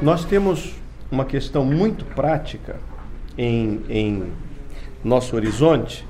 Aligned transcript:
Nós 0.00 0.24
temos 0.24 0.76
uma 1.10 1.24
questão 1.24 1.64
muito 1.64 2.04
prática 2.04 2.76
em, 3.36 3.80
em 3.88 4.32
nosso 5.02 5.34
horizonte, 5.34 6.06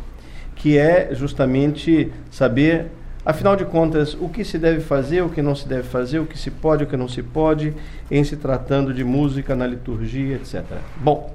que 0.55 0.77
é 0.77 1.09
justamente 1.15 2.13
saber, 2.31 2.89
afinal 3.25 3.57
de 3.57 3.65
contas, 3.65 4.13
o 4.13 4.29
que 4.29 4.45
se 4.45 4.59
deve 4.59 4.81
fazer, 4.81 5.23
o 5.23 5.31
que 5.31 5.41
não 5.41 5.55
se 5.55 5.67
deve 5.67 5.85
fazer, 5.85 6.19
o 6.19 6.27
que 6.27 6.39
se 6.39 6.51
pode, 6.51 6.85
o 6.85 6.87
que 6.87 6.99
não 6.99 7.09
se 7.09 7.23
pode, 7.23 7.73
em 8.11 8.23
se 8.25 8.37
tratando 8.37 8.93
de 8.93 9.03
música 9.03 9.57
na 9.57 9.67
liturgia, 9.67 10.37
etc. 10.37 10.65
Bom, 10.99 11.35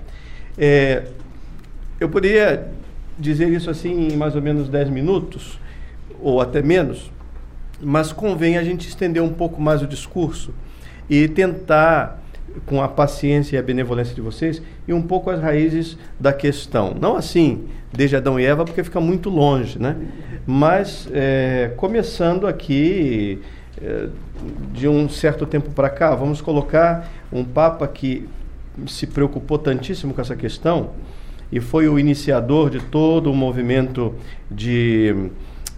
é, 0.55 1.08
eu 1.99 2.08
poderia 2.08 2.67
dizer 3.17 3.49
isso 3.49 3.72
assim 3.72 4.09
em 4.09 4.16
mais 4.16 4.35
ou 4.35 4.44
menos 4.44 4.70
10 4.70 4.91
minutos, 4.91 5.59
ou 6.22 6.40
até 6.40 6.62
menos, 6.62 7.12
mas 7.81 8.12
convém 8.12 8.59
a 8.59 8.63
gente 8.63 8.88
estender 8.88 9.23
um 9.23 9.34
pouco 9.34 9.59
mais 9.59 9.81
o 9.81 9.88
discurso 9.88 10.54
e 11.09 11.27
tentar 11.27 12.23
com 12.66 12.81
a 12.81 12.88
paciência 12.88 13.55
e 13.55 13.59
a 13.59 13.63
benevolência 13.63 14.13
de 14.13 14.21
vocês, 14.21 14.61
e 14.88 14.94
um 14.94 15.02
pouco 15.02 15.30
as 15.30 15.41
raízes 15.41 15.98
da 16.20 16.31
questão. 16.31 16.95
Não 16.99 17.16
assim, 17.16 17.66
desde 17.91 18.16
Adão 18.16 18.39
e 18.39 18.45
Eva, 18.45 18.66
porque 18.66 18.84
fica 18.84 18.99
muito 18.99 19.30
longe, 19.30 19.80
né? 19.80 19.95
Mas 20.45 21.08
é, 21.11 21.71
começando 21.77 22.47
aqui, 22.47 23.39
é, 23.81 24.08
de 24.73 24.88
um 24.88 25.08
certo 25.09 25.45
tempo 25.45 25.71
para 25.71 25.89
cá, 25.89 26.16
vamos 26.16 26.41
colocar 26.41 27.09
um 27.31 27.44
Papa 27.44 27.88
que 27.88 28.27
se 28.88 29.08
preocupou 29.08 29.58
tantíssimo 29.58 30.13
com 30.13 30.22
essa 30.22 30.35
questão 30.35 30.91
e 31.52 31.59
foi 31.59 31.88
o 31.88 31.99
iniciador 31.99 32.70
de 32.70 32.80
todo 32.80 33.31
o 33.31 33.35
movimento 33.35 34.16
de, 34.49 35.30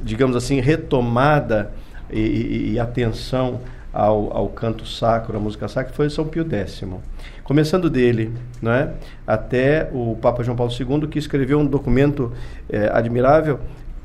digamos 0.02 0.35
assim, 0.35 0.61
retomada 0.61 1.73
e, 2.09 2.19
e, 2.19 2.71
e 2.73 2.80
atenção 2.80 3.59
ao, 3.95 4.35
ao 4.35 4.49
canto 4.49 4.85
sacro, 4.85 5.38
à 5.38 5.39
música 5.39 5.69
sacra, 5.69 5.94
foi 5.94 6.09
São 6.09 6.28
Pio 6.28 6.45
X. 6.52 6.83
Começando 7.45 7.89
dele 7.89 8.33
né, 8.61 8.92
até 9.25 9.89
o 9.94 10.17
Papa 10.22 10.44
João 10.44 10.58
Paulo 10.58 10.72
II, 10.78 11.08
que 11.08 11.17
escreveu 11.17 11.59
um 11.59 11.66
documento 11.66 12.34
é, 12.69 12.89
admirável, 12.92 13.58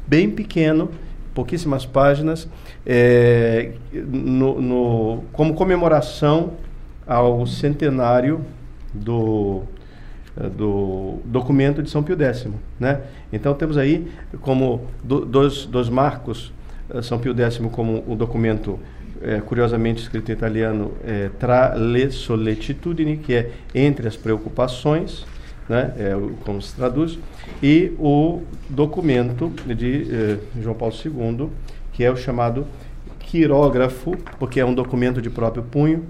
bem 0.07 0.31
pequeno, 0.31 0.93
pouquíssimas 1.35 1.85
páginas, 1.85 2.49
é, 2.87 3.73
no, 3.93 4.61
no, 4.61 5.25
como 5.33 5.55
comemoração 5.55 6.53
ao 7.05 7.45
centenário 7.45 8.45
do, 8.95 9.63
do 10.57 11.19
documento 11.25 11.83
de 11.83 11.91
São 11.91 12.01
Pio 12.01 12.17
X. 12.17 12.47
Né? 12.79 13.01
Então 13.33 13.55
temos 13.55 13.77
aí 13.77 14.09
como 14.41 14.83
do, 15.03 15.25
dois, 15.25 15.67
dois 15.67 15.89
marcos, 15.89 16.53
eh, 16.89 17.03
São 17.03 17.19
Pio 17.19 17.37
X 17.37 17.59
como 17.73 18.05
o 18.07 18.15
documento 18.15 18.79
é, 19.23 19.41
curiosamente 19.41 20.03
escrito 20.03 20.31
em 20.31 20.35
italiano, 20.35 20.93
é, 21.05 21.31
tra 21.39 21.75
le 21.75 22.11
sollecitudini, 22.11 23.17
que 23.17 23.35
é 23.35 23.51
entre 23.75 24.09
as 24.09 24.17
preocupações, 24.17 25.25
né, 25.69 25.93
é, 25.97 26.17
como 26.45 26.61
se 26.61 26.75
traduz, 26.75 27.19
e 27.63 27.93
o 27.99 28.43
documento 28.69 29.53
de 29.67 30.07
é, 30.11 30.39
João 30.61 30.75
Paulo 30.75 30.95
II, 30.95 31.49
que 31.93 32.05
é 32.05 32.11
o 32.11 32.17
chamado 32.17 32.67
quirógrafo, 33.19 34.17
porque 34.39 34.59
é 34.59 34.65
um 34.65 34.75
documento 34.75 35.23
de 35.23 35.31
próprio 35.31 35.63
punho, 35.63 36.05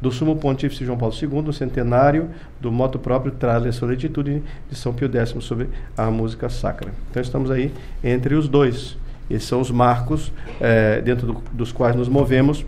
do 0.00 0.10
Sumo 0.12 0.36
Pontífice 0.36 0.84
João 0.84 0.98
Paulo 0.98 1.14
II, 1.14 1.52
centenário 1.52 2.28
do 2.60 2.70
moto 2.70 2.98
próprio 2.98 3.32
Tra 3.32 3.56
le 3.56 3.72
sollecitudini 3.72 4.42
de 4.70 4.76
São 4.76 4.92
Pio 4.92 5.10
X 5.10 5.34
sobre 5.40 5.68
a 5.96 6.10
música 6.10 6.48
sacra. 6.48 6.92
Então 7.10 7.22
estamos 7.22 7.50
aí 7.50 7.72
entre 8.04 8.34
os 8.34 8.48
dois. 8.48 8.98
Esses 9.28 9.48
são 9.48 9.60
os 9.60 9.70
marcos 9.70 10.32
é, 10.60 11.00
dentro 11.00 11.26
do, 11.26 11.42
dos 11.52 11.72
quais 11.72 11.96
nos 11.96 12.08
movemos 12.08 12.64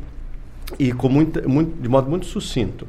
e 0.79 0.93
com 0.93 1.09
muito, 1.09 1.41
de 1.41 1.89
modo 1.89 2.11
muito 2.11 2.27
sucinto. 2.27 2.87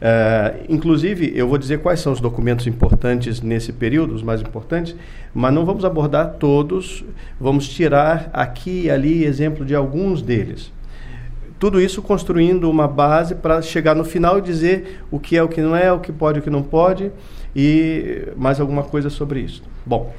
É, 0.00 0.60
inclusive, 0.68 1.30
eu 1.34 1.46
vou 1.46 1.58
dizer 1.58 1.80
quais 1.80 2.00
são 2.00 2.12
os 2.12 2.20
documentos 2.20 2.66
importantes 2.66 3.42
nesse 3.42 3.72
período, 3.72 4.14
os 4.14 4.22
mais 4.22 4.40
importantes, 4.40 4.96
mas 5.34 5.52
não 5.52 5.64
vamos 5.66 5.84
abordar 5.84 6.36
todos, 6.38 7.04
vamos 7.38 7.68
tirar 7.68 8.30
aqui 8.32 8.84
e 8.84 8.90
ali 8.90 9.24
exemplo 9.24 9.64
de 9.64 9.74
alguns 9.74 10.22
deles. 10.22 10.72
Tudo 11.58 11.78
isso 11.78 12.00
construindo 12.00 12.70
uma 12.70 12.88
base 12.88 13.34
para 13.34 13.60
chegar 13.60 13.94
no 13.94 14.02
final 14.02 14.38
e 14.38 14.40
dizer 14.40 15.04
o 15.10 15.20
que 15.20 15.36
é, 15.36 15.42
o 15.42 15.48
que 15.48 15.60
não 15.60 15.76
é, 15.76 15.92
o 15.92 16.00
que 16.00 16.10
pode, 16.10 16.38
o 16.38 16.42
que 16.42 16.48
não 16.48 16.62
pode 16.62 17.12
e 17.54 18.28
mais 18.34 18.58
alguma 18.58 18.82
coisa 18.82 19.10
sobre 19.10 19.40
isso. 19.40 19.62
Bom, 19.84 20.10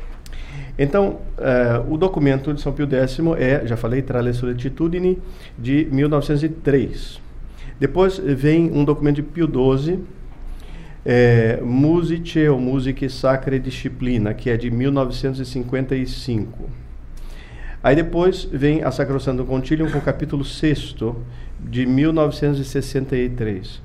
então, 0.84 1.20
uh, 1.38 1.94
o 1.94 1.98
documento 1.98 2.54
de 2.54 2.62
São 2.62 2.72
Pio 2.74 2.88
X 2.90 3.20
é, 3.38 3.68
já 3.68 3.78
falei, 3.78 4.02
Tra 4.02 4.22
le 4.22 4.34
Solitudini, 4.34 5.18
de 5.58 5.88
1903. 5.92 7.22
Depois 7.80 8.18
vem 8.18 8.72
um 8.72 8.84
documento 8.84 9.18
de 9.18 9.24
Pio 9.24 9.48
XII, 9.48 10.00
é, 11.06 11.60
Musice 11.62 12.48
ou 12.48 12.60
Musiche 12.60 13.10
Sacre 13.10 13.60
Disciplina, 13.60 14.34
que 14.34 14.50
é 14.50 14.58
de 14.58 14.72
1955. 14.72 16.70
Aí 17.84 17.96
depois 17.96 18.46
vem 18.46 18.84
a 18.84 18.92
Sacrosanto 18.92 19.44
Concilium 19.44 19.90
com 19.90 19.98
o 19.98 20.02
capítulo 20.02 20.46
6 20.46 20.96
de 21.60 21.86
1963. 21.86 23.82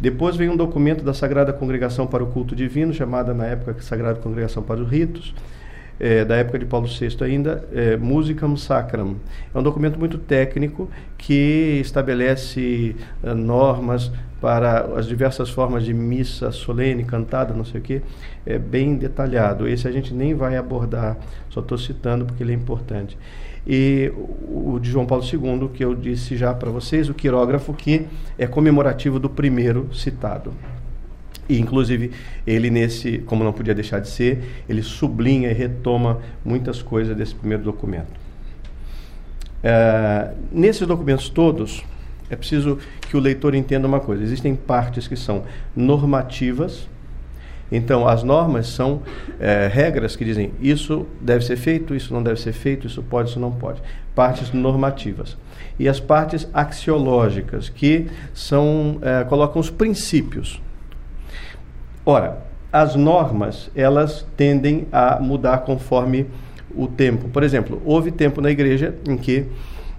Depois 0.00 0.36
vem 0.36 0.48
um 0.48 0.56
documento 0.56 1.04
da 1.04 1.12
Sagrada 1.12 1.52
Congregação 1.52 2.06
para 2.06 2.22
o 2.22 2.28
Culto 2.28 2.56
Divino, 2.56 2.92
chamada 2.94 3.34
na 3.34 3.46
época 3.46 3.80
Sagrada 3.82 4.20
Congregação 4.20 4.62
para 4.62 4.80
os 4.80 4.88
Ritos, 4.88 5.34
é, 5.98 6.24
da 6.24 6.36
época 6.36 6.58
de 6.58 6.66
Paulo 6.66 6.86
VI 6.86 7.16
ainda, 7.22 7.64
é, 7.72 7.96
Musicam 7.96 8.56
Sacram. 8.56 9.16
É 9.54 9.58
um 9.58 9.62
documento 9.62 9.98
muito 9.98 10.18
técnico 10.18 10.88
que 11.16 11.78
estabelece 11.80 12.96
é, 13.22 13.34
normas 13.34 14.10
para 14.40 14.80
as 14.96 15.06
diversas 15.06 15.50
formas 15.50 15.84
de 15.84 15.94
missa 15.94 16.50
solene, 16.50 17.04
cantada, 17.04 17.54
não 17.54 17.64
sei 17.64 17.80
o 17.80 17.82
quê. 17.82 18.02
É 18.44 18.58
bem 18.58 18.96
detalhado. 18.96 19.68
Esse 19.68 19.86
a 19.86 19.92
gente 19.92 20.12
nem 20.12 20.34
vai 20.34 20.56
abordar, 20.56 21.16
só 21.48 21.60
estou 21.60 21.78
citando 21.78 22.26
porque 22.26 22.42
ele 22.42 22.52
é 22.52 22.56
importante. 22.56 23.16
E 23.64 24.12
o 24.16 24.80
de 24.80 24.90
João 24.90 25.06
Paulo 25.06 25.24
II, 25.24 25.68
que 25.72 25.84
eu 25.84 25.94
disse 25.94 26.36
já 26.36 26.52
para 26.52 26.70
vocês, 26.70 27.08
o 27.08 27.14
quirógrafo, 27.14 27.72
que 27.72 28.06
é 28.36 28.46
comemorativo 28.46 29.20
do 29.20 29.30
primeiro 29.30 29.88
citado. 29.94 30.52
E, 31.52 31.60
inclusive, 31.60 32.12
ele 32.46 32.70
nesse, 32.70 33.18
como 33.18 33.44
não 33.44 33.52
podia 33.52 33.74
deixar 33.74 33.98
de 33.98 34.08
ser, 34.08 34.64
ele 34.66 34.82
sublinha 34.82 35.50
e 35.50 35.52
retoma 35.52 36.18
muitas 36.42 36.80
coisas 36.80 37.14
desse 37.14 37.34
primeiro 37.34 37.62
documento. 37.62 38.10
É, 39.62 40.32
nesses 40.50 40.86
documentos 40.86 41.28
todos, 41.28 41.84
é 42.30 42.36
preciso 42.36 42.78
que 43.02 43.18
o 43.18 43.20
leitor 43.20 43.54
entenda 43.54 43.86
uma 43.86 44.00
coisa: 44.00 44.22
existem 44.22 44.56
partes 44.56 45.06
que 45.06 45.14
são 45.14 45.44
normativas. 45.76 46.88
Então, 47.70 48.08
as 48.08 48.22
normas 48.22 48.68
são 48.68 49.02
é, 49.38 49.66
regras 49.70 50.16
que 50.16 50.24
dizem 50.24 50.52
isso 50.58 51.06
deve 51.20 51.44
ser 51.44 51.56
feito, 51.56 51.94
isso 51.94 52.14
não 52.14 52.22
deve 52.22 52.40
ser 52.40 52.52
feito, 52.52 52.86
isso 52.86 53.02
pode, 53.02 53.28
isso 53.28 53.40
não 53.40 53.52
pode. 53.52 53.82
Partes 54.14 54.52
normativas. 54.52 55.36
E 55.78 55.86
as 55.86 56.00
partes 56.00 56.48
axiológicas, 56.54 57.68
que 57.68 58.06
são, 58.32 58.98
é, 59.02 59.24
colocam 59.24 59.60
os 59.60 59.68
princípios 59.68 60.58
Ora, 62.04 62.38
as 62.72 62.96
normas, 62.96 63.70
elas 63.74 64.26
tendem 64.36 64.86
a 64.90 65.20
mudar 65.20 65.58
conforme 65.58 66.26
o 66.74 66.86
tempo. 66.86 67.28
Por 67.28 67.42
exemplo, 67.42 67.80
houve 67.84 68.10
tempo 68.10 68.40
na 68.40 68.50
igreja 68.50 68.94
em 69.06 69.16
que 69.16 69.46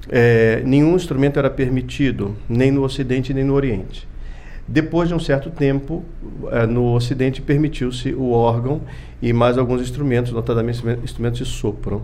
é, 0.09 0.61
nenhum 0.65 0.95
instrumento 0.95 1.39
era 1.39 1.49
permitido, 1.49 2.35
nem 2.49 2.71
no 2.71 2.83
Ocidente 2.83 3.33
nem 3.33 3.43
no 3.43 3.53
Oriente. 3.53 4.07
Depois 4.67 5.09
de 5.09 5.15
um 5.15 5.19
certo 5.19 5.49
tempo, 5.49 6.03
é, 6.51 6.65
no 6.65 6.93
Ocidente 6.93 7.41
permitiu-se 7.41 8.13
o 8.13 8.31
órgão 8.31 8.81
e 9.21 9.31
mais 9.31 9.57
alguns 9.57 9.81
instrumentos, 9.81 10.31
notadamente 10.31 10.81
instrumentos 11.03 11.39
de 11.39 11.45
sopro. 11.45 12.03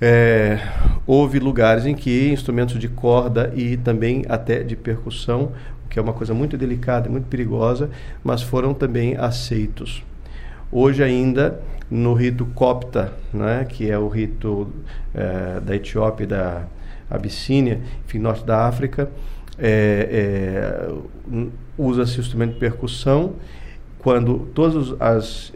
É, 0.00 0.60
houve 1.06 1.38
lugares 1.38 1.84
em 1.84 1.94
que 1.94 2.30
instrumentos 2.30 2.78
de 2.78 2.88
corda 2.88 3.52
e 3.56 3.76
também 3.76 4.24
até 4.28 4.62
de 4.62 4.76
percussão 4.76 5.52
que 5.88 5.98
é 5.98 6.02
uma 6.02 6.12
coisa 6.12 6.34
muito 6.34 6.56
delicada 6.56 7.08
e 7.08 7.10
muito 7.10 7.26
perigosa, 7.26 7.90
mas 8.22 8.42
foram 8.42 8.74
também 8.74 9.16
aceitos. 9.16 10.02
Hoje 10.70 11.02
ainda, 11.02 11.60
no 11.90 12.12
rito 12.12 12.44
copta, 12.46 13.12
né, 13.32 13.66
que 13.68 13.90
é 13.90 13.98
o 13.98 14.08
rito 14.08 14.68
é, 15.14 15.60
da 15.60 15.74
Etiópia 15.74 16.24
e 16.24 16.26
da 16.26 16.66
Abissínia, 17.10 17.80
enfim, 18.04 18.18
norte 18.18 18.44
da 18.44 18.66
África, 18.66 19.10
é, 19.58 20.88
é, 21.32 21.44
usa-se 21.76 22.20
instrumento 22.20 22.54
de 22.54 22.60
percussão 22.60 23.32
quando 23.98 24.40
todas 24.54 24.94
as 25.00 25.52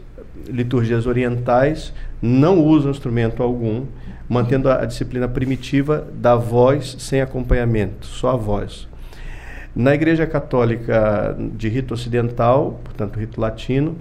liturgias 0.47 1.05
orientais 1.05 1.93
não 2.21 2.59
usam 2.59 2.91
instrumento 2.91 3.43
algum, 3.43 3.85
mantendo 4.33 4.69
a, 4.69 4.83
disciplina 4.85 5.27
primitiva 5.27 6.07
da 6.13 6.35
voz 6.35 6.95
sem 6.99 7.21
acompanhamento, 7.21 8.05
só 8.07 8.31
a 8.31 8.35
voz. 8.35 8.87
Na 9.75 9.93
Igreja 9.93 10.25
Católica 10.25 11.35
de 11.55 11.69
rito 11.69 11.93
ocidental, 11.93 12.79
portanto, 12.83 13.19
rito 13.19 13.39
latino, 13.39 13.95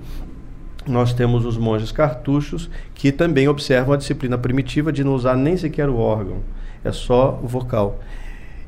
nós 0.87 1.13
temos 1.13 1.45
os 1.45 1.57
monges 1.57 1.93
cartuchos 1.93 2.69
que 2.95 3.13
também 3.13 3.47
observam 3.47 3.95
a 3.95 3.97
disciplina 3.97 4.37
primitiva 4.37 4.93
de 4.93 5.05
não 5.05 5.15
usar 5.15 5.37
nem 5.37 5.57
sequer 5.57 5.89
o 5.89 5.97
órgão, 5.97 6.39
é 6.83 6.91
só 6.91 7.39
o 7.43 7.47
vocal. 7.47 8.01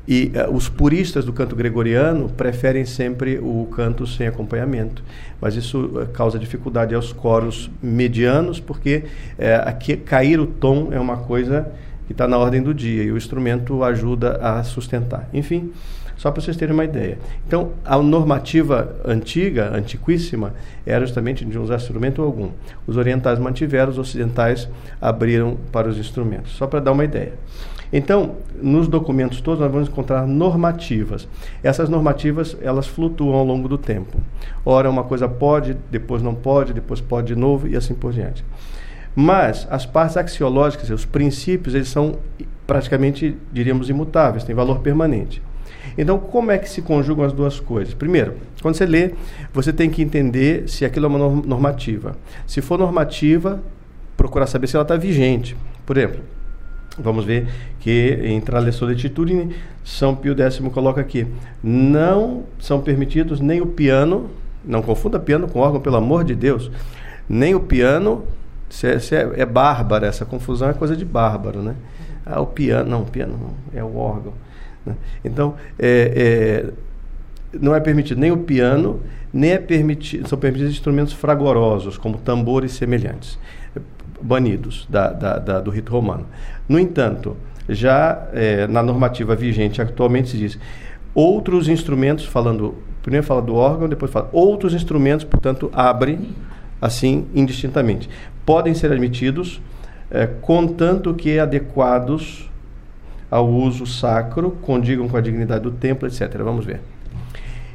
E 0.07 0.31
uh, 0.35 0.53
os 0.53 0.69
puristas 0.69 1.25
do 1.25 1.33
canto 1.33 1.55
gregoriano 1.55 2.29
preferem 2.29 2.85
sempre 2.85 3.39
o 3.39 3.67
canto 3.75 4.05
sem 4.05 4.27
acompanhamento, 4.27 5.03
mas 5.41 5.55
isso 5.55 5.85
uh, 5.85 6.07
causa 6.07 6.37
dificuldade 6.37 6.93
aos 6.93 7.11
coros 7.11 7.71
medianos, 7.81 8.59
porque 8.59 9.05
uh, 9.39 9.67
aqui, 9.67 9.97
cair 9.97 10.39
o 10.39 10.45
tom 10.45 10.89
é 10.91 10.99
uma 10.99 11.17
coisa 11.17 11.71
que 12.05 12.11
está 12.11 12.27
na 12.27 12.37
ordem 12.37 12.61
do 12.61 12.73
dia 12.73 13.03
e 13.03 13.11
o 13.11 13.17
instrumento 13.17 13.83
ajuda 13.83 14.37
a 14.37 14.63
sustentar. 14.63 15.27
Enfim, 15.33 15.71
só 16.17 16.31
para 16.31 16.41
vocês 16.41 16.55
terem 16.55 16.73
uma 16.73 16.85
ideia. 16.85 17.17
Então, 17.47 17.71
a 17.83 17.97
normativa 17.97 18.95
antiga, 19.03 19.75
antiquíssima, 19.75 20.53
era 20.85 21.05
justamente 21.05 21.43
de 21.43 21.57
usar 21.57 21.75
instrumento 21.75 22.21
algum. 22.21 22.51
Os 22.87 22.95
orientais 22.95 23.39
mantiveram, 23.39 23.91
os 23.91 23.97
ocidentais 23.97 24.69
abriram 25.01 25.57
para 25.71 25.89
os 25.89 25.97
instrumentos. 25.97 26.53
Só 26.53 26.67
para 26.67 26.79
dar 26.79 26.91
uma 26.91 27.03
ideia. 27.03 27.33
Então, 27.97 28.35
nos 28.61 28.89
documentos 28.89 29.39
todos 29.39 29.61
nós 29.61 29.71
vamos 29.71 29.87
encontrar 29.87 30.27
normativas. 30.27 31.29
Essas 31.63 31.87
normativas, 31.87 32.57
elas 32.61 32.85
flutuam 32.87 33.33
ao 33.33 33.45
longo 33.45 33.69
do 33.69 33.77
tempo. 33.77 34.19
Ora 34.65 34.89
uma 34.89 35.05
coisa 35.05 35.29
pode, 35.29 35.77
depois 35.89 36.21
não 36.21 36.35
pode, 36.35 36.73
depois 36.73 36.99
pode 36.99 37.27
de 37.27 37.37
novo 37.37 37.69
e 37.69 37.77
assim 37.77 37.93
por 37.93 38.11
diante. 38.11 38.43
Mas 39.15 39.65
as 39.71 39.85
partes 39.85 40.17
axiológicas, 40.17 40.89
os 40.89 41.05
princípios, 41.05 41.73
eles 41.73 41.87
são 41.87 42.19
praticamente, 42.67 43.37
diríamos, 43.49 43.89
imutáveis, 43.89 44.43
têm 44.43 44.53
valor 44.53 44.79
permanente. 44.79 45.41
Então, 45.97 46.19
como 46.19 46.51
é 46.51 46.57
que 46.57 46.69
se 46.69 46.81
conjugam 46.81 47.23
as 47.23 47.31
duas 47.31 47.61
coisas? 47.61 47.93
Primeiro, 47.93 48.33
quando 48.61 48.75
você 48.75 48.85
lê, 48.85 49.13
você 49.53 49.71
tem 49.71 49.89
que 49.89 50.01
entender 50.01 50.67
se 50.67 50.83
aquilo 50.83 51.05
é 51.05 51.07
uma 51.07 51.29
normativa. 51.45 52.17
Se 52.45 52.59
for 52.59 52.77
normativa, 52.77 53.63
procurar 54.17 54.47
saber 54.47 54.67
se 54.67 54.75
ela 54.75 54.83
está 54.83 54.97
vigente. 54.97 55.55
Por 55.85 55.97
exemplo, 55.97 56.34
Vamos 56.97 57.25
ver 57.25 57.47
que 57.79 58.19
em 58.23 58.39
Trale 58.39 58.71
Soletitudine, 58.71 59.55
São 59.83 60.15
Pio 60.15 60.35
X 60.39 60.59
coloca 60.73 61.01
aqui: 61.01 61.27
não 61.63 62.43
são 62.59 62.81
permitidos 62.81 63.39
nem 63.39 63.61
o 63.61 63.65
piano, 63.65 64.29
não 64.63 64.81
confunda 64.81 65.19
piano 65.19 65.47
com 65.47 65.59
órgão, 65.59 65.81
pelo 65.81 65.97
amor 65.97 66.23
de 66.23 66.33
Deus, 66.33 66.71
nem 67.27 67.53
o 67.53 67.59
piano, 67.59 68.23
se, 68.69 68.99
se 68.99 69.15
é, 69.15 69.29
é 69.35 69.45
bárbara, 69.45 70.07
essa 70.07 70.25
confusão 70.25 70.69
é 70.69 70.73
coisa 70.73 70.95
de 70.95 71.03
bárbaro, 71.03 71.61
né? 71.61 71.75
Ah, 72.25 72.41
o 72.41 72.47
piano, 72.47 72.89
não, 72.89 73.01
o 73.01 73.05
piano 73.05 73.37
não, 73.39 73.79
é 73.79 73.83
o 73.83 73.97
órgão. 73.97 74.33
Né? 74.85 74.95
Então, 75.23 75.55
é, 75.77 76.63
é, 76.63 77.59
não 77.59 77.75
é 77.75 77.79
permitido 77.79 78.19
nem 78.19 78.31
o 78.31 78.37
piano, 78.37 79.01
nem 79.33 79.51
é 79.51 79.57
permitido, 79.57 80.27
são 80.27 80.39
permitidos 80.39 80.73
instrumentos 80.73 81.13
fragorosos, 81.13 81.97
como 81.97 82.17
tambores 82.17 82.71
semelhantes 82.71 83.37
banidos 84.21 84.87
da, 84.89 85.11
da, 85.11 85.37
da, 85.37 85.59
do 85.59 85.71
rito 85.71 85.91
romano. 85.91 86.25
No 86.67 86.79
entanto, 86.79 87.35
já 87.67 88.27
é, 88.33 88.67
na 88.67 88.83
normativa 88.83 89.35
vigente 89.35 89.81
atualmente 89.81 90.29
se 90.29 90.37
diz 90.37 90.59
outros 91.13 91.67
instrumentos, 91.67 92.25
falando, 92.25 92.75
primeiro 93.01 93.25
fala 93.25 93.41
do 93.41 93.55
órgão, 93.55 93.87
depois 93.87 94.11
fala 94.11 94.29
outros 94.31 94.73
instrumentos, 94.73 95.23
portanto, 95.23 95.69
abre 95.73 96.19
assim 96.81 97.25
indistintamente. 97.33 98.09
Podem 98.45 98.73
ser 98.73 98.91
admitidos, 98.91 99.61
é, 100.11 100.27
contanto 100.27 101.13
que 101.13 101.39
adequados 101.39 102.49
ao 103.29 103.49
uso 103.49 103.85
sacro, 103.85 104.51
condigam 104.61 105.07
com 105.07 105.17
a 105.17 105.21
dignidade 105.21 105.63
do 105.63 105.71
templo, 105.71 106.07
etc. 106.07 106.37
Vamos 106.37 106.65
ver. 106.65 106.81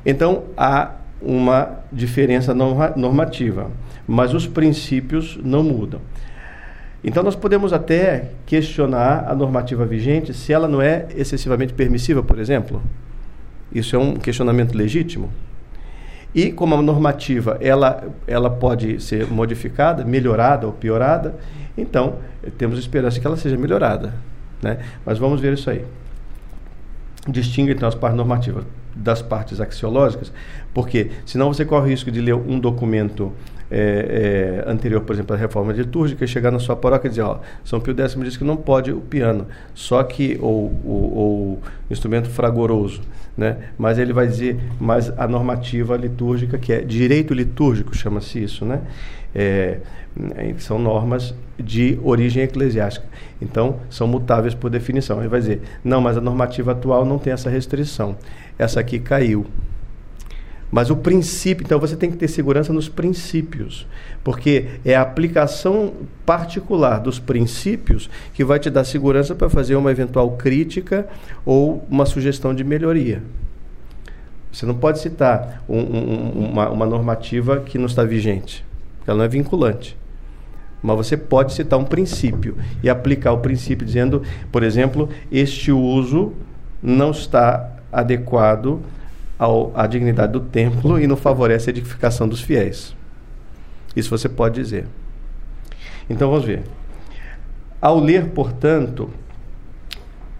Então, 0.06 0.44
há 0.56 0.92
uma 1.20 1.80
diferença 1.92 2.54
normativa, 2.54 3.70
mas 4.06 4.32
os 4.32 4.46
princípios 4.46 5.38
não 5.42 5.62
mudam. 5.62 6.00
Então 7.02 7.22
nós 7.22 7.34
podemos 7.34 7.72
até 7.72 8.30
questionar 8.44 9.24
a 9.26 9.34
normativa 9.34 9.86
vigente 9.86 10.34
se 10.34 10.52
ela 10.52 10.68
não 10.68 10.82
é 10.82 11.06
excessivamente 11.16 11.72
permissiva, 11.72 12.22
por 12.22 12.38
exemplo. 12.38 12.82
Isso 13.72 13.96
é 13.96 13.98
um 13.98 14.14
questionamento 14.14 14.74
legítimo. 14.74 15.30
E 16.34 16.52
como 16.52 16.74
a 16.74 16.82
normativa 16.82 17.58
ela, 17.60 18.04
ela 18.26 18.50
pode 18.50 19.00
ser 19.02 19.26
modificada, 19.26 20.04
melhorada 20.04 20.66
ou 20.66 20.72
piorada, 20.72 21.36
então 21.76 22.16
temos 22.56 22.78
esperança 22.78 23.18
que 23.18 23.26
ela 23.26 23.36
seja 23.36 23.56
melhorada. 23.56 24.14
Né? 24.62 24.78
Mas 25.04 25.18
vamos 25.18 25.40
ver 25.40 25.54
isso 25.54 25.70
aí. 25.70 25.84
Distingue 27.26 27.72
então 27.72 27.88
as 27.88 27.94
partes 27.94 28.16
normativas 28.16 28.64
das 28.94 29.22
partes 29.22 29.60
axiológicas, 29.60 30.32
porque 30.74 31.10
senão 31.24 31.52
você 31.52 31.64
corre 31.64 31.86
o 31.86 31.88
risco 31.88 32.10
de 32.10 32.20
ler 32.20 32.34
um 32.34 32.58
documento 32.58 33.32
é, 33.70 34.62
é, 34.66 34.70
anterior, 34.70 35.02
por 35.02 35.14
exemplo, 35.14 35.34
à 35.34 35.38
reforma 35.38 35.72
litúrgica, 35.72 36.26
chegar 36.26 36.50
na 36.50 36.58
sua 36.58 36.74
paróquia 36.74 37.06
e 37.06 37.10
dizer, 37.10 37.22
ó, 37.22 37.38
São 37.64 37.80
Pio 37.80 37.94
X 37.96 38.16
diz 38.20 38.36
que 38.36 38.44
não 38.44 38.56
pode 38.56 38.90
o 38.90 39.00
piano, 39.00 39.46
só 39.74 40.02
que, 40.02 40.38
ou 40.40 40.66
o 40.84 41.58
instrumento 41.90 42.28
fragoroso, 42.28 43.00
né? 43.36 43.56
mas 43.78 43.98
ele 43.98 44.12
vai 44.12 44.26
dizer 44.26 44.58
mais 44.80 45.10
a 45.18 45.28
normativa 45.28 45.96
litúrgica, 45.96 46.58
que 46.58 46.72
é 46.72 46.80
direito 46.80 47.32
litúrgico, 47.32 47.96
chama-se 47.96 48.42
isso, 48.42 48.64
né? 48.64 48.80
É, 49.32 49.78
são 50.58 50.78
normas 50.78 51.32
de 51.56 51.98
origem 52.02 52.42
eclesiástica. 52.42 53.06
Então, 53.40 53.76
são 53.88 54.08
mutáveis 54.08 54.54
por 54.54 54.68
definição. 54.68 55.20
Ele 55.20 55.28
vai 55.28 55.40
dizer, 55.40 55.62
não, 55.84 56.00
mas 56.00 56.16
a 56.16 56.20
normativa 56.20 56.72
atual 56.72 57.04
não 57.04 57.18
tem 57.18 57.32
essa 57.32 57.48
restrição. 57.48 58.16
Essa 58.58 58.80
aqui 58.80 58.98
caiu. 58.98 59.46
Mas 60.70 60.88
o 60.88 60.96
princípio, 60.96 61.64
então 61.64 61.80
você 61.80 61.96
tem 61.96 62.10
que 62.10 62.16
ter 62.16 62.28
segurança 62.28 62.72
nos 62.72 62.88
princípios, 62.88 63.86
porque 64.22 64.66
é 64.84 64.94
a 64.94 65.02
aplicação 65.02 65.92
particular 66.24 67.00
dos 67.00 67.18
princípios 67.18 68.08
que 68.32 68.44
vai 68.44 68.60
te 68.60 68.70
dar 68.70 68.84
segurança 68.84 69.34
para 69.34 69.50
fazer 69.50 69.74
uma 69.74 69.90
eventual 69.90 70.30
crítica 70.36 71.08
ou 71.44 71.84
uma 71.90 72.06
sugestão 72.06 72.54
de 72.54 72.62
melhoria. 72.62 73.20
Você 74.52 74.64
não 74.64 74.74
pode 74.74 75.00
citar 75.00 75.64
um, 75.68 75.78
um, 75.78 76.50
uma, 76.50 76.68
uma 76.70 76.86
normativa 76.86 77.60
que 77.60 77.76
não 77.76 77.86
está 77.86 78.04
vigente, 78.04 78.64
ela 79.06 79.18
não 79.18 79.24
é 79.24 79.28
vinculante. 79.28 79.96
Mas 80.82 80.96
você 80.96 81.16
pode 81.16 81.52
citar 81.52 81.78
um 81.78 81.84
princípio 81.84 82.56
e 82.82 82.88
aplicar 82.88 83.32
o 83.32 83.38
princípio 83.38 83.84
dizendo, 83.84 84.22
por 84.50 84.62
exemplo, 84.62 85.08
este 85.30 85.70
uso 85.70 86.32
não 86.82 87.10
está 87.10 87.76
adequado 87.92 88.80
ao, 89.40 89.72
à 89.74 89.86
dignidade 89.86 90.34
do 90.34 90.40
templo 90.40 91.00
e 91.00 91.06
não 91.06 91.16
favorece 91.16 91.70
a 91.70 91.72
edificação 91.72 92.28
dos 92.28 92.42
fiéis. 92.42 92.94
Isso 93.96 94.10
você 94.10 94.28
pode 94.28 94.54
dizer. 94.54 94.84
Então 96.10 96.28
vamos 96.28 96.44
ver. 96.44 96.62
Ao 97.80 97.98
ler, 97.98 98.26
portanto, 98.26 99.08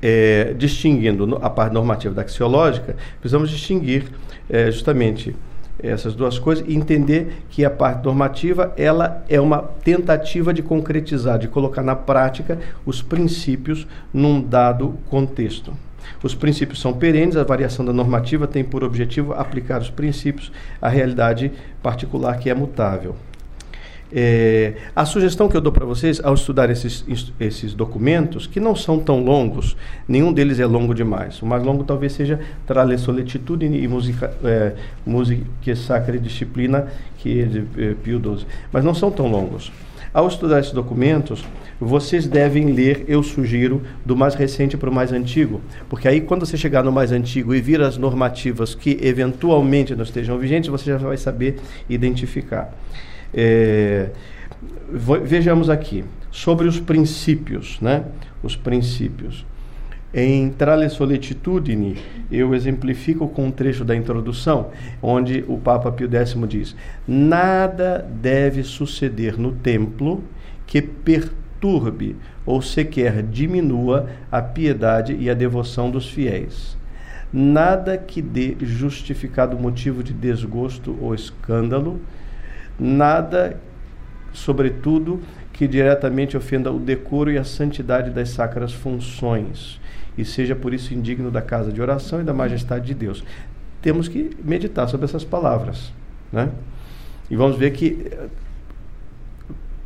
é, 0.03 0.53
distinguindo 0.53 1.39
a 1.41 1.49
parte 1.49 1.73
normativa 1.73 2.15
da 2.15 2.21
axiológica, 2.21 2.95
precisamos 3.19 3.49
distinguir 3.49 4.05
é, 4.51 4.71
justamente 4.71 5.35
essas 5.83 6.15
duas 6.15 6.39
coisas 6.39 6.63
e 6.69 6.75
entender 6.75 7.45
que 7.49 7.65
a 7.65 7.71
parte 7.71 8.05
normativa 8.05 8.75
ela 8.77 9.25
é 9.31 9.41
uma 9.41 9.63
tentativa 9.63 10.53
de 10.53 10.63
concretizar, 10.63 11.39
de 11.39 11.49
colocar 11.49 11.83
na 11.83 11.97
prática 11.97 12.59
os 12.85 13.01
princípios 13.01 13.87
num 14.13 14.43
dado 14.43 14.99
contexto. 15.09 15.73
Os 16.23 16.35
princípios 16.35 16.81
são 16.81 16.93
perenes, 16.93 17.37
a 17.37 17.45
variação 17.45 17.85
da 17.85 17.93
normativa 17.93 18.47
tem 18.47 18.65
por 18.65 18.85
objetivo 18.85 19.33
aplicar 19.33 19.81
os 19.81 19.91
princípios 19.91 20.53
à 20.81 20.89
realidade 20.89 21.53
particular 21.83 22.39
que 22.39 22.51
é 22.51 22.55
mutável. 22.55 23.17
É, 24.13 24.75
a 24.95 25.05
sugestão 25.05 25.49
que 25.49 25.57
eu 25.57 25.61
dou 25.61 25.73
para 25.73 25.87
vocês 25.87 26.21
ao 26.23 26.35
estudar 26.35 26.69
esses, 26.69 27.05
esses 27.39 27.75
documentos, 27.75 28.47
que 28.47 28.59
não 28.59 28.75
são 28.75 28.99
tão 28.99 29.23
longos, 29.23 29.77
nenhum 30.09 30.33
deles 30.33 30.59
é 30.59 30.67
longo 30.67 30.95
demais. 30.95 31.41
O 31.41 31.47
mais 31.47 31.63
longo 31.63 31.85
talvez 31.85 32.13
seja 32.13 32.41
Trale 32.67 32.99
Soletitudine 32.99 33.81
e 33.81 33.87
Música, 33.87 34.35
é, 34.43 34.73
Música 35.07 35.77
Sacra 35.77 36.17
e 36.17 36.19
Disciplina, 36.19 36.89
que 37.19 37.41
é 37.41 37.45
de 37.45 37.59
é, 37.79 37.95
Pio 37.95 38.21
XII. 38.21 38.47
Mas 38.73 38.85
não 38.85 38.95
são 38.95 39.11
tão 39.13 39.29
longos. 39.31 39.71
Ao 40.13 40.27
estudar 40.27 40.59
esses 40.59 40.73
documentos, 40.73 41.45
vocês 41.81 42.27
devem 42.27 42.73
ler, 42.73 43.05
eu 43.07 43.23
sugiro, 43.23 43.83
do 44.05 44.17
mais 44.17 44.35
recente 44.35 44.77
para 44.77 44.91
o 44.91 44.93
mais 44.93 45.13
antigo, 45.13 45.61
porque 45.89 46.09
aí 46.09 46.21
quando 46.21 46.45
você 46.45 46.57
chegar 46.57 46.83
no 46.83 46.91
mais 46.91 47.13
antigo 47.13 47.55
e 47.55 47.61
vir 47.61 47.81
as 47.81 47.97
normativas 47.97 48.75
que 48.75 48.99
eventualmente 49.01 49.95
não 49.95 50.03
estejam 50.03 50.37
vigentes, 50.37 50.69
você 50.69 50.87
já 50.87 50.99
vai 50.99 51.17
saber 51.17 51.61
identificar. 51.89 52.75
É, 53.33 54.11
vejamos 55.23 55.71
aqui 55.71 56.05
sobre 56.31 56.67
os 56.67 56.81
princípios, 56.81 57.79
né? 57.81 58.05
Os 58.43 58.57
princípios. 58.57 59.45
Em 60.13 60.51
Trale 60.51 60.89
Soletitudine, 60.89 61.97
eu 62.33 62.53
exemplifico 62.53 63.29
com 63.29 63.47
um 63.47 63.51
trecho 63.53 63.85
da 63.85 63.95
introdução, 63.95 64.71
onde 65.01 65.45
o 65.47 65.57
Papa 65.57 65.93
Pio 65.93 66.11
X 66.13 66.37
diz: 66.49 66.77
Nada 67.07 68.05
deve 68.21 68.65
suceder 68.65 69.39
no 69.39 69.53
templo 69.53 70.25
que 70.67 70.83
perturbe 70.83 72.17
ou 72.45 72.61
sequer 72.61 73.23
diminua 73.23 74.09
a 74.33 74.43
piedade 74.43 75.17
e 75.17 75.31
a 75.31 75.35
devoção 75.35 75.89
dos 75.89 76.09
fiéis. 76.09 76.77
Nada 77.33 77.97
que 77.97 78.21
dê 78.21 78.57
justificado 78.61 79.57
motivo 79.57 80.03
de 80.03 80.13
desgosto 80.13 80.99
ou 81.01 81.15
escândalo, 81.15 82.01
nada, 82.77 83.61
sobretudo, 84.33 85.21
que 85.53 85.69
diretamente 85.69 86.37
ofenda 86.37 86.73
o 86.73 86.79
decoro 86.79 87.31
e 87.31 87.39
a 87.39 87.45
santidade 87.45 88.11
das 88.11 88.31
sacras 88.31 88.73
funções, 88.73 89.80
e 90.21 90.25
seja 90.25 90.55
por 90.55 90.75
isso 90.75 90.95
indigno 90.95 91.31
da 91.31 91.43
casa 91.43 91.73
de 91.73 91.81
oração 91.81 92.21
e 92.21 92.25
da 92.25 92.33
majestade 92.33 92.87
de 92.87 92.95
Deus. 92.95 93.25
Temos 93.81 94.09
que 94.09 94.37
meditar 94.45 94.89
sobre 94.89 95.07
essas 95.07 95.25
palavras, 95.25 95.93
né? 96.33 96.51
E 97.31 97.37
vamos 97.37 97.57
ver 97.57 97.71
que 97.71 98.11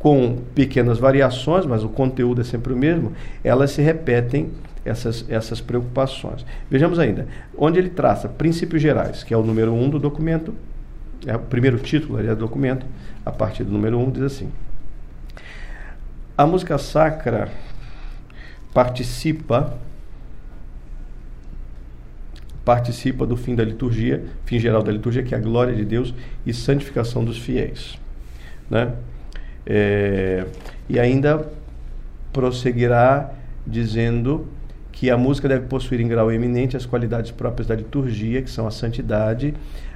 com 0.05 0.37
pequenas 0.53 0.99
variações, 0.99 1.65
mas 1.65 1.83
o 1.83 1.89
conteúdo 1.89 2.41
é 2.41 2.43
sempre 2.43 2.71
o 2.71 2.77
mesmo, 2.77 3.13
elas 3.43 3.71
se 3.71 3.81
repetem 3.81 4.51
essas, 4.85 5.25
essas 5.27 5.59
preocupações. 5.59 6.45
Vejamos 6.69 6.99
ainda, 6.99 7.27
onde 7.57 7.79
ele 7.79 7.89
traça 7.89 8.29
princípios 8.29 8.81
gerais, 8.81 9.23
que 9.23 9.33
é 9.33 9.37
o 9.37 9.41
número 9.41 9.73
1 9.73 9.83
um 9.83 9.89
do 9.89 9.97
documento, 9.97 10.53
é 11.25 11.35
o 11.35 11.39
primeiro 11.39 11.79
título 11.79 12.21
do 12.21 12.35
documento, 12.35 12.85
a 13.25 13.31
partir 13.31 13.63
do 13.63 13.71
número 13.71 13.97
1, 13.97 14.03
um, 14.03 14.11
diz 14.11 14.21
assim: 14.21 14.51
A 16.37 16.45
música 16.45 16.77
sacra 16.77 17.49
participa 18.71 19.75
participa 22.65 23.25
do 23.25 23.37
fim 23.37 23.55
da 23.55 23.63
liturgia, 23.63 24.25
fim 24.43 24.59
geral 24.59 24.81
da 24.81 24.91
liturgia, 24.91 25.21
que 25.21 25.35
é 25.35 25.37
a 25.37 25.41
glória 25.41 25.73
de 25.73 25.85
Deus 25.85 26.13
e 26.45 26.51
santificação 26.51 27.23
dos 27.23 27.37
fiéis. 27.37 27.97
Né? 28.69 28.91
É, 29.65 30.45
e 30.89 30.99
ainda 30.99 31.47
prosseguirá 32.33 33.31
dizendo 33.65 34.47
que 34.91 35.09
a 35.09 35.17
música 35.17 35.47
deve 35.47 35.67
possuir 35.67 35.99
em 35.99 36.07
grau 36.07 36.31
eminente 36.31 36.75
as 36.75 36.85
qualidades 36.85 37.29
próprias 37.29 37.67
da 37.67 37.75
liturgia, 37.75 38.41
que 38.41 38.49
são 38.49 38.65
a 38.65 38.71
santidade, 38.71 39.53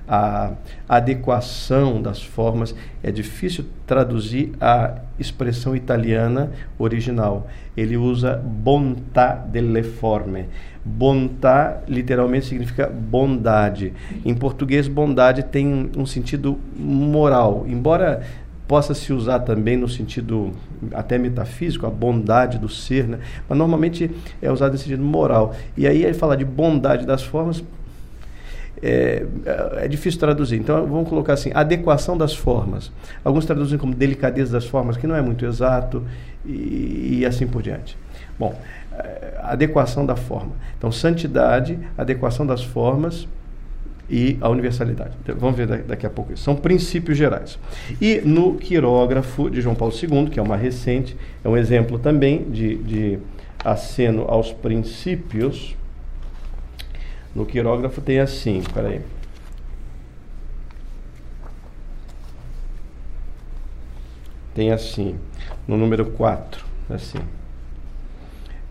a 0.10 0.54
adequação 0.88 2.01
das 2.01 2.24
formas. 2.24 2.74
É 3.04 3.12
difícil 3.12 3.66
traduzir 3.86 4.54
a 4.60 4.96
expressão 5.20 5.75
italiana 5.75 6.51
original. 6.80 7.48
Ele 7.78 7.96
usa 7.96 8.36
bontà 8.36 9.36
delle 9.36 9.84
forme. 9.84 10.46
Bontà 10.84 11.84
literalmente 11.88 12.48
significa 12.48 12.88
bondade. 12.88 13.94
Em 14.25 14.34
português, 14.34 14.88
bondade 14.88 15.44
tem 15.44 15.92
um 15.96 16.06
sentido 16.06 16.58
moral, 16.75 17.66
embora 17.68 18.24
possa 18.68 18.94
se 18.94 19.12
usar 19.12 19.39
também 19.39 19.75
no 19.75 19.89
sentido 19.89 20.51
até 20.94 21.18
metafísico, 21.18 21.88
a 21.88 21.89
bondade 21.89 22.60
do 22.60 22.70
ser, 22.70 23.08
né? 23.08 23.18
mas 23.48 23.58
normalmente 23.58 24.12
é 24.39 24.51
usado 24.51 24.74
no 24.74 24.78
sentido 24.78 25.04
moral. 25.04 25.56
E 25.75 25.88
aí, 25.88 26.06
aí 26.06 26.13
falar 26.13 26.36
de 26.36 26.46
bondade 26.46 27.04
das 27.04 27.24
formas 27.24 27.63
é, 28.82 29.26
é, 29.78 29.88
difícil 29.88 30.20
traduzir. 30.20 30.58
Então 30.58 30.86
vamos 30.86 31.10
colocar 31.10 31.34
assim, 31.34 31.52
adequação 31.54 32.18
das 32.18 32.36
formas. 32.36 32.92
Alguns 33.24 33.46
traduzem 33.46 33.78
como 33.78 33.94
delicadeza 33.94 34.52
das 34.52 34.66
formas, 34.66 34.98
que 34.98 35.08
não 35.08 35.16
é 35.16 35.22
muito 35.22 35.46
exato, 35.46 36.04
e, 36.46 37.20
e 37.20 37.26
assim 37.26 37.48
por 37.48 37.62
diante. 37.62 37.98
Bom, 38.38 38.56
é, 38.98 39.40
adequação 39.44 40.06
da 40.06 40.16
forma. 40.16 40.52
Então, 40.78 40.92
santidade, 40.92 41.80
adequação 41.98 42.46
das 42.46 42.64
formas 42.64 43.28
e 44.10 44.38
a 44.42 44.50
universalidade. 44.50 45.12
Então, 45.22 45.36
vamos 45.38 45.56
ver 45.56 45.68
daqui 45.84 46.06
a 46.06 46.10
pouco 46.10 46.34
isso. 46.34 46.44
São 46.44 46.56
princípios 46.56 47.18
gerais. 47.18 47.60
E 48.02 48.22
no 48.24 48.56
quirógrafo 48.56 49.50
de 49.50 49.62
João 49.62 49.76
Paulo 49.76 49.94
II, 49.94 50.30
que 50.30 50.40
é 50.40 50.42
uma 50.42 50.56
recente, 50.56 51.16
é 51.44 51.50
um 51.50 51.56
exemplo 51.56 52.00
também 52.00 52.50
de, 52.50 52.76
de 52.78 53.20
aceno 53.64 54.26
aos 54.28 54.52
princípios 54.52 55.76
no 57.36 57.46
quirógrafo 57.46 58.02
tem 58.02 58.20
assim, 58.20 58.64
peraí. 58.74 59.02
Tem 64.54 64.72
assim, 64.72 65.16
no 65.68 65.78
número 65.78 66.06
4, 66.06 66.66
assim. 66.90 67.20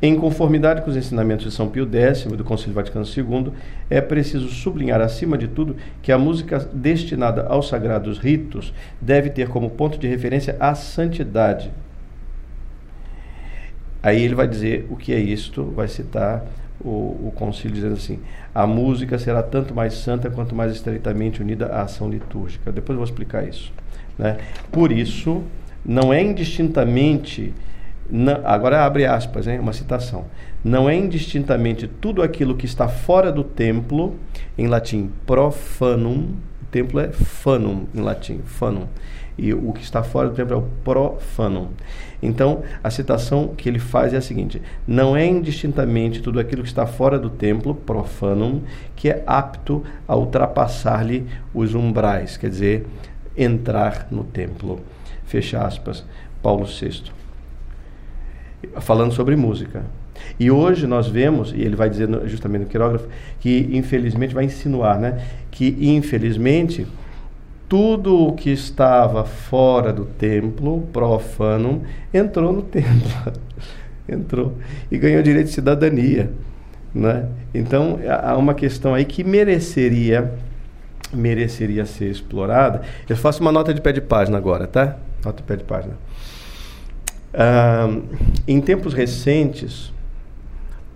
Em 0.00 0.14
conformidade 0.14 0.82
com 0.82 0.90
os 0.90 0.96
ensinamentos 0.96 1.44
de 1.44 1.50
São 1.50 1.68
Pio 1.68 1.88
X 1.92 2.24
do 2.24 2.44
Concílio 2.44 2.74
Vaticano 2.74 3.04
II, 3.04 3.52
é 3.90 4.00
preciso 4.00 4.48
sublinhar, 4.48 5.00
acima 5.00 5.36
de 5.36 5.48
tudo, 5.48 5.76
que 6.00 6.12
a 6.12 6.18
música 6.18 6.60
destinada 6.72 7.46
aos 7.48 7.68
sagrados 7.68 8.18
ritos 8.18 8.72
deve 9.00 9.28
ter 9.30 9.48
como 9.48 9.70
ponto 9.70 9.98
de 9.98 10.06
referência 10.06 10.56
a 10.60 10.74
santidade. 10.76 11.72
Aí 14.00 14.22
ele 14.22 14.36
vai 14.36 14.46
dizer 14.46 14.86
o 14.88 14.96
que 14.96 15.12
é 15.12 15.18
isto, 15.18 15.64
vai 15.64 15.88
citar 15.88 16.46
o, 16.80 17.28
o 17.28 17.32
concílio 17.34 17.74
dizendo 17.74 17.94
assim: 17.94 18.20
a 18.54 18.66
música 18.66 19.18
será 19.18 19.42
tanto 19.42 19.74
mais 19.74 19.94
santa 19.94 20.30
quanto 20.30 20.54
mais 20.54 20.72
estreitamente 20.72 21.42
unida 21.42 21.66
à 21.66 21.82
ação 21.82 22.08
litúrgica. 22.08 22.70
Depois 22.72 22.94
eu 22.94 22.96
vou 22.96 23.04
explicar 23.04 23.46
isso. 23.46 23.72
Né? 24.18 24.38
Por 24.70 24.92
isso, 24.92 25.42
não 25.84 26.12
é 26.12 26.22
indistintamente, 26.22 27.52
agora 28.44 28.84
abre 28.84 29.06
aspas, 29.06 29.46
hein, 29.46 29.58
uma 29.58 29.72
citação. 29.72 30.26
Não 30.64 30.88
é 30.88 30.94
indistintamente 30.94 31.86
tudo 31.86 32.22
aquilo 32.22 32.56
que 32.56 32.66
está 32.66 32.88
fora 32.88 33.30
do 33.30 33.44
templo, 33.44 34.16
em 34.56 34.66
latim 34.66 35.10
profanum, 35.24 36.34
templo 36.70 37.00
é 37.00 37.08
fanum 37.12 37.86
em 37.94 38.00
latim, 38.00 38.40
fanum 38.44 38.86
e 39.38 39.54
o 39.54 39.72
que 39.72 39.82
está 39.82 40.02
fora 40.02 40.28
do 40.28 40.34
templo 40.34 40.54
é 40.54 40.58
o 40.58 40.68
profanum. 40.84 41.68
Então, 42.20 42.62
a 42.82 42.90
citação 42.90 43.54
que 43.56 43.68
ele 43.68 43.78
faz 43.78 44.12
é 44.12 44.16
a 44.16 44.20
seguinte: 44.20 44.60
não 44.86 45.16
é 45.16 45.24
indistintamente 45.24 46.20
tudo 46.20 46.40
aquilo 46.40 46.62
que 46.62 46.68
está 46.68 46.86
fora 46.86 47.18
do 47.18 47.30
templo, 47.30 47.74
profanum, 47.74 48.62
que 48.96 49.08
é 49.08 49.22
apto 49.24 49.84
a 50.06 50.16
ultrapassar-lhe 50.16 51.26
os 51.54 51.74
umbrais, 51.74 52.36
quer 52.36 52.50
dizer, 52.50 52.86
entrar 53.36 54.08
no 54.10 54.24
templo. 54.24 54.80
Fecha 55.24 55.62
aspas, 55.62 56.04
Paulo 56.42 56.66
VI. 56.66 57.12
Falando 58.80 59.12
sobre 59.12 59.36
música. 59.36 59.84
E 60.40 60.50
hoje 60.50 60.84
nós 60.84 61.06
vemos, 61.06 61.52
e 61.52 61.60
ele 61.60 61.76
vai 61.76 61.88
dizer 61.88 62.08
justamente 62.26 62.62
no 62.62 62.68
quirógrafo, 62.68 63.06
que 63.38 63.68
infelizmente 63.72 64.34
vai 64.34 64.44
insinuar, 64.44 64.98
né, 64.98 65.24
que 65.48 65.76
infelizmente 65.80 66.88
tudo 67.68 68.28
o 68.28 68.32
que 68.32 68.50
estava 68.50 69.24
fora 69.24 69.92
do 69.92 70.04
templo, 70.04 70.82
profano, 70.92 71.82
entrou 72.12 72.52
no 72.52 72.62
templo. 72.62 73.32
entrou 74.08 74.54
e 74.90 74.96
ganhou 74.96 75.22
direito 75.22 75.48
de 75.48 75.52
cidadania. 75.52 76.30
Né? 76.94 77.28
Então, 77.52 77.98
há 78.22 78.36
uma 78.36 78.54
questão 78.54 78.94
aí 78.94 79.04
que 79.04 79.22
mereceria 79.22 80.32
mereceria 81.12 81.86
ser 81.86 82.10
explorada. 82.10 82.82
Eu 83.08 83.16
faço 83.16 83.40
uma 83.40 83.50
nota 83.50 83.72
de 83.72 83.80
pé 83.80 83.92
de 83.92 84.00
página 84.00 84.36
agora, 84.36 84.66
tá? 84.66 84.98
Nota 85.24 85.38
de 85.38 85.42
pé 85.42 85.56
de 85.56 85.64
página. 85.64 85.94
Ah, 87.32 87.88
em 88.46 88.60
tempos 88.60 88.92
recentes, 88.92 89.92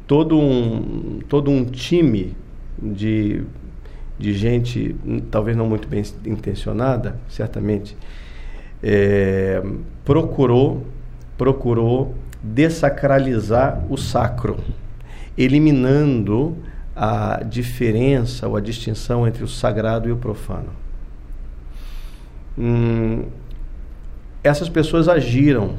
todo 0.06 0.38
um, 0.38 1.20
todo 1.28 1.50
um 1.50 1.64
time 1.64 2.36
de 2.80 3.42
de 4.22 4.32
gente 4.32 4.94
talvez 5.30 5.56
não 5.56 5.68
muito 5.68 5.88
bem 5.88 6.02
intencionada, 6.24 7.16
certamente, 7.28 7.96
é, 8.82 9.62
procurou 10.04 10.86
procurou 11.36 12.14
desacralizar 12.40 13.82
o 13.90 13.96
sacro, 13.96 14.58
eliminando 15.36 16.56
a 16.94 17.42
diferença 17.42 18.46
ou 18.46 18.56
a 18.56 18.60
distinção 18.60 19.26
entre 19.26 19.42
o 19.42 19.48
sagrado 19.48 20.08
e 20.08 20.12
o 20.12 20.16
profano. 20.16 20.70
Hum, 22.56 23.24
essas 24.44 24.68
pessoas 24.68 25.08
agiram 25.08 25.74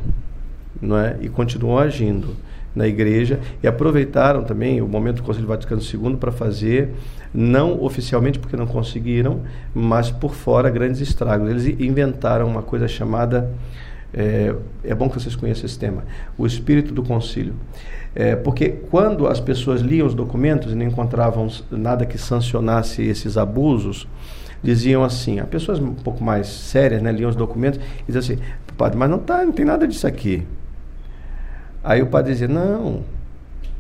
não 0.82 0.98
é? 0.98 1.18
e 1.22 1.30
continuam 1.30 1.78
agindo 1.78 2.36
na 2.76 2.88
igreja 2.88 3.40
e 3.62 3.68
aproveitaram 3.68 4.44
também 4.44 4.82
o 4.82 4.88
momento 4.88 5.18
do 5.18 5.24
Conselho 5.24 5.48
Vaticano 5.48 5.82
II 5.82 6.18
para 6.18 6.32
fazer, 6.32 6.90
não 7.34 7.84
oficialmente 7.84 8.40
porque 8.40 8.56
não 8.56 8.68
conseguiram, 8.68 9.42
mas 9.74 10.12
por 10.12 10.34
fora 10.34 10.70
grandes 10.70 11.02
estragos. 11.02 11.50
Eles 11.50 11.66
inventaram 11.80 12.48
uma 12.48 12.62
coisa 12.62 12.88
chamada, 12.88 13.52
é, 14.14 14.56
é 14.84 14.96
bom 14.96 15.10
que 15.10 15.20
vocês 15.20 15.36
conheçam 15.36 15.66
esse 15.66 15.78
tema, 15.78 16.04
o 16.38 16.46
espírito 16.46 16.94
do 16.94 17.04
concílio. 17.04 17.54
É, 18.16 18.36
porque 18.36 18.70
quando 18.70 19.28
as 19.28 19.40
pessoas 19.40 19.82
liam 19.82 20.06
os 20.06 20.14
documentos 20.14 20.72
e 20.72 20.76
não 20.76 20.86
encontravam 20.86 21.48
nada 21.72 22.06
que 22.06 22.18
sancionasse 22.18 23.02
esses 23.02 23.38
abusos, 23.38 24.08
diziam 24.62 25.04
assim, 25.04 25.40
as 25.40 25.48
pessoas 25.48 25.80
um 25.80 25.94
pouco 25.94 26.24
mais 26.24 26.48
sérias, 26.48 27.02
né, 27.02 27.12
liam 27.12 27.30
os 27.30 27.36
documentos 27.36 27.80
e 28.08 28.12
diziam 28.12 28.36
assim, 28.36 28.44
padre, 28.78 28.98
mas 28.98 29.10
não, 29.10 29.20
tá, 29.20 29.44
não 29.44 29.52
tem 29.52 29.66
nada 29.66 29.88
disso 29.88 30.08
aqui. 30.08 30.46
Aí 31.84 32.02
o 32.02 32.08
padre 32.08 32.32
dizia, 32.32 32.48
não, 32.48 33.04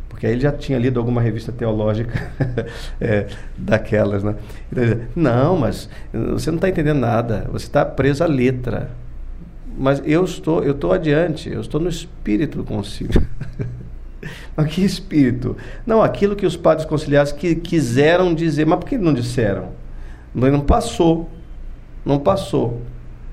porque 0.09 0.27
aí 0.27 0.33
ele 0.33 0.41
já 0.41 0.51
tinha 0.51 0.77
lido 0.77 0.99
alguma 0.99 1.21
revista 1.21 1.51
teológica 1.51 2.31
é, 2.99 3.27
daquelas, 3.57 4.23
né? 4.23 4.35
Então, 4.71 4.83
dizia, 4.83 5.09
não, 5.15 5.57
mas 5.57 5.89
você 6.11 6.51
não 6.51 6.57
está 6.57 6.69
entendendo 6.69 6.99
nada, 6.99 7.47
você 7.51 7.65
está 7.65 7.85
preso 7.85 8.23
à 8.23 8.27
letra. 8.27 8.91
Mas 9.77 10.01
eu 10.05 10.23
estou, 10.23 10.63
eu 10.63 10.73
estou 10.73 10.93
adiante, 10.93 11.49
eu 11.49 11.61
estou 11.61 11.79
no 11.81 11.89
espírito 11.89 12.59
do 12.59 12.63
concílio. 12.63 13.25
mas 14.55 14.73
que 14.73 14.83
espírito? 14.83 15.57
Não, 15.85 16.01
aquilo 16.03 16.35
que 16.35 16.45
os 16.45 16.55
padres 16.55 16.85
conciliares 16.85 17.31
que 17.31 17.55
quiseram 17.55 18.33
dizer, 18.33 18.65
mas 18.65 18.79
por 18.79 18.87
que 18.87 18.97
não 18.97 19.13
disseram? 19.13 19.69
Não 20.33 20.61
passou, 20.61 21.29
não 22.05 22.19
passou. 22.19 22.81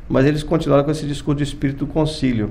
Mas 0.09 0.27
eles 0.27 0.43
continuaram 0.43 0.85
com 0.85 0.91
esse 0.91 1.07
discurso 1.07 1.39
de 1.39 1.45
espírito 1.45 1.85
do 1.85 1.93
concílio. 1.93 2.51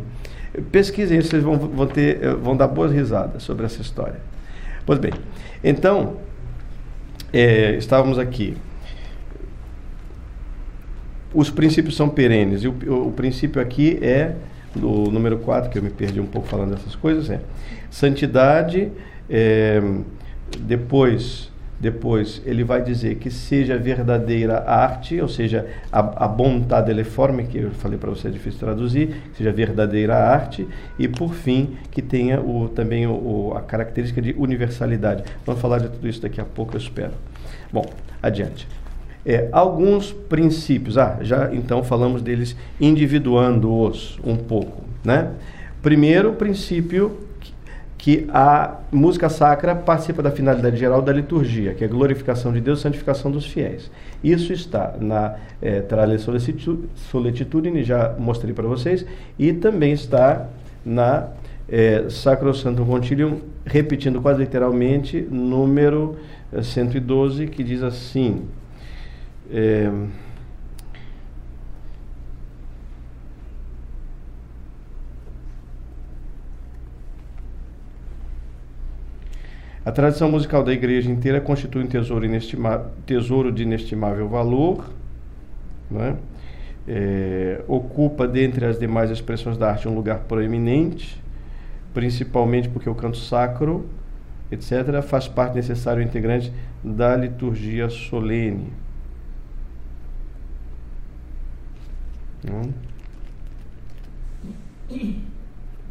Pesquisem, 0.61 1.21
vocês 1.21 1.43
vão, 1.43 1.57
vão, 1.57 1.87
ter, 1.87 2.35
vão 2.35 2.55
dar 2.55 2.67
boas 2.67 2.91
risadas 2.91 3.43
sobre 3.43 3.65
essa 3.65 3.81
história. 3.81 4.19
Pois 4.85 4.99
bem, 4.99 5.13
então, 5.63 6.17
é, 7.31 7.75
estávamos 7.75 8.17
aqui. 8.17 8.57
Os 11.33 11.49
princípios 11.49 11.95
são 11.95 12.09
perenes, 12.09 12.63
e 12.63 12.67
o, 12.67 13.07
o 13.07 13.11
princípio 13.11 13.61
aqui 13.61 13.99
é, 14.01 14.35
o 14.75 15.09
número 15.11 15.37
4, 15.39 15.69
que 15.69 15.77
eu 15.77 15.83
me 15.83 15.89
perdi 15.89 16.19
um 16.19 16.25
pouco 16.25 16.47
falando 16.47 16.71
dessas 16.71 16.95
coisas, 16.95 17.29
é 17.29 17.39
santidade, 17.89 18.91
é, 19.29 19.81
depois 20.59 21.48
depois 21.79 22.41
ele 22.45 22.63
vai 22.63 22.81
dizer 22.81 23.15
que 23.15 23.31
seja 23.31 23.77
verdadeira 23.77 24.63
arte, 24.69 25.19
ou 25.21 25.29
seja, 25.29 25.65
a, 25.91 26.25
a 26.25 26.27
bontade 26.27 26.87
deleforme, 26.87 27.45
que 27.45 27.57
eu 27.57 27.71
falei 27.71 27.97
para 27.97 28.09
você 28.09 28.27
é 28.27 28.31
difícil 28.31 28.59
traduzir, 28.59 29.15
seja 29.33 29.51
verdadeira 29.51 30.15
arte, 30.15 30.67
e 30.97 31.07
por 31.07 31.33
fim, 31.33 31.77
que 31.89 32.01
tenha 32.01 32.41
o, 32.41 32.67
também 32.67 33.07
o, 33.07 33.11
o, 33.11 33.53
a 33.55 33.61
característica 33.61 34.21
de 34.21 34.35
universalidade. 34.37 35.23
Vamos 35.45 35.61
falar 35.61 35.79
de 35.79 35.89
tudo 35.89 36.07
isso 36.07 36.21
daqui 36.21 36.41
a 36.41 36.45
pouco, 36.45 36.75
eu 36.75 36.79
espero. 36.79 37.13
Bom, 37.71 37.85
adiante. 38.21 38.67
É, 39.25 39.47
alguns 39.51 40.11
princípios, 40.11 40.97
ah, 40.97 41.19
já 41.21 41.53
então 41.53 41.83
falamos 41.83 42.21
deles 42.21 42.55
individuando-os 42.79 44.19
um 44.23 44.35
pouco. 44.35 44.83
Né? 45.03 45.31
Primeiro 45.81 46.33
princípio 46.33 47.28
que 47.99 48.25
a 48.29 48.77
música 48.93 49.27
sacra 49.27 49.75
participa 49.75 50.23
da 50.23 50.31
finalidade 50.31 50.77
geral 50.77 51.01
da 51.01 51.11
liturgia, 51.11 51.73
que 51.73 51.83
é 51.83 51.87
a 51.87 51.89
glorificação 51.89 52.53
de 52.53 52.61
Deus 52.61 52.79
e 52.79 52.81
santificação 52.83 53.29
dos 53.29 53.45
fiéis. 53.45 53.91
Isso 54.23 54.53
está 54.53 54.95
na 54.99 55.35
é, 55.61 55.81
Trale 55.81 56.17
Soletitudine, 56.17 57.83
já 57.83 58.15
mostrei 58.17 58.53
para 58.53 58.65
vocês, 58.65 59.05
e 59.37 59.51
também 59.51 59.91
está 59.91 60.47
na 60.85 61.27
é, 61.67 62.05
Sacro 62.09 62.55
Santo 62.55 62.85
Concilium, 62.85 63.41
repetindo 63.65 64.21
quase 64.21 64.39
literalmente, 64.39 65.19
número 65.29 66.15
112, 66.63 67.47
que 67.47 67.61
diz 67.61 67.83
assim. 67.83 68.43
É, 69.51 69.91
A 79.89 79.91
tradição 79.91 80.29
musical 80.29 80.63
da 80.63 80.71
igreja 80.71 81.09
inteira 81.09 81.41
constitui 81.41 81.83
um 81.83 81.87
tesouro, 81.87 82.27
tesouro 83.07 83.51
de 83.51 83.63
inestimável 83.63 84.29
valor, 84.29 84.87
né? 85.89 86.15
é, 86.87 87.63
ocupa 87.67 88.27
dentre 88.27 88.67
as 88.67 88.77
demais 88.77 89.09
expressões 89.09 89.57
da 89.57 89.71
arte 89.71 89.87
um 89.87 89.95
lugar 89.95 90.19
proeminente, 90.19 91.19
principalmente 91.91 92.69
porque 92.69 92.87
o 92.87 92.93
canto 92.93 93.17
sacro, 93.17 93.89
etc., 94.51 95.01
faz 95.01 95.27
parte 95.27 95.55
necessário 95.55 96.03
integrante 96.03 96.53
da 96.83 97.15
liturgia 97.15 97.89
solene. 97.89 98.71
Hum? 102.47 102.71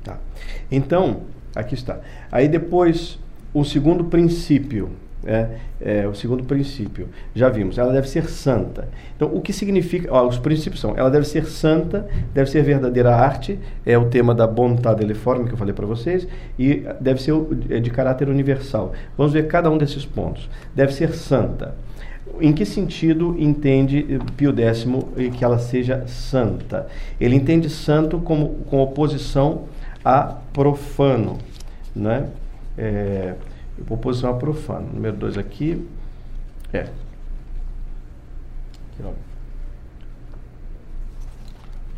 Tá. 0.04 0.20
Então, 0.70 1.22
aqui 1.52 1.74
está. 1.74 1.98
Aí 2.30 2.46
depois 2.46 3.18
o 3.58 3.64
segundo 3.64 4.04
princípio, 4.04 4.90
é, 5.24 5.48
é, 5.80 6.06
o 6.06 6.14
segundo 6.14 6.44
princípio, 6.44 7.08
já 7.34 7.48
vimos, 7.48 7.76
ela 7.76 7.92
deve 7.92 8.08
ser 8.08 8.28
santa. 8.28 8.88
Então, 9.16 9.28
o 9.34 9.40
que 9.40 9.52
significa, 9.52 10.12
ó, 10.12 10.26
os 10.26 10.38
princípios 10.38 10.80
são, 10.80 10.96
ela 10.96 11.10
deve 11.10 11.26
ser 11.26 11.44
santa, 11.46 12.08
deve 12.32 12.48
ser 12.48 12.62
verdadeira 12.62 13.14
arte, 13.14 13.58
é 13.84 13.98
o 13.98 14.06
tema 14.06 14.34
da 14.34 14.46
bontade 14.46 15.00
deleforme 15.00 15.46
que 15.46 15.52
eu 15.54 15.58
falei 15.58 15.74
para 15.74 15.86
vocês, 15.86 16.26
e 16.58 16.84
deve 17.00 17.20
ser 17.20 17.34
é, 17.68 17.80
de 17.80 17.90
caráter 17.90 18.28
universal. 18.28 18.92
Vamos 19.16 19.32
ver 19.32 19.48
cada 19.48 19.70
um 19.70 19.76
desses 19.76 20.04
pontos. 20.04 20.48
Deve 20.74 20.92
ser 20.92 21.12
santa. 21.12 21.74
Em 22.40 22.52
que 22.52 22.64
sentido 22.64 23.34
entende 23.38 24.20
Pio 24.36 24.54
X 24.56 24.86
que 25.36 25.44
ela 25.44 25.58
seja 25.58 26.06
santa? 26.06 26.86
Ele 27.18 27.34
entende 27.34 27.68
santo 27.68 28.18
como 28.18 28.50
com 28.66 28.80
oposição 28.80 29.62
a 30.04 30.36
profano, 30.52 31.38
né? 31.96 32.28
É, 32.76 33.34
oposição 33.88 34.30
a 34.30 34.34
profano. 34.34 34.88
Número 34.92 35.16
2 35.16 35.38
aqui. 35.38 35.86
É. 36.72 36.80
Aqui, 36.80 36.90
ó. 39.04 39.10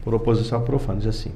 Por 0.03 0.15
oposição 0.15 0.59
a 0.59 0.63
profano, 0.63 0.99
diz 0.99 1.09
assim. 1.09 1.33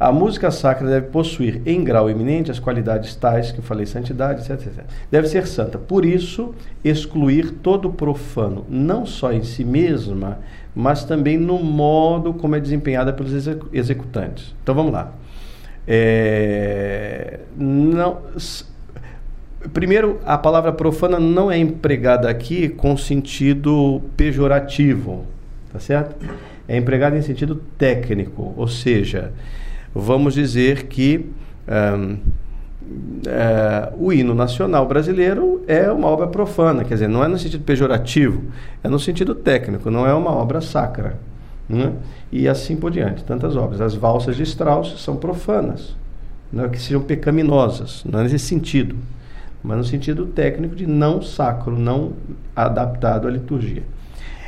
A 0.00 0.12
música 0.12 0.48
sacra 0.52 0.86
deve 0.86 1.06
possuir 1.08 1.60
em 1.66 1.82
grau 1.82 2.08
eminente 2.08 2.52
as 2.52 2.60
qualidades 2.60 3.16
tais 3.16 3.50
que 3.50 3.58
eu 3.58 3.64
falei, 3.64 3.84
santidade, 3.84 4.42
etc, 4.42 4.68
etc. 4.68 4.84
Deve 5.10 5.26
ser 5.26 5.44
santa. 5.48 5.76
Por 5.76 6.04
isso, 6.04 6.54
excluir 6.84 7.50
todo 7.50 7.90
profano, 7.90 8.64
não 8.68 9.04
só 9.04 9.32
em 9.32 9.42
si 9.42 9.64
mesma, 9.64 10.38
mas 10.72 11.02
também 11.02 11.36
no 11.36 11.58
modo 11.58 12.32
como 12.32 12.54
é 12.54 12.60
desempenhada 12.60 13.12
pelos 13.12 13.32
executantes. 13.72 14.54
Então 14.62 14.72
vamos 14.72 14.92
lá. 14.92 15.12
É, 15.84 17.40
não, 17.56 18.18
primeiro, 19.72 20.20
a 20.24 20.38
palavra 20.38 20.72
profana 20.72 21.18
não 21.18 21.50
é 21.50 21.58
empregada 21.58 22.28
aqui 22.28 22.68
com 22.68 22.96
sentido 22.96 24.02
pejorativo, 24.16 25.24
tá 25.72 25.78
certo? 25.78 26.16
É 26.66 26.76
empregada 26.76 27.16
em 27.16 27.22
sentido 27.22 27.56
técnico, 27.76 28.54
ou 28.56 28.68
seja, 28.68 29.32
vamos 29.94 30.34
dizer 30.34 30.84
que 30.84 31.30
um, 31.68 32.18
é, 33.26 33.92
o 33.98 34.12
hino 34.12 34.34
nacional 34.34 34.86
brasileiro 34.86 35.62
é 35.66 35.90
uma 35.90 36.08
obra 36.08 36.26
profana, 36.26 36.84
quer 36.84 36.94
dizer, 36.94 37.08
não 37.08 37.24
é 37.24 37.28
no 37.28 37.38
sentido 37.38 37.64
pejorativo, 37.64 38.44
é 38.82 38.88
no 38.88 38.98
sentido 38.98 39.34
técnico, 39.34 39.90
não 39.90 40.06
é 40.06 40.14
uma 40.14 40.30
obra 40.30 40.60
sacra. 40.60 41.18
Né? 41.68 41.92
E 42.32 42.48
assim 42.48 42.76
por 42.76 42.90
diante, 42.90 43.22
tantas 43.24 43.54
obras. 43.54 43.80
As 43.80 43.94
valsas 43.94 44.36
de 44.36 44.42
Strauss 44.42 45.02
são 45.02 45.16
profanas, 45.16 45.94
não 46.50 46.64
é 46.64 46.68
que 46.68 46.80
sejam 46.80 47.02
pecaminosas, 47.02 48.04
não 48.10 48.20
é 48.20 48.22
nesse 48.22 48.38
sentido, 48.38 48.96
mas 49.62 49.76
no 49.76 49.84
sentido 49.84 50.26
técnico 50.26 50.74
de 50.74 50.86
não 50.86 51.20
sacro, 51.20 51.76
não 51.76 52.12
adaptado 52.54 53.26
à 53.26 53.30
liturgia. 53.30 53.82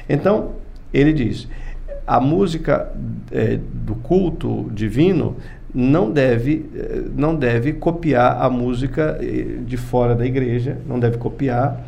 Então, 0.09 0.53
ele 0.92 1.12
diz: 1.12 1.49
a 2.07 2.20
música 2.20 2.90
é, 3.31 3.59
do 3.73 3.94
culto 3.94 4.70
divino 4.73 5.37
não 5.75 6.11
deve, 6.11 6.68
é, 6.75 7.03
não 7.16 7.35
deve 7.35 7.73
copiar 7.75 8.42
a 8.42 8.51
música 8.51 9.18
é, 9.20 9.62
de 9.64 9.77
fora 9.77 10.14
da 10.14 10.27
igreja, 10.27 10.79
não 10.87 10.99
deve 10.99 11.18
copiar, 11.18 11.85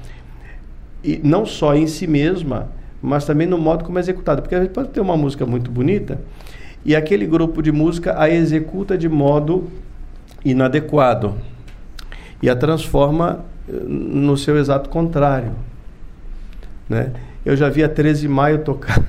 e 1.02 1.20
não 1.22 1.44
só 1.44 1.74
em 1.74 1.86
si 1.86 2.06
mesma, 2.06 2.68
mas 3.00 3.24
também 3.24 3.46
no 3.46 3.58
modo 3.58 3.84
como 3.84 3.98
é 3.98 4.00
executada. 4.00 4.40
Porque 4.40 4.54
a 4.54 4.60
gente 4.60 4.70
pode 4.70 4.90
ter 4.90 5.00
uma 5.00 5.16
música 5.16 5.44
muito 5.44 5.70
bonita 5.70 6.20
e 6.84 6.94
aquele 6.96 7.26
grupo 7.26 7.62
de 7.62 7.72
música 7.72 8.20
a 8.20 8.28
executa 8.28 8.96
de 8.96 9.08
modo 9.08 9.68
inadequado 10.44 11.36
e 12.42 12.50
a 12.50 12.56
transforma 12.56 13.44
eh, 13.68 13.72
no 13.72 14.36
seu 14.36 14.58
exato 14.58 14.90
contrário. 14.90 15.52
Né? 16.88 17.12
Eu 17.44 17.56
já 17.56 17.68
vi 17.68 17.82
a 17.82 17.88
13 17.88 18.22
de 18.22 18.28
maio 18.28 18.58
tocado, 18.60 19.04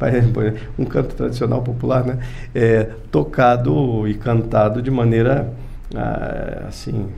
um 0.78 0.84
canto 0.84 1.14
tradicional 1.14 1.62
popular, 1.62 2.04
né? 2.04 2.18
É, 2.54 2.90
tocado 3.10 4.06
e 4.06 4.14
cantado 4.14 4.80
de 4.80 4.90
maneira 4.90 5.52
ah, 5.94 6.66
assim 6.68 7.08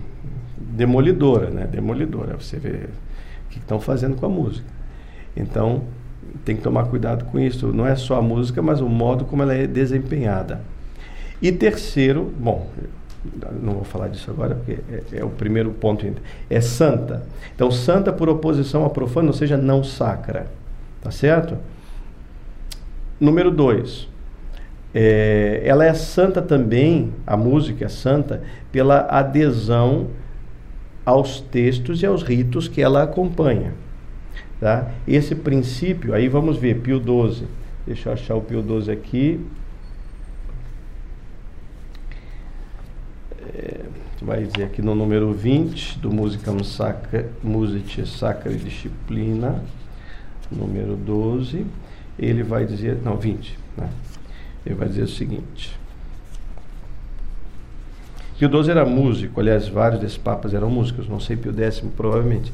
demolidora, 0.57 1.51
né? 1.51 1.67
Demolidora. 1.67 2.37
Você 2.37 2.57
vê 2.59 2.89
o 3.47 3.51
que 3.51 3.59
estão 3.59 3.79
fazendo 3.79 4.17
com 4.17 4.25
a 4.25 4.29
música. 4.29 4.67
Então, 5.37 5.83
tem 6.45 6.57
que 6.57 6.63
tomar 6.63 6.85
cuidado 6.87 7.27
com 7.27 7.39
isso. 7.39 7.69
Não 7.69 7.87
é 7.87 7.95
só 7.95 8.17
a 8.17 8.23
música, 8.23 8.63
mas 8.63 8.81
o 8.81 8.89
modo 8.89 9.25
como 9.25 9.43
ela 9.43 9.55
é 9.55 9.67
desempenhada. 9.67 10.63
E 11.43 11.53
terceiro, 11.53 12.33
bom, 12.39 12.69
não 13.62 13.75
vou 13.75 13.85
falar 13.85 14.09
disso 14.09 14.31
agora, 14.31 14.55
porque 14.55 14.79
é, 14.91 15.19
é, 15.19 15.25
o 15.25 15.31
primeiro 15.31 15.71
ponto. 15.71 16.07
É 16.49 16.61
santa. 16.61 17.27
Então, 17.55 17.71
santa 17.71 18.12
por 18.12 18.29
oposição 18.29 18.85
a 18.85 18.91
profano, 18.91 19.29
ou 19.29 19.35
seja, 19.35 19.57
não 19.57 19.83
sacra. 19.83 20.47
Tá 21.01 21.11
certo? 21.11 21.57
Número 23.21 23.51
dois. 23.51 24.09
É, 24.95 25.62
ela 25.64 25.85
é 25.85 25.93
santa 25.95 26.41
também, 26.41 27.12
a 27.27 27.37
música 27.37 27.85
é 27.85 27.88
santa, 27.88 28.43
pela 28.73 29.01
adesão 29.01 30.09
aos 31.05 31.41
textos 31.41 32.03
e 32.03 32.07
aos 32.07 32.23
ritos 32.23 32.69
que 32.69 32.81
ela 32.81 33.03
acompanha. 33.03 33.75
Tá? 34.61 34.91
Esse 35.07 35.35
princípio, 35.35 36.14
aí 36.14 36.29
vamos 36.29 36.57
ver, 36.57 36.81
Pio 36.81 36.99
12. 36.99 37.45
Deixa 37.87 38.09
eu 38.09 38.12
achar 38.12 38.35
o 38.35 38.41
Pio 38.41 38.61
12 38.61 38.91
aqui. 38.91 39.41
Vai 44.21 44.45
dizer 44.45 44.65
aqui 44.65 44.83
no 44.83 44.95
número 44.95 45.33
20 45.33 46.01
do 46.01 46.11
Musicam 46.11 46.63
Sacra, 46.65 47.31
Music 47.43 48.05
Sacra 48.07 48.53
Disciplina, 48.53 49.63
número 50.51 50.97
12, 50.97 51.65
ele 52.19 52.43
vai 52.43 52.67
dizer, 52.67 52.99
não, 53.05 53.17
20, 53.17 53.57
né? 53.77 53.89
Ele 54.67 54.75
vai 54.75 54.89
dizer 54.89 55.03
o 55.03 55.09
seguinte. 55.09 55.79
Pio 58.39 58.49
XII 58.51 58.71
era 58.71 58.85
músico, 58.85 59.41
aliás, 59.41 59.69
vários 59.69 60.01
desses 60.01 60.17
papas 60.17 60.55
eram 60.55 60.71
músicos, 60.71 61.09
não 61.09 61.19
sei 61.19 61.37
Pio 61.37 61.53
X 61.53 61.83
provavelmente, 61.97 62.53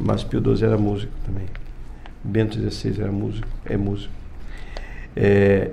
mas 0.00 0.22
Pio 0.22 0.40
XII 0.40 0.66
era 0.66 0.78
músico 0.78 1.12
também. 1.24 1.46
Bento 2.24 2.58
XVI 2.58 3.00
era 3.00 3.12
músico, 3.12 3.46
é 3.64 3.76
músico. 3.76 4.12
É, 5.14 5.70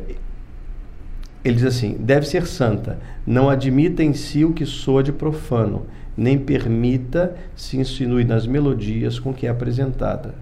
ele 1.44 1.56
diz 1.56 1.66
assim: 1.66 1.98
deve 2.00 2.28
ser 2.28 2.48
santa, 2.48 2.98
não 3.26 3.50
admita 3.50 4.04
em 4.04 4.14
si 4.14 4.46
o 4.46 4.54
que 4.54 4.66
soa 4.66 5.04
de 5.04 5.12
profano, 5.12 5.86
nem 6.16 6.38
permita 6.38 7.36
se 7.56 7.78
insinue 7.78 8.24
nas 8.24 8.48
melodias 8.48 9.20
com 9.20 9.34
que 9.34 9.48
é 9.48 9.50
apresentada. 9.50 10.36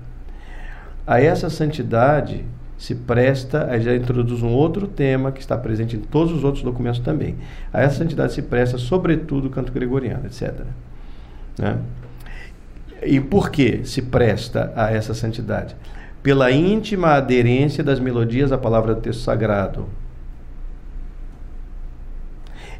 A 1.07 1.19
essa 1.19 1.49
santidade 1.49 2.45
se 2.77 2.95
presta, 2.95 3.67
aí 3.69 3.81
já 3.81 3.95
introduz 3.95 4.41
um 4.43 4.49
outro 4.49 4.87
tema 4.87 5.31
que 5.31 5.39
está 5.39 5.57
presente 5.57 5.95
em 5.95 5.99
todos 5.99 6.33
os 6.33 6.43
outros 6.43 6.63
documentos 6.63 6.99
também. 6.99 7.35
A 7.71 7.81
essa 7.81 7.99
santidade 7.99 8.33
se 8.33 8.41
presta, 8.41 8.77
sobretudo, 8.77 9.47
o 9.47 9.49
canto 9.49 9.71
gregoriano, 9.71 10.25
etc. 10.25 10.65
Né? 11.57 11.77
E 13.03 13.19
por 13.19 13.49
que 13.49 13.83
se 13.83 14.01
presta 14.01 14.71
a 14.75 14.91
essa 14.91 15.13
santidade? 15.13 15.75
Pela 16.21 16.51
íntima 16.51 17.09
aderência 17.09 17.83
das 17.83 17.99
melodias 17.99 18.51
à 18.51 18.57
palavra 18.57 18.93
do 18.93 19.01
texto 19.01 19.21
sagrado 19.21 19.87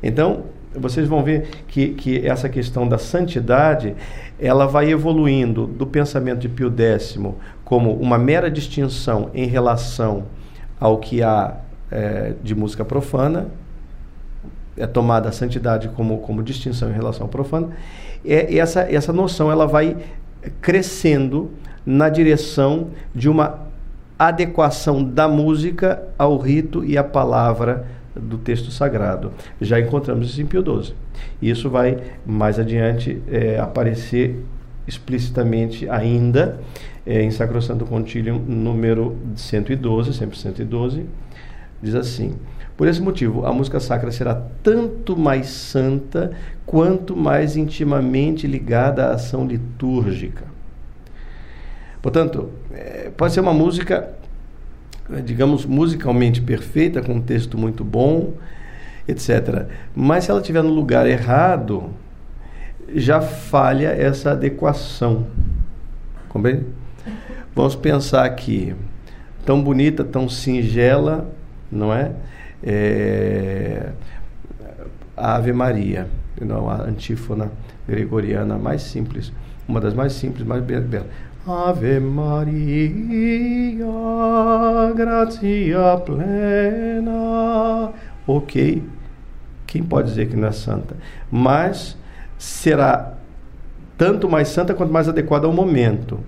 então, 0.02 0.44
vocês 0.74 1.08
vão 1.08 1.24
ver 1.24 1.50
que, 1.68 1.90
que 1.90 2.26
essa 2.26 2.48
questão 2.48 2.88
da 2.88 2.98
santidade 2.98 3.96
ela 4.40 4.66
vai 4.66 4.90
evoluindo 4.90 5.68
do 5.68 5.86
pensamento 5.86 6.40
de 6.40 6.50
Pio 6.50 6.74
X 6.76 7.18
como 7.64 7.94
uma 7.94 8.18
mera 8.18 8.50
distinção 8.50 9.30
em 9.34 9.46
relação 9.46 10.26
ao 10.80 10.98
que 10.98 11.22
há 11.22 11.58
é, 11.92 12.34
de 12.42 12.56
música 12.56 12.84
profana, 12.84 13.48
é 14.78 14.88
tomada 14.88 15.30
a 15.30 15.32
santidade 15.32 15.90
como, 15.90 16.20
como 16.20 16.42
distinção 16.42 16.90
em 16.90 16.94
relação 16.94 17.24
ao 17.24 17.30
profano, 17.30 17.72
é, 18.26 18.58
essa, 18.58 18.82
essa 18.82 19.12
noção 19.12 19.52
ela 19.52 19.68
vai 19.68 19.98
crescendo 20.62 21.52
na 21.86 22.10
direção 22.10 22.88
de 23.14 23.30
uma 23.30 23.68
adequação 24.18 25.04
da 25.04 25.28
música 25.28 26.04
ao 26.18 26.38
rito 26.38 26.84
e 26.86 26.98
à 26.98 27.04
palavra 27.04 27.86
do 28.15 28.38
texto 28.38 28.71
sagrado. 28.71 29.32
Já 29.60 29.80
encontramos 29.80 30.30
isso 30.30 30.41
em 30.41 30.45
Pio 30.45 30.63
XII. 30.63 30.93
Isso 31.41 31.69
vai 31.69 31.97
mais 32.26 32.60
adiante 32.60 33.21
é, 33.30 33.60
aparecer 33.60 34.43
explicitamente 34.88 35.89
ainda 35.89 36.60
é, 37.06 37.21
em 37.21 37.32
Sacrosanto 37.32 37.86
Concilium 37.86 38.39
número 38.39 39.17
112, 39.36 40.13
sempre 40.13 40.38
112, 40.38 41.06
diz 41.82 41.95
assim: 41.95 42.36
Por 42.78 42.88
esse 42.88 43.02
motivo, 43.02 43.45
a 43.45 43.54
música 43.54 43.80
sacra 43.80 44.12
será 44.12 44.36
tanto 44.63 45.17
mais 45.17 45.47
santa 45.47 46.32
quanto 46.65 47.15
mais 47.15 47.56
intimamente 47.56 48.45
ligada 48.47 49.08
à 49.08 49.13
ação 49.13 49.45
litúrgica. 49.45 50.45
Portanto, 52.02 52.50
é, 52.71 53.12
pode 53.15 53.34
ser 53.34 53.41
uma 53.41 53.54
música 53.54 54.10
digamos, 55.24 55.65
musicalmente 55.65 56.41
perfeita, 56.41 57.02
com 57.02 57.13
um 57.13 57.21
texto 57.21 57.58
muito 57.58 57.84
bom, 57.84 58.34
etc. 59.08 59.65
Mas 59.95 60.26
se 60.26 60.32
ela 60.32 60.39
estiver 60.39 60.63
no 60.63 60.69
lugar 60.69 61.08
errado, 61.08 61.89
já 62.93 63.21
falha 63.21 63.89
essa 63.89 64.32
adequação. 64.32 65.28
Compreende? 66.30 66.65
Vamos 67.54 67.76
pensar 67.76 68.26
aqui, 68.26 68.74
tão 69.45 69.62
bonita, 69.62 70.04
tão 70.04 70.30
singela, 70.30 71.30
não 71.69 71.93
é? 71.93 72.12
é 72.63 73.89
a 75.17 75.36
Ave 75.36 75.52
Maria, 75.52 76.08
não, 76.39 76.69
a 76.69 76.82
antífona 76.82 77.52
gregoriana 77.88 78.58
mais 78.58 78.82
simples, 78.82 79.32
uma 79.67 79.80
das 79.80 79.93
mais 79.93 80.13
simples, 80.13 80.45
mais 80.45 80.63
bela. 80.63 81.06
Ave 81.47 81.99
Maria, 81.99 83.84
gratia 84.95 85.97
plena. 86.06 87.91
Ok, 88.27 88.84
quem 89.65 89.82
pode 89.82 90.10
dizer 90.10 90.30
que 90.30 90.36
não 90.36 90.49
é 90.49 90.51
santa? 90.51 90.95
Mas 91.32 91.97
será 92.38 93.13
tanto 93.97 94.30
mais 94.30 94.49
santa 94.49 94.75
quanto 94.75 94.93
mais 94.93 95.10
adequada 95.10 95.47
ao 95.47 95.54
momento. 95.54 96.19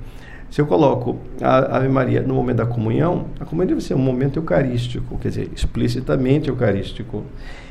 Se 0.50 0.60
eu 0.60 0.66
coloco 0.66 1.20
a 1.42 1.78
Ave 1.78 1.90
Maria 1.90 2.22
no 2.22 2.34
momento 2.34 2.58
da 2.58 2.66
comunhão, 2.66 3.28
a 3.40 3.46
comunhão 3.46 3.68
deve 3.68 3.82
ser 3.82 3.94
um 3.94 4.00
momento 4.00 4.38
eucarístico, 4.38 5.20
quer 5.20 5.30
dizer, 5.30 5.52
explicitamente 5.56 6.50
eucarístico. 6.50 7.24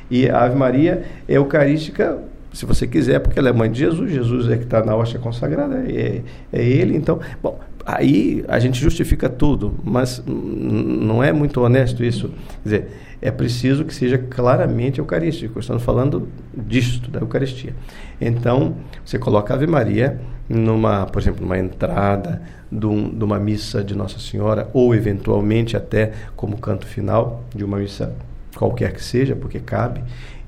E 0.09 0.28
a 0.28 0.44
Ave 0.44 0.55
Maria 0.55 1.05
é 1.28 1.37
eucarística 1.37 2.22
se 2.53 2.67
você 2.67 2.87
quiser, 2.87 3.21
porque 3.21 3.38
ela 3.38 3.49
é 3.49 3.53
mãe 3.53 3.71
de 3.71 3.79
Jesus, 3.79 4.11
Jesus 4.11 4.49
é 4.51 4.57
que 4.57 4.65
está 4.65 4.85
na 4.85 4.95
hóstia 4.95 5.19
consagrada, 5.19 5.77
é, 5.88 6.23
é 6.53 6.62
ele, 6.62 6.97
então, 6.97 7.19
bom, 7.43 7.59
aí 7.85 8.45
a 8.49 8.59
gente 8.59 8.81
justifica 8.81 9.29
tudo, 9.29 9.75
mas 9.83 10.23
não 10.27 11.23
é 11.23 11.33
muito 11.33 11.61
honesto 11.61 12.05
isso. 12.05 12.29
Quer 12.29 12.65
dizer, 12.65 12.88
é 13.21 13.31
preciso 13.31 13.85
que 13.85 13.95
seja 13.95 14.19
claramente 14.19 14.99
eucarístico. 14.99 15.61
Estamos 15.61 15.83
falando 15.83 16.29
disto, 16.53 17.11
da 17.11 17.21
Eucaristia. 17.21 17.75
Então, 18.21 18.75
você 19.05 19.19
coloca 19.19 19.55
a 19.55 19.57
Ave 19.57 19.67
Maria 19.67 20.21
numa, 20.49 21.07
por 21.07 21.23
exemplo, 21.23 21.43
numa 21.43 21.59
entrada 21.59 22.43
de, 22.71 22.85
um, 22.85 23.09
de 23.09 23.25
uma 23.25 23.38
missa 23.38 23.83
de 23.85 23.95
Nossa 23.95 24.19
Senhora, 24.19 24.69
ou 24.73 24.95
eventualmente 24.95 25.77
até 25.77 26.12
como 26.35 26.59
canto 26.59 26.87
final 26.87 27.45
de 27.55 27.65
uma 27.65 27.79
missa 27.79 28.12
qualquer 28.57 28.93
que 28.93 29.03
seja, 29.03 29.37
porque 29.37 29.61
cabe 29.61 30.03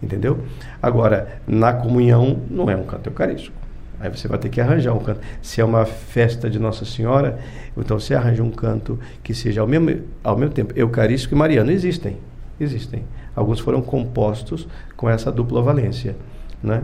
entendeu? 0.04 0.38
Agora, 0.82 1.40
na 1.46 1.72
comunhão 1.72 2.40
não 2.50 2.70
é 2.70 2.76
um 2.76 2.84
canto 2.84 3.08
eucarístico. 3.08 3.56
Aí 3.98 4.10
você 4.10 4.28
vai 4.28 4.38
ter 4.38 4.48
que 4.48 4.60
arranjar 4.60 4.92
um 4.92 4.98
canto. 4.98 5.20
Se 5.40 5.60
é 5.60 5.64
uma 5.64 5.86
festa 5.86 6.50
de 6.50 6.58
Nossa 6.58 6.84
Senhora, 6.84 7.38
então 7.76 7.98
você 7.98 8.14
arranja 8.14 8.42
um 8.42 8.50
canto 8.50 8.98
que 9.22 9.32
seja 9.34 9.60
ao 9.60 9.66
mesmo, 9.66 10.02
ao 10.22 10.36
mesmo 10.36 10.52
tempo 10.54 10.74
eucarístico 10.76 11.34
e 11.34 11.38
mariano. 11.38 11.70
Existem, 11.70 12.18
existem. 12.60 13.04
Alguns 13.34 13.60
foram 13.60 13.80
compostos 13.80 14.68
com 14.96 15.08
essa 15.08 15.32
dupla 15.32 15.62
valência, 15.62 16.16
né? 16.62 16.82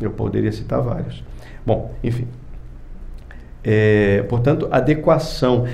Eu 0.00 0.10
poderia 0.10 0.52
citar 0.52 0.80
vários. 0.80 1.22
Bom, 1.66 1.94
enfim, 2.02 2.26
é, 3.64 4.24
portanto, 4.28 4.68
adequação. 4.70 5.64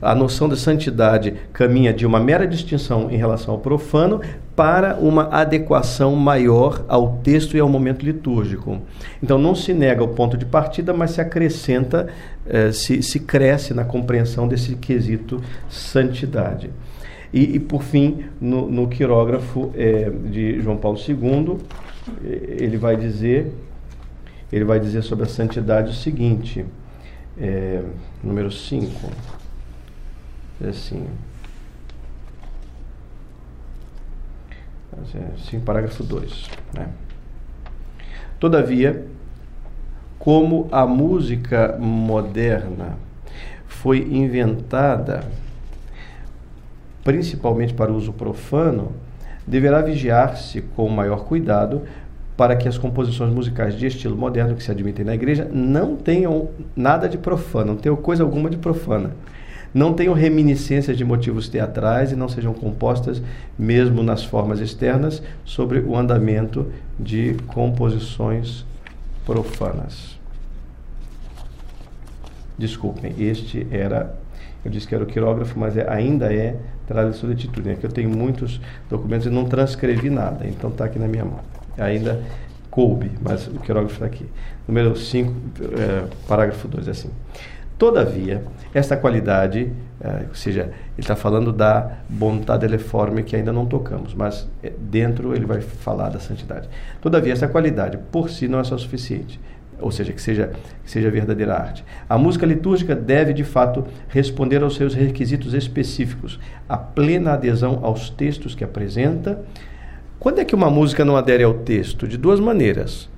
A 0.00 0.14
noção 0.14 0.48
de 0.48 0.56
santidade 0.56 1.34
caminha 1.52 1.92
de 1.92 2.06
uma 2.06 2.18
mera 2.18 2.46
distinção 2.46 3.10
em 3.10 3.16
relação 3.16 3.54
ao 3.54 3.60
profano 3.60 4.20
para 4.54 4.96
uma 4.96 5.28
adequação 5.30 6.16
maior 6.16 6.82
ao 6.88 7.18
texto 7.18 7.56
e 7.56 7.60
ao 7.60 7.68
momento 7.68 8.04
litúrgico. 8.04 8.80
Então, 9.22 9.36
não 9.36 9.54
se 9.54 9.74
nega 9.74 10.02
o 10.02 10.08
ponto 10.08 10.36
de 10.36 10.46
partida, 10.46 10.94
mas 10.94 11.10
se 11.10 11.20
acrescenta, 11.20 12.08
é, 12.46 12.72
se, 12.72 13.02
se 13.02 13.20
cresce 13.20 13.74
na 13.74 13.84
compreensão 13.84 14.48
desse 14.48 14.74
quesito 14.76 15.42
santidade. 15.68 16.70
E, 17.34 17.56
e 17.56 17.60
por 17.60 17.82
fim, 17.82 18.24
no, 18.40 18.70
no 18.70 18.88
quirógrafo 18.88 19.70
é, 19.74 20.10
de 20.10 20.60
João 20.60 20.78
Paulo 20.78 20.98
II, 20.98 21.58
ele 22.24 22.78
vai 22.78 22.96
dizer, 22.96 23.52
ele 24.50 24.64
vai 24.64 24.78
dizer 24.78 25.02
sobre 25.02 25.24
a 25.24 25.28
santidade 25.28 25.90
o 25.90 25.94
seguinte 25.94 26.64
é, 27.38 27.82
número 28.22 28.50
5. 28.50 29.10
É 30.62 30.68
assim. 30.68 31.06
Sim, 35.48 35.60
parágrafo 35.60 36.02
2. 36.02 36.50
Né? 36.74 36.88
Todavia, 38.40 39.06
como 40.18 40.68
a 40.72 40.86
música 40.86 41.76
moderna 41.78 42.98
foi 43.66 43.98
inventada 43.98 45.24
principalmente 47.04 47.72
para 47.72 47.92
uso 47.92 48.12
profano, 48.12 48.92
deverá 49.46 49.80
vigiar-se 49.80 50.60
com 50.60 50.88
maior 50.88 51.24
cuidado 51.24 51.82
para 52.36 52.54
que 52.54 52.68
as 52.68 52.76
composições 52.76 53.32
musicais 53.32 53.74
de 53.76 53.86
estilo 53.86 54.16
moderno 54.16 54.54
que 54.54 54.62
se 54.62 54.70
admitem 54.70 55.04
na 55.04 55.14
igreja 55.14 55.48
não 55.50 55.96
tenham 55.96 56.50
nada 56.76 57.08
de 57.08 57.16
profano, 57.16 57.72
não 57.72 57.76
tenham 57.76 57.96
coisa 57.96 58.22
alguma 58.22 58.50
de 58.50 58.58
profana. 58.58 59.12
Não 59.72 59.92
tenham 59.92 60.14
reminiscências 60.14 60.96
de 60.96 61.04
motivos 61.04 61.48
teatrais 61.48 62.10
e 62.10 62.16
não 62.16 62.28
sejam 62.28 62.54
compostas, 62.54 63.20
mesmo 63.58 64.02
nas 64.02 64.24
formas 64.24 64.60
externas, 64.60 65.22
sobre 65.44 65.80
o 65.80 65.96
andamento 65.96 66.66
de 66.98 67.34
composições 67.48 68.64
profanas. 69.26 70.18
Desculpem, 72.56 73.14
este 73.18 73.66
era, 73.70 74.16
eu 74.64 74.70
disse 74.70 74.88
que 74.88 74.94
era 74.94 75.04
o 75.04 75.06
quirógrafo, 75.06 75.58
mas 75.58 75.76
é, 75.76 75.86
ainda 75.90 76.32
é 76.32 76.56
tradução 76.86 77.28
de 77.28 77.34
atitude. 77.34 77.70
Aqui 77.70 77.84
eu 77.84 77.92
tenho 77.92 78.08
muitos 78.08 78.58
documentos 78.88 79.26
e 79.26 79.30
não 79.30 79.44
transcrevi 79.44 80.08
nada, 80.08 80.46
então 80.46 80.70
está 80.70 80.86
aqui 80.86 80.98
na 80.98 81.06
minha 81.06 81.24
mão 81.24 81.55
ainda 81.78 82.22
coube, 82.70 83.10
mas 83.22 83.46
o 83.46 83.60
quirógrafo 83.60 83.94
está 83.94 84.06
aqui. 84.06 84.26
Número 84.66 84.96
5, 84.96 85.32
é, 85.78 86.04
parágrafo 86.28 86.68
2, 86.68 86.88
é 86.88 86.90
assim. 86.90 87.10
Todavia, 87.78 88.42
esta 88.72 88.96
qualidade, 88.96 89.70
eh, 90.00 90.24
ou 90.30 90.34
seja, 90.34 90.62
ele 90.62 90.72
está 90.96 91.14
falando 91.14 91.52
da 91.52 91.98
vontade 92.08 92.64
eleforme 92.64 93.22
que 93.22 93.36
ainda 93.36 93.52
não 93.52 93.66
tocamos, 93.66 94.14
mas 94.14 94.48
eh, 94.62 94.72
dentro 94.78 95.34
ele 95.36 95.44
vai 95.44 95.60
falar 95.60 96.08
da 96.08 96.18
santidade. 96.18 96.70
Todavia, 97.02 97.34
essa 97.34 97.46
qualidade 97.46 97.98
por 98.10 98.30
si 98.30 98.48
não 98.48 98.60
é 98.60 98.64
só 98.64 98.78
suficiente 98.78 99.38
ou 99.78 99.90
seja, 99.90 100.10
que 100.12 100.22
seja, 100.22 100.52
que 100.82 100.90
seja 100.90 101.10
verdadeira 101.10 101.54
arte. 101.54 101.84
A 102.08 102.16
música 102.16 102.46
litúrgica 102.46 102.94
deve, 102.94 103.34
de 103.34 103.44
fato, 103.44 103.84
responder 104.08 104.62
aos 104.62 104.74
seus 104.74 104.94
requisitos 104.94 105.52
específicos, 105.52 106.40
a 106.66 106.78
plena 106.78 107.34
adesão 107.34 107.80
aos 107.82 108.08
textos 108.08 108.54
que 108.54 108.64
apresenta. 108.64 109.44
Quando 110.18 110.40
é 110.40 110.44
que 110.44 110.54
uma 110.54 110.70
música 110.70 111.04
não 111.04 111.16
adere 111.16 111.42
ao 111.44 111.54
texto? 111.54 112.06
De 112.06 112.16
duas 112.16 112.40
maneiras. 112.40 113.08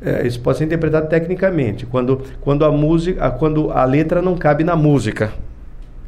É, 0.00 0.26
isso 0.26 0.40
pode 0.40 0.58
ser 0.58 0.64
interpretado 0.64 1.08
tecnicamente, 1.08 1.86
quando, 1.86 2.22
quando, 2.40 2.64
a 2.64 2.70
música, 2.70 3.30
quando 3.30 3.70
a 3.70 3.84
letra 3.84 4.20
não 4.20 4.36
cabe 4.36 4.62
na 4.62 4.76
música. 4.76 5.32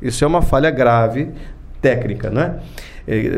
Isso 0.01 0.25
é 0.25 0.27
uma 0.27 0.43
falha 0.43 0.71
grave 0.71 1.31
técnica, 1.81 2.31
né? 2.31 2.59
É, 3.07 3.31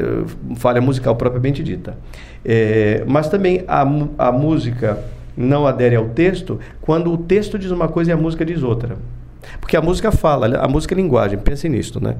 falha 0.57 0.81
musical 0.81 1.15
propriamente 1.15 1.63
dita. 1.63 1.97
É, 2.45 3.05
mas 3.07 3.29
também 3.29 3.65
a, 3.69 3.83
a 4.19 4.33
música 4.33 4.99
não 5.37 5.67
adere 5.67 5.95
ao 5.95 6.09
texto 6.09 6.59
quando 6.81 7.13
o 7.13 7.17
texto 7.17 7.59
diz 7.59 7.71
uma 7.71 7.89
coisa 7.89 8.11
e 8.11 8.13
a 8.13 8.17
música 8.17 8.45
diz 8.45 8.63
outra. 8.63 8.97
Porque 9.61 9.77
a 9.77 9.81
música 9.81 10.11
fala, 10.11 10.59
a 10.59 10.69
música 10.69 10.95
é 10.95 10.97
linguagem, 10.97 11.39
pense 11.39 11.69
nisso, 11.69 12.03
né? 12.03 12.17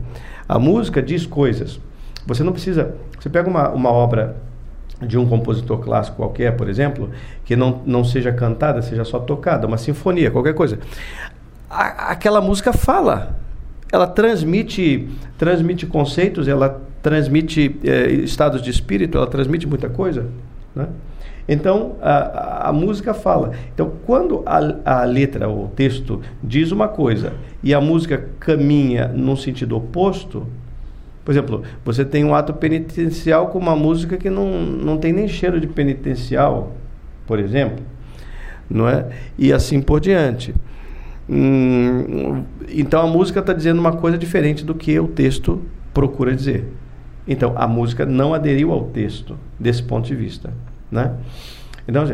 A 0.49 0.59
música 0.59 1.03
diz 1.03 1.27
coisas. 1.27 1.81
Você 2.27 2.43
não 2.43 2.53
precisa. 2.53 2.95
Você 3.19 3.29
pega 3.29 3.49
uma, 3.49 3.71
uma 3.71 3.91
obra 3.91 4.37
de 5.01 5.19
um 5.19 5.27
compositor 5.27 5.79
clássico 5.79 6.17
qualquer, 6.17 6.57
por 6.57 6.69
exemplo, 6.69 7.11
que 7.45 7.57
não, 7.57 7.83
não 7.87 8.05
seja 8.05 8.33
cantada, 8.33 8.83
seja 8.83 9.05
só 9.05 9.19
tocada, 9.19 9.67
uma 9.67 9.79
sinfonia, 9.79 10.31
qualquer 10.31 10.55
coisa. 10.55 10.79
A, 11.69 12.13
aquela 12.13 12.41
música 12.41 12.73
fala. 12.73 13.37
Ela 13.93 14.07
transmite, 14.07 15.09
transmite 15.37 15.85
conceitos, 15.87 16.47
ela 16.47 16.81
transmite 17.03 17.77
eh, 17.83 18.13
estados 18.13 18.63
de 18.63 18.71
espírito, 18.71 19.19
ela 19.19 19.27
transmite 19.27 19.67
muita 19.67 19.89
coisa. 19.89 20.27
Né? 20.75 20.87
Então, 21.49 21.97
a, 22.01 22.69
a 22.69 22.73
música 22.73 23.13
fala. 23.13 23.53
Então, 23.75 23.93
quando 24.07 24.45
a, 24.47 25.01
a 25.01 25.05
letra, 25.05 25.49
o 25.49 25.67
texto, 25.75 26.21
diz 26.41 26.71
uma 26.71 26.87
coisa 26.87 27.33
e 27.63 27.75
a 27.75 27.81
música 27.81 28.29
caminha 28.39 29.09
num 29.09 29.35
sentido 29.35 29.77
oposto, 29.77 30.47
por 31.25 31.33
exemplo, 31.33 31.63
você 31.85 32.05
tem 32.05 32.25
um 32.25 32.35
ato 32.35 32.53
penitencial 32.55 33.49
com 33.49 33.59
uma 33.59 33.77
música 33.77 34.17
que 34.17 34.31
não, 34.31 34.63
não 34.63 34.99
tem 34.99 35.13
nem 35.13 35.29
cheiro 35.29 35.61
de 35.61 35.67
penitencial, 35.67 36.73
por 37.27 37.39
exemplo, 37.39 37.85
não 38.69 38.89
é? 38.89 39.07
E 39.39 39.53
assim 39.53 39.81
por 39.81 40.01
diante. 40.01 40.55
Hum, 41.29 42.43
então 42.69 43.03
a 43.03 43.07
música 43.07 43.41
está 43.41 43.53
dizendo 43.53 43.79
uma 43.79 43.93
coisa 43.93 44.19
diferente 44.19 44.65
do 44.65 44.75
que 44.75 44.99
o 44.99 45.07
texto 45.07 45.63
procura 45.93 46.35
dizer. 46.35 46.65
Então 47.29 47.53
a 47.57 47.69
música 47.69 48.05
não 48.05 48.35
aderiu 48.35 48.73
ao 48.73 48.85
texto 48.85 49.37
desse 49.59 49.83
ponto 49.83 50.07
de 50.07 50.17
vista. 50.17 50.53
Né? 50.91 51.13
Então, 51.87 52.05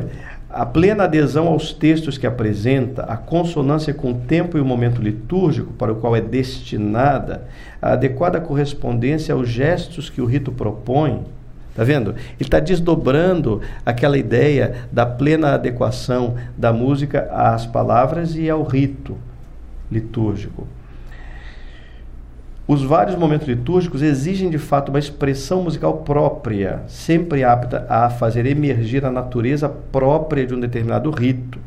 a 0.57 0.65
plena 0.65 1.05
adesão 1.05 1.49
aos 1.49 1.75
textos 1.75 2.17
que 2.17 2.27
apresenta, 2.27 3.03
a 3.03 3.17
consonância 3.17 3.93
com 3.93 4.13
o 4.13 4.15
tempo 4.15 4.57
e 4.57 4.61
o 4.61 4.65
momento 4.65 5.03
litúrgico 5.03 5.71
para 5.75 5.93
o 5.93 5.97
qual 5.97 6.17
é 6.17 6.21
destinada, 6.21 7.47
a 7.81 7.93
adequada 7.93 8.41
correspondência 8.41 9.35
aos 9.35 9.51
gestos 9.51 10.09
que 10.09 10.23
o 10.23 10.25
rito 10.25 10.51
propõe. 10.51 11.25
Está 11.71 11.85
vendo? 11.85 12.13
Ele 12.13 12.17
está 12.41 12.59
desdobrando 12.59 13.61
aquela 13.85 14.17
ideia 14.17 14.87
da 14.91 15.05
plena 15.05 15.53
adequação 15.53 16.37
da 16.57 16.73
música 16.73 17.29
às 17.31 17.67
palavras 17.67 18.35
e 18.35 18.49
ao 18.49 18.63
rito 18.63 19.15
litúrgico. 19.93 20.67
Os 22.69 22.83
vários 22.83 23.15
momentos 23.15 23.47
litúrgicos 23.47 24.03
exigem 24.03 24.51
de 24.51 24.59
fato 24.59 24.89
uma 24.89 24.99
expressão 24.99 25.63
musical 25.63 25.99
própria, 25.99 26.83
sempre 26.89 27.45
apta 27.45 27.87
a 27.89 28.11
fazer 28.11 28.45
emergir 28.45 29.05
a 29.05 29.11
natureza 29.11 29.69
própria 29.69 30.45
de 30.45 30.53
um 30.53 30.59
determinado 30.59 31.09
rito. 31.13 31.61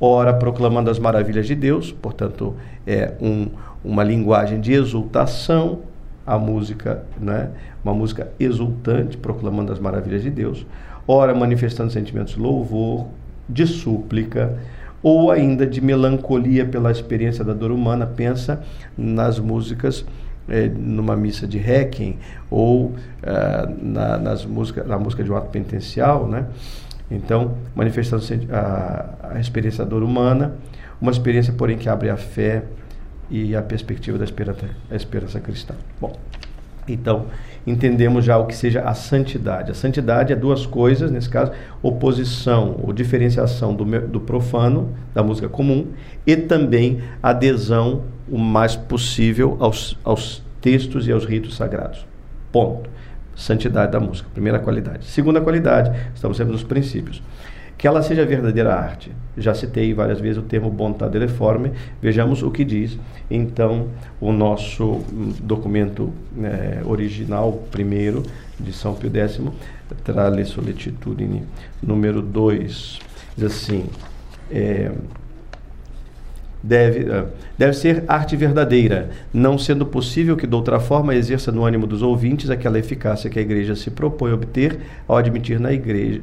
Ora, 0.00 0.34
proclamando 0.34 0.90
as 0.90 0.98
maravilhas 0.98 1.46
de 1.46 1.54
Deus, 1.54 1.92
portanto, 1.92 2.56
é 2.84 3.12
um, 3.20 3.46
uma 3.84 4.02
linguagem 4.02 4.60
de 4.60 4.72
exultação, 4.72 5.82
a 6.26 6.36
música, 6.36 7.04
né? 7.20 7.50
uma 7.84 7.94
música 7.94 8.28
exultante, 8.40 9.16
proclamando 9.16 9.72
as 9.72 9.78
maravilhas 9.78 10.24
de 10.24 10.30
Deus. 10.30 10.66
Ora, 11.06 11.32
manifestando 11.32 11.92
sentimentos 11.92 12.34
de 12.34 12.40
louvor, 12.40 13.06
de 13.48 13.68
súplica, 13.68 14.58
ou 15.00 15.30
ainda 15.30 15.66
de 15.66 15.82
melancolia 15.82 16.64
pela 16.64 16.90
experiência 16.90 17.44
da 17.44 17.52
dor 17.52 17.70
humana. 17.70 18.06
Pensa 18.06 18.64
nas 18.96 19.38
músicas 19.38 20.04
é, 20.48 20.68
numa 20.68 21.16
missa 21.16 21.46
de 21.46 21.58
Requiem 21.58 22.18
ou 22.50 22.94
é, 23.22 23.68
na, 23.80 24.18
nas 24.18 24.44
música, 24.44 24.84
na 24.84 24.98
música 24.98 25.22
de 25.22 25.30
um 25.30 25.36
ato 25.36 25.48
penitencial, 25.50 26.26
né? 26.26 26.46
Então, 27.10 27.56
manifestando 27.74 28.24
a, 28.50 29.34
a 29.34 29.40
experiência 29.40 29.84
da 29.84 29.90
dor 29.90 30.02
humana, 30.02 30.54
uma 31.00 31.10
experiência, 31.10 31.52
porém, 31.52 31.76
que 31.76 31.88
abre 31.88 32.08
a 32.08 32.16
fé 32.16 32.64
e 33.30 33.54
a 33.54 33.62
perspectiva 33.62 34.16
da 34.16 34.24
esperança, 34.24 34.66
da 34.88 34.96
esperança 34.96 35.40
cristã. 35.40 35.74
Bom, 36.00 36.16
então, 36.88 37.26
entendemos 37.66 38.24
já 38.24 38.38
o 38.38 38.46
que 38.46 38.54
seja 38.54 38.82
a 38.82 38.94
santidade. 38.94 39.70
A 39.70 39.74
santidade 39.74 40.32
é 40.32 40.36
duas 40.36 40.66
coisas, 40.66 41.10
nesse 41.10 41.28
caso, 41.28 41.52
oposição 41.82 42.80
ou 42.82 42.92
diferenciação 42.92 43.74
do, 43.74 43.84
do 44.06 44.20
profano, 44.20 44.90
da 45.14 45.22
música 45.22 45.48
comum, 45.48 45.88
e 46.26 46.36
também 46.36 47.02
adesão 47.22 48.02
o 48.28 48.38
mais 48.38 48.76
possível 48.76 49.56
aos, 49.60 49.98
aos 50.04 50.42
textos 50.60 51.06
e 51.06 51.12
aos 51.12 51.24
ritos 51.24 51.56
sagrados. 51.56 52.06
Ponto. 52.50 52.88
Santidade 53.36 53.90
da 53.90 53.98
música, 53.98 54.28
primeira 54.32 54.60
qualidade. 54.60 55.06
Segunda 55.06 55.40
qualidade, 55.40 55.90
estamos 56.14 56.36
sempre 56.36 56.52
nos 56.52 56.62
princípios. 56.62 57.20
Que 57.76 57.88
ela 57.88 58.00
seja 58.00 58.24
verdadeira 58.24 58.72
arte. 58.72 59.10
Já 59.36 59.52
citei 59.52 59.92
várias 59.92 60.20
vezes 60.20 60.38
o 60.38 60.42
termo 60.42 60.70
bontade 60.70 61.18
reforme. 61.18 61.72
Vejamos 62.00 62.44
o 62.44 62.50
que 62.52 62.64
diz, 62.64 62.96
então, 63.28 63.88
o 64.20 64.32
nosso 64.32 65.00
documento 65.42 66.12
é, 66.40 66.80
original, 66.86 67.64
primeiro, 67.72 68.22
de 68.58 68.72
São 68.72 68.94
Pio 68.94 69.10
X, 69.12 69.40
Trale 70.04 70.44
Solicitudine, 70.44 71.42
número 71.82 72.22
2. 72.22 73.00
Diz 73.36 73.44
assim. 73.44 73.86
É, 74.50 74.92
deve, 76.64 77.10
eh, 77.10 77.26
deve 77.58 77.74
ser 77.74 78.04
arte 78.08 78.34
verdadeira, 78.34 79.10
não 79.32 79.58
sendo 79.58 79.84
possível 79.84 80.34
que 80.34 80.46
de 80.46 80.54
outra 80.54 80.80
forma 80.80 81.14
exerça 81.14 81.52
no 81.52 81.64
ânimo 81.64 81.86
dos 81.86 82.00
ouvintes 82.00 82.48
aquela 82.48 82.78
eficácia 82.78 83.28
que 83.28 83.38
a 83.38 83.42
igreja 83.42 83.76
se 83.76 83.90
propõe 83.90 84.30
a 84.30 84.34
obter 84.34 84.80
ao 85.06 85.18
admitir 85.18 85.60
na 85.60 85.72
igreja, 85.72 86.22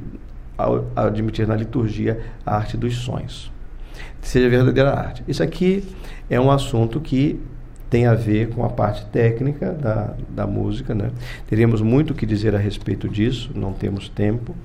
ao 0.57 0.85
admitir 0.95 1.47
na 1.47 1.55
liturgia 1.55 2.19
a 2.43 2.55
arte 2.55 2.75
dos 2.75 2.95
sonhos. 2.95 3.51
Seja 4.19 4.49
verdadeira 4.49 4.91
arte. 4.91 5.23
Isso 5.27 5.43
aqui 5.43 5.83
é 6.27 6.39
um 6.39 6.49
assunto 6.49 6.99
que 6.99 7.39
tem 7.87 8.07
a 8.07 8.15
ver 8.15 8.49
com 8.49 8.65
a 8.65 8.69
parte 8.69 9.05
técnica 9.07 9.71
da, 9.71 10.15
da 10.29 10.47
música, 10.47 10.95
né? 10.95 11.11
Teríamos 11.47 11.81
muito 11.81 12.11
o 12.11 12.13
que 12.15 12.25
dizer 12.25 12.55
a 12.55 12.57
respeito 12.57 13.07
disso, 13.07 13.51
não 13.53 13.73
temos 13.73 14.09
tempo 14.09 14.55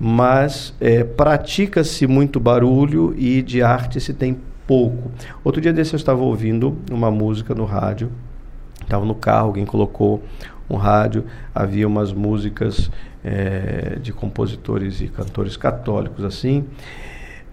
mas 0.00 0.72
é, 0.80 1.02
pratica-se 1.02 2.06
muito 2.06 2.38
barulho 2.38 3.12
e 3.18 3.42
de 3.42 3.62
arte 3.62 4.00
se 4.00 4.14
tem 4.14 4.36
pouco. 4.68 5.10
Outro 5.42 5.62
dia 5.62 5.72
desse 5.72 5.94
eu 5.94 5.96
estava 5.96 6.20
ouvindo 6.20 6.76
uma 6.92 7.10
música 7.10 7.54
no 7.54 7.64
rádio, 7.64 8.12
estava 8.82 9.04
no 9.04 9.14
carro, 9.14 9.46
alguém 9.46 9.64
colocou 9.64 10.22
um 10.68 10.76
rádio, 10.76 11.24
havia 11.54 11.88
umas 11.88 12.12
músicas 12.12 12.90
é, 13.24 13.98
de 14.00 14.12
compositores 14.12 15.00
e 15.00 15.08
cantores 15.08 15.56
católicos 15.56 16.22
assim. 16.22 16.66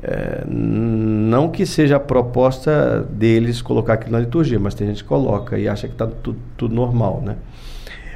É, 0.03 0.43
não 0.45 1.49
que 1.49 1.65
seja 1.65 1.95
a 1.95 1.99
proposta 1.99 3.01
deles 3.09 3.61
colocar 3.61 3.93
aquilo 3.93 4.11
na 4.11 4.19
liturgia, 4.19 4.59
mas 4.59 4.75
tem 4.75 4.85
gente 4.87 5.01
que 5.01 5.07
coloca 5.07 5.57
e 5.57 5.69
acha 5.69 5.87
que 5.87 5.93
está 5.93 6.05
tudo, 6.05 6.37
tudo 6.57 6.75
normal, 6.75 7.21
né? 7.25 7.37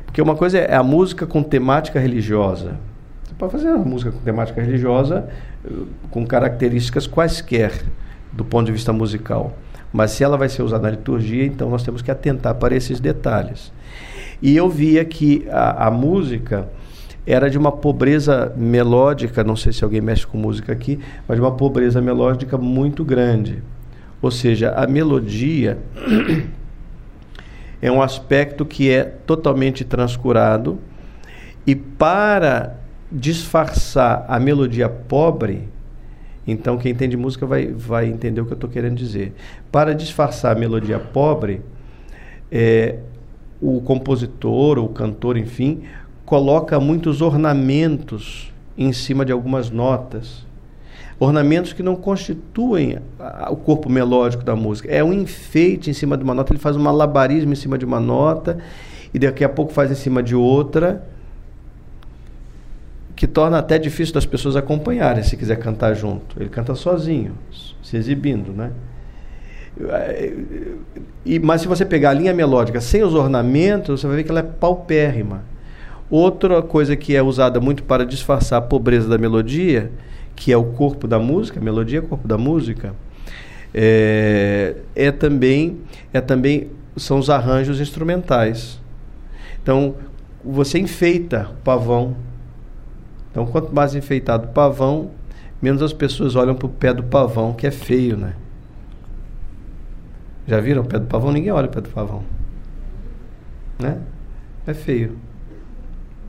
Porque 0.05 0.21
uma 0.21 0.35
coisa 0.35 0.57
é 0.57 0.75
a 0.75 0.83
música 0.83 1.25
com 1.25 1.41
temática 1.41 1.99
religiosa. 1.99 2.77
Você 3.23 3.33
pode 3.37 3.51
fazer 3.53 3.69
uma 3.69 3.85
música 3.85 4.11
com 4.11 4.19
temática 4.19 4.61
religiosa 4.61 5.29
eh, 5.63 5.69
com 6.11 6.25
características 6.27 7.07
quaisquer 7.07 7.71
do 8.31 8.43
ponto 8.45 8.67
de 8.67 8.71
vista 8.71 8.93
musical. 8.93 9.57
Mas 9.91 10.11
se 10.11 10.23
ela 10.23 10.37
vai 10.37 10.49
ser 10.49 10.61
usada 10.61 10.83
na 10.83 10.91
liturgia, 10.91 11.45
então 11.45 11.69
nós 11.69 11.83
temos 11.83 12.01
que 12.01 12.11
atentar 12.11 12.55
para 12.55 12.75
esses 12.75 12.99
detalhes. 12.99 13.71
E 14.41 14.55
eu 14.55 14.69
via 14.69 15.03
que 15.03 15.47
a, 15.49 15.87
a 15.87 15.91
música 15.91 16.69
era 17.25 17.49
de 17.49 17.57
uma 17.57 17.71
pobreza 17.71 18.53
melódica, 18.55 19.43
não 19.43 19.55
sei 19.55 19.73
se 19.73 19.83
alguém 19.83 20.01
mexe 20.01 20.25
com 20.25 20.37
música 20.37 20.71
aqui, 20.71 20.99
mas 21.27 21.37
de 21.37 21.41
uma 21.41 21.51
pobreza 21.51 22.01
melódica 22.01 22.57
muito 22.57 23.03
grande. 23.03 23.61
Ou 24.21 24.31
seja, 24.31 24.71
a 24.71 24.87
melodia 24.87 25.77
é 27.81 27.91
um 27.91 28.01
aspecto 28.01 28.65
que 28.65 28.89
é 28.89 29.03
totalmente 29.03 29.83
transcurado 29.83 30.79
e 31.65 31.75
para 31.75 32.77
disfarçar 33.11 34.25
a 34.27 34.39
melodia 34.39 34.89
pobre, 34.89 35.67
Então, 36.51 36.77
quem 36.77 36.91
entende 36.91 37.15
música 37.15 37.45
vai, 37.45 37.67
vai 37.67 38.07
entender 38.07 38.41
o 38.41 38.45
que 38.45 38.51
eu 38.51 38.55
estou 38.55 38.69
querendo 38.69 38.95
dizer. 38.95 39.33
Para 39.71 39.93
disfarçar 39.93 40.55
a 40.55 40.59
melodia 40.59 40.99
pobre, 40.99 41.61
é, 42.51 42.99
o 43.61 43.81
compositor, 43.81 44.77
ou 44.77 44.85
o 44.85 44.89
cantor, 44.89 45.37
enfim, 45.37 45.83
coloca 46.25 46.79
muitos 46.79 47.21
ornamentos 47.21 48.53
em 48.77 48.93
cima 48.93 49.25
de 49.25 49.31
algumas 49.31 49.69
notas. 49.69 50.47
Ornamentos 51.19 51.73
que 51.73 51.83
não 51.83 51.97
constituem 51.97 52.97
o 53.49 53.55
corpo 53.57 53.89
melódico 53.89 54.43
da 54.43 54.55
música. 54.55 54.89
É 54.89 55.03
um 55.03 55.11
enfeite 55.11 55.89
em 55.89 55.93
cima 55.93 56.17
de 56.17 56.23
uma 56.23 56.33
nota, 56.33 56.53
ele 56.53 56.59
faz 56.59 56.77
um 56.77 56.81
malabarismo 56.81 57.51
em 57.51 57.55
cima 57.55 57.77
de 57.77 57.83
uma 57.83 57.99
nota 57.99 58.57
e 59.13 59.19
daqui 59.19 59.43
a 59.43 59.49
pouco 59.49 59.73
faz 59.73 59.91
em 59.91 59.95
cima 59.95 60.23
de 60.23 60.33
outra, 60.33 61.03
que 63.19 63.27
torna 63.27 63.57
até 63.59 63.77
difícil 63.77 64.13
das 64.13 64.25
pessoas 64.25 64.55
acompanharem 64.55 65.21
se 65.23 65.35
quiser 65.35 65.57
cantar 65.57 65.93
junto. 65.93 66.41
Ele 66.41 66.47
canta 66.47 66.73
sozinho, 66.73 67.33
se 67.83 67.97
exibindo, 67.97 68.53
né? 68.53 68.71
E, 71.25 71.37
mas 71.37 71.59
se 71.59 71.67
você 71.67 71.83
pegar 71.83 72.11
a 72.11 72.13
linha 72.13 72.33
melódica 72.33 72.79
sem 72.79 73.03
os 73.03 73.13
ornamentos, 73.13 73.99
você 73.99 74.07
vai 74.07 74.15
ver 74.15 74.23
que 74.23 74.31
ela 74.31 74.39
é 74.39 74.43
paupérrima. 74.43 75.43
Outra 76.09 76.61
coisa 76.61 76.95
que 76.95 77.13
é 77.13 77.21
usada 77.21 77.59
muito 77.59 77.83
para 77.83 78.05
disfarçar 78.05 78.59
a 78.59 78.61
pobreza 78.61 79.09
da 79.09 79.17
melodia, 79.17 79.91
que 80.33 80.53
é 80.53 80.57
o 80.57 80.63
corpo 80.63 81.05
da 81.05 81.19
música, 81.19 81.59
a 81.59 81.61
melodia 81.61 81.99
é 81.99 82.01
o 82.01 82.05
corpo 82.05 82.25
da 82.25 82.37
música, 82.37 82.95
é, 83.73 84.75
é 84.95 85.11
também 85.11 85.79
é 86.13 86.21
também 86.21 86.69
são 86.95 87.19
os 87.19 87.29
arranjos 87.29 87.81
instrumentais. 87.81 88.79
Então, 89.61 89.95
você 90.41 90.79
enfeita 90.79 91.49
o 91.51 91.63
pavão. 91.65 92.28
Então, 93.31 93.45
quanto 93.45 93.73
mais 93.73 93.95
enfeitado 93.95 94.47
o 94.47 94.49
pavão, 94.49 95.11
menos 95.61 95.81
as 95.81 95.93
pessoas 95.93 96.35
olham 96.35 96.55
para 96.55 96.65
o 96.65 96.69
pé 96.69 96.93
do 96.93 97.03
pavão, 97.03 97.53
que 97.53 97.67
é 97.67 97.71
feio, 97.71 98.17
né? 98.17 98.33
Já 100.47 100.59
viram 100.59 100.81
o 100.81 100.85
pé 100.85 100.97
do 100.97 101.05
pavão? 101.05 101.31
Ninguém 101.31 101.51
olha 101.51 101.67
o 101.67 101.69
pé 101.69 101.79
do 101.79 101.89
pavão. 101.89 102.23
Né? 103.77 103.99
É 104.65 104.73
feio. 104.73 105.17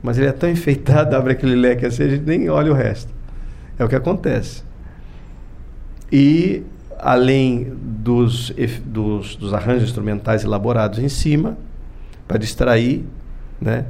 Mas 0.03 0.17
ele 0.17 0.27
é 0.27 0.31
tão 0.31 0.49
enfeitado, 0.49 1.15
abre 1.17 1.33
aquele 1.33 1.55
leque 1.55 1.85
assim, 1.85 2.03
a 2.03 2.09
gente 2.09 2.25
nem 2.25 2.49
olha 2.49 2.71
o 2.71 2.75
resto. 2.75 3.11
É 3.79 3.83
o 3.83 3.89
que 3.89 3.95
acontece. 3.95 4.63
E, 6.11 6.63
além 6.99 7.73
dos, 7.81 8.53
dos, 8.85 9.35
dos 9.35 9.53
arranjos 9.53 9.83
instrumentais 9.83 10.43
elaborados 10.43 10.99
em 10.99 11.09
cima, 11.09 11.57
para 12.27 12.37
distrair, 12.37 13.03
né? 13.59 13.85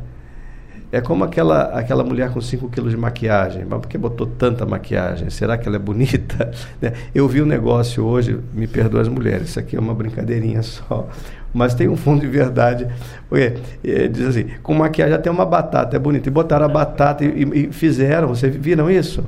É 0.91 0.99
como 0.99 1.23
aquela, 1.23 1.63
aquela 1.73 2.03
mulher 2.03 2.31
com 2.31 2.41
5 2.41 2.67
quilos 2.69 2.91
de 2.91 2.97
maquiagem. 2.97 3.65
Mas 3.67 3.79
por 3.79 3.87
que 3.87 3.97
botou 3.97 4.27
tanta 4.27 4.65
maquiagem? 4.65 5.29
Será 5.29 5.57
que 5.57 5.67
ela 5.67 5.77
é 5.77 5.79
bonita? 5.79 6.51
Né? 6.81 6.93
Eu 7.13 7.27
vi 7.27 7.41
um 7.41 7.45
negócio 7.45 8.03
hoje, 8.03 8.39
me 8.53 8.65
perdoa 8.65 9.01
as 9.01 9.07
mulheres, 9.07 9.49
isso 9.49 9.59
aqui 9.59 9.75
é 9.75 9.79
uma 9.79 9.93
brincadeirinha 9.93 10.61
só. 10.63 11.07
Mas 11.53 11.73
tem 11.73 11.87
um 11.87 11.95
fundo 11.95 12.21
de 12.21 12.27
verdade. 12.27 12.87
Porque, 13.29 13.53
é, 13.83 14.07
diz 14.07 14.27
assim, 14.27 14.45
com 14.63 14.73
maquiagem 14.73 15.13
até 15.13 15.29
uma 15.29 15.45
batata, 15.45 15.95
é 15.95 15.99
bonita. 15.99 16.27
E 16.27 16.31
botaram 16.31 16.65
a 16.65 16.69
batata 16.69 17.23
e, 17.23 17.67
e 17.67 17.71
fizeram, 17.71 18.29
vocês 18.29 18.55
viram 18.55 18.89
isso? 18.89 19.23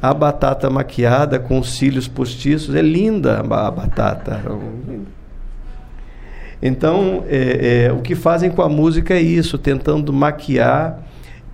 A 0.00 0.12
batata 0.14 0.70
maquiada 0.70 1.38
com 1.38 1.62
cílios 1.62 2.08
postiços, 2.08 2.74
é 2.74 2.82
linda 2.82 3.40
a 3.40 3.70
batata. 3.70 4.40
Então, 6.60 7.24
é, 7.28 7.86
é, 7.86 7.92
o 7.92 8.00
que 8.00 8.14
fazem 8.14 8.50
com 8.50 8.62
a 8.62 8.68
música 8.68 9.14
é 9.14 9.20
isso, 9.20 9.56
tentando 9.56 10.12
maquiar 10.12 11.02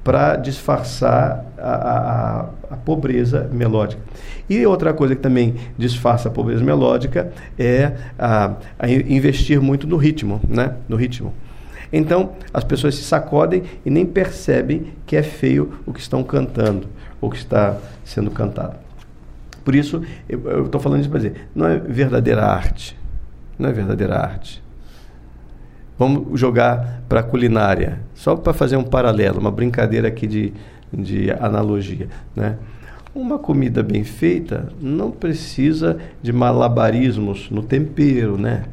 para 0.02 0.36
disfarçar 0.36 1.44
a, 1.58 1.70
a, 1.70 2.40
a, 2.70 2.76
pobreza 2.76 3.48
melódica. 3.52 4.02
E 4.48 4.64
outra 4.66 4.92
coisa 4.92 5.14
que 5.14 5.22
também 5.22 5.54
disfarça 5.78 6.28
a 6.28 6.30
pobreza 6.30 6.62
melódica 6.62 7.32
é 7.58 7.92
a, 8.18 8.52
a 8.78 8.88
investir 8.88 9.60
muito 9.60 9.86
no 9.86 9.96
ritmo, 9.96 10.40
né? 10.46 10.74
No 10.88 10.96
ritmo. 10.96 11.32
Então, 11.92 12.32
as 12.52 12.64
pessoas 12.64 12.96
se 12.96 13.02
sacodem 13.02 13.62
e 13.84 13.90
nem 13.90 14.04
percebem 14.04 14.92
que 15.06 15.16
é 15.16 15.22
feio 15.22 15.74
o 15.86 15.92
que 15.92 16.00
estão 16.00 16.22
cantando, 16.22 16.88
ou 17.20 17.30
que 17.30 17.36
está 17.36 17.76
sendo 18.04 18.30
cantado. 18.30 18.76
Por 19.64 19.74
isso, 19.74 20.02
eu 20.28 20.66
estou 20.66 20.80
falando 20.80 21.00
isso 21.00 21.08
para 21.08 21.20
dizer, 21.20 21.48
não 21.54 21.66
é 21.66 21.78
verdadeira 21.78 22.44
arte. 22.44 22.96
Não 23.58 23.70
é 23.70 23.72
verdadeira 23.72 24.16
arte. 24.16 24.63
Vamos 25.98 26.38
jogar 26.38 27.02
para 27.08 27.20
a 27.20 27.22
culinária, 27.22 28.00
só 28.14 28.34
para 28.34 28.52
fazer 28.52 28.76
um 28.76 28.82
paralelo, 28.82 29.38
uma 29.38 29.50
brincadeira 29.50 30.08
aqui 30.08 30.26
de, 30.26 30.52
de 30.92 31.30
analogia. 31.30 32.08
Né? 32.34 32.56
Uma 33.14 33.38
comida 33.38 33.82
bem 33.82 34.02
feita 34.02 34.68
não 34.80 35.10
precisa 35.10 35.98
de 36.20 36.32
malabarismos 36.32 37.48
no 37.48 37.62
tempero, 37.62 38.36
né? 38.36 38.64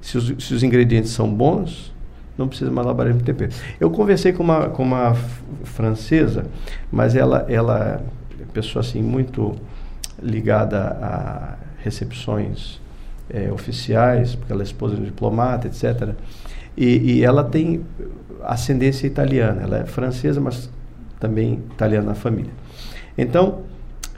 Se 0.00 0.18
os, 0.18 0.44
se 0.44 0.54
os 0.54 0.62
ingredientes 0.62 1.10
são 1.10 1.32
bons, 1.32 1.92
não 2.36 2.46
precisa 2.46 2.70
malabarismo 2.70 3.20
no 3.20 3.24
tempero. 3.24 3.50
Eu 3.80 3.90
conversei 3.90 4.32
com 4.32 4.42
uma, 4.42 4.68
com 4.68 4.82
uma 4.82 5.14
francesa, 5.64 6.46
mas 6.92 7.16
ela, 7.16 7.46
ela 7.48 8.02
é 8.38 8.44
pessoa 8.52 8.82
assim 8.82 9.02
muito 9.02 9.56
ligada 10.22 10.98
a 11.00 11.56
recepções 11.82 12.80
é, 13.30 13.50
oficiais, 13.52 14.34
porque 14.34 14.52
ela 14.52 14.62
é 14.62 14.64
esposa 14.64 14.94
de 14.94 15.02
um 15.02 15.04
diplomata, 15.04 15.66
etc. 15.66 16.14
E, 16.76 17.18
e, 17.18 17.24
ela 17.24 17.42
tem 17.42 17.84
ascendência 18.44 19.06
italiana, 19.06 19.62
ela 19.62 19.78
é 19.78 19.86
francesa, 19.86 20.40
mas 20.40 20.70
também 21.18 21.62
italiana 21.72 22.08
na 22.08 22.14
família. 22.14 22.52
Então, 23.16 23.60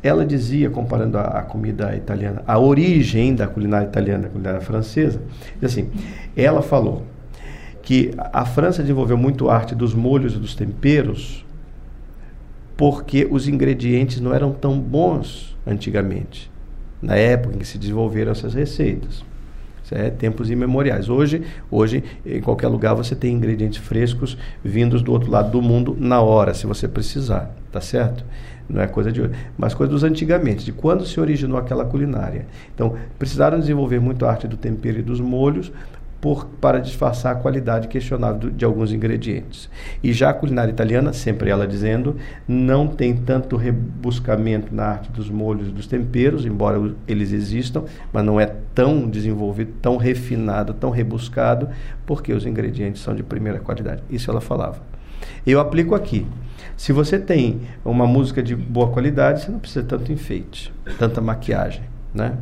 ela 0.03 0.25
dizia, 0.25 0.71
comparando 0.71 1.19
a, 1.19 1.23
a, 1.23 1.43
comida 1.43 1.95
italiana, 1.97 2.43
a 2.47 2.59
origem 2.59 3.35
da 3.35 3.47
culinária 3.47 3.87
italiana 3.87 4.25
da 4.25 4.29
culinária 4.29 4.61
francesa, 4.61 5.21
assim, 5.63 5.91
ela 6.37 6.63
falou 6.63 7.05
que 7.83 8.13
a 8.33 8.45
França 8.45 8.83
desenvolveu 8.83 9.17
muito 9.17 9.49
arte 9.49 9.75
dos 9.75 9.95
molhos 9.95 10.35
e 10.35 10.39
dos 10.39 10.55
temperos 10.55 11.45
porque 12.77 13.27
os 13.29 13.49
ingredientes 13.49 14.21
não 14.21 14.33
eram 14.33 14.53
tão 14.53 14.79
bons 14.79 15.57
antigamente 15.67 16.51
na 17.01 17.17
época 17.17 17.55
em 17.55 17.59
que 17.59 17.67
se 17.67 17.79
desenvolveram 17.79 18.33
essas 18.33 18.55
receitas. 18.55 19.25
É 19.91 20.11
tempos 20.11 20.51
imemoriais. 20.51 21.09
Hoje, 21.09 21.43
hoje, 21.71 22.05
em 22.27 22.43
qualquer 22.43 22.69
lugar 22.69 22.95
você 22.95 23.15
tem 23.15 23.35
ingredientes 23.35 23.79
frescos 23.79 24.37
vindos 24.63 25.01
do 25.01 25.11
outro 25.13 25.31
lado 25.31 25.51
do 25.51 25.63
mundo 25.63 25.97
na 25.99 26.21
hora, 26.21 26.53
se 26.53 26.67
você 26.67 26.87
precisar, 26.87 27.55
tá 27.73 27.81
certo? 27.81 28.23
Não 28.69 28.83
é 28.83 28.87
coisa 28.87 29.11
de 29.11 29.23
hoje, 29.23 29.33
mas 29.57 29.73
coisa 29.73 29.91
dos 29.91 30.05
antigamente, 30.05 30.63
de 30.63 30.73
quando 30.73 31.07
se 31.07 31.19
originou 31.19 31.57
aquela 31.57 31.87
culinária. 31.87 32.47
Então, 32.75 32.95
precisaram 33.19 33.59
desenvolver 33.59 33.99
muito 33.99 34.27
a 34.27 34.31
arte 34.31 34.47
do 34.47 34.59
tempero 34.59 34.99
e 34.99 35.03
dos 35.03 35.21
molhos 35.21 35.73
por, 36.21 36.47
para 36.61 36.81
disfarçar 36.81 37.33
a 37.33 37.39
qualidade 37.39 37.87
questionável 37.89 38.51
de 38.51 38.65
alguns 38.65 38.93
ingredientes. 38.93 39.71
E 40.03 40.13
já 40.13 40.31
a 40.31 40.35
culinária 40.35 40.71
italiana, 40.71 41.13
sempre 41.13 41.51
ela 41.51 41.67
dizendo, 41.67 42.17
não 42.47 42.89
tem 42.89 43.17
tanto 43.17 43.57
rebuscamento 43.57 44.75
na 44.75 44.85
arte 44.85 45.13
dos 45.13 45.31
molhos 45.31 45.69
e 45.69 45.71
dos 45.71 45.87
temperos, 45.87 46.45
embora 46.45 46.95
eles 47.07 47.33
existam, 47.33 47.85
mas 48.13 48.25
não 48.25 48.41
é 48.41 48.47
tão 48.75 49.09
desenvolvido, 49.09 49.73
tão 49.81 49.97
refinado, 49.97 50.75
tão 50.75 50.91
rebuscado, 50.91 51.69
porque 52.05 52.33
os 52.33 52.45
ingredientes 52.45 53.03
são 53.03 53.15
de 53.15 53.23
primeira 53.23 53.61
qualidade. 53.61 54.03
Isso 54.11 54.31
ela 54.31 54.41
falava. 54.41 54.81
Eu 55.47 55.61
aplico 55.61 55.95
aqui. 55.95 56.27
Se 56.77 56.93
você 56.93 57.19
tem 57.19 57.61
uma 57.85 58.07
música 58.07 58.43
de 58.43 58.55
boa 58.55 58.89
qualidade, 58.89 59.43
você 59.43 59.51
não 59.51 59.59
precisa 59.59 59.85
tanto 59.85 60.13
enfeite, 60.13 60.73
tanta 60.99 61.21
maquiagem, 61.21 61.83
né? 62.15 62.37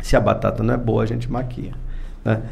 Se 0.00 0.16
a 0.16 0.20
batata 0.20 0.62
não 0.62 0.74
é 0.74 0.76
boa, 0.76 1.02
a 1.02 1.06
gente 1.06 1.30
maquia. 1.30 1.72
Né? 2.24 2.42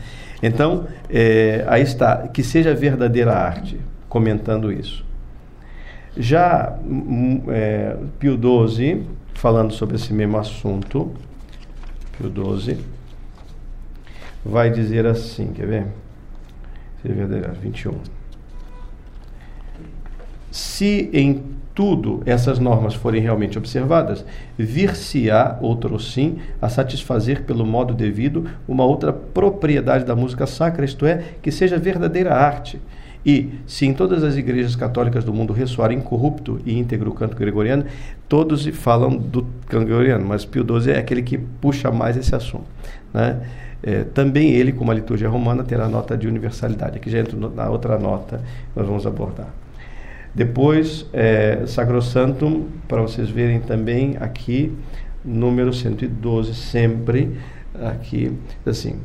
Então, 0.43 0.87
é, 1.09 1.65
aí 1.69 1.83
está, 1.83 2.29
que 2.29 2.43
seja 2.43 2.75
verdadeira 2.75 3.33
arte, 3.33 3.81
comentando 4.09 4.73
isso. 4.73 5.05
Já 6.17 6.77
hum, 6.85 7.43
é, 7.49 7.97
Pio 8.19 8.39
XII, 8.69 9.07
falando 9.35 9.73
sobre 9.73 9.97
esse 9.97 10.13
mesmo 10.13 10.39
assunto, 10.39 11.13
Pio 12.17 12.59
XII, 12.59 12.79
vai 14.45 14.71
dizer 14.71 15.07
assim, 15.07 15.53
quer 15.53 15.67
ver? 15.67 15.87
Seja 17.03 17.15
verdadeira, 17.15 17.53
21. 17.53 17.95
Se 20.51 21.09
em 21.13 21.60
tudo 21.81 22.21
essas 22.27 22.59
normas 22.59 22.95
forem 22.95 23.23
realmente 23.23 23.57
observadas, 23.57 24.23
vir-se-á, 24.59 25.57
outro 25.63 25.99
sim, 25.99 26.37
a 26.61 26.69
satisfazer 26.69 27.45
pelo 27.45 27.65
modo 27.65 27.95
devido 27.95 28.45
uma 28.69 28.85
outra 28.85 29.15
propriedade 29.15 30.05
da 30.05 30.15
música 30.15 30.47
sacra, 30.47 30.85
isto 30.85 31.07
é, 31.07 31.25
que 31.41 31.51
seja 31.51 31.79
verdadeira 31.79 32.35
arte. 32.35 32.79
E, 33.25 33.55
se 33.67 33.87
em 33.87 33.95
todas 33.95 34.23
as 34.23 34.37
igrejas 34.37 34.77
católicas 34.77 35.25
do 35.25 35.33
mundo 35.33 35.55
ressoar 35.55 35.91
incorrupto 35.91 36.61
e 36.67 36.79
íntegro 36.79 37.13
o 37.13 37.15
canto 37.15 37.35
gregoriano, 37.35 37.87
todos 38.29 38.67
falam 38.67 39.17
do 39.17 39.47
canto 39.67 39.87
gregoriano, 39.87 40.27
mas 40.27 40.45
Pio 40.45 40.67
XII 40.83 40.93
é 40.93 40.99
aquele 40.99 41.23
que 41.23 41.39
puxa 41.39 41.91
mais 41.91 42.15
esse 42.15 42.35
assunto. 42.35 42.67
Né? 43.15 43.41
É, 43.83 44.05
também 44.05 44.51
ele, 44.51 44.71
como 44.71 44.91
a 44.91 44.95
liturgia 44.95 45.31
romana, 45.31 45.65
terá 45.65 45.89
nota 45.89 46.15
de 46.15 46.29
universalidade. 46.29 46.99
Aqui 46.99 47.09
já 47.09 47.21
entra 47.21 47.39
na 47.39 47.71
outra 47.71 47.99
nota, 47.99 48.43
nós 48.77 48.87
vamos 48.87 49.07
abordar. 49.07 49.49
Depois, 50.35 51.07
é, 51.13 51.65
Sacrosantum, 51.67 52.67
para 52.87 53.03
vocês 53.03 53.29
verem 53.29 53.61
também 53.61 54.17
aqui, 54.21 54.73
número 55.25 55.73
112, 55.73 56.55
sempre 56.55 57.37
aqui, 57.75 58.33
assim. 58.65 58.97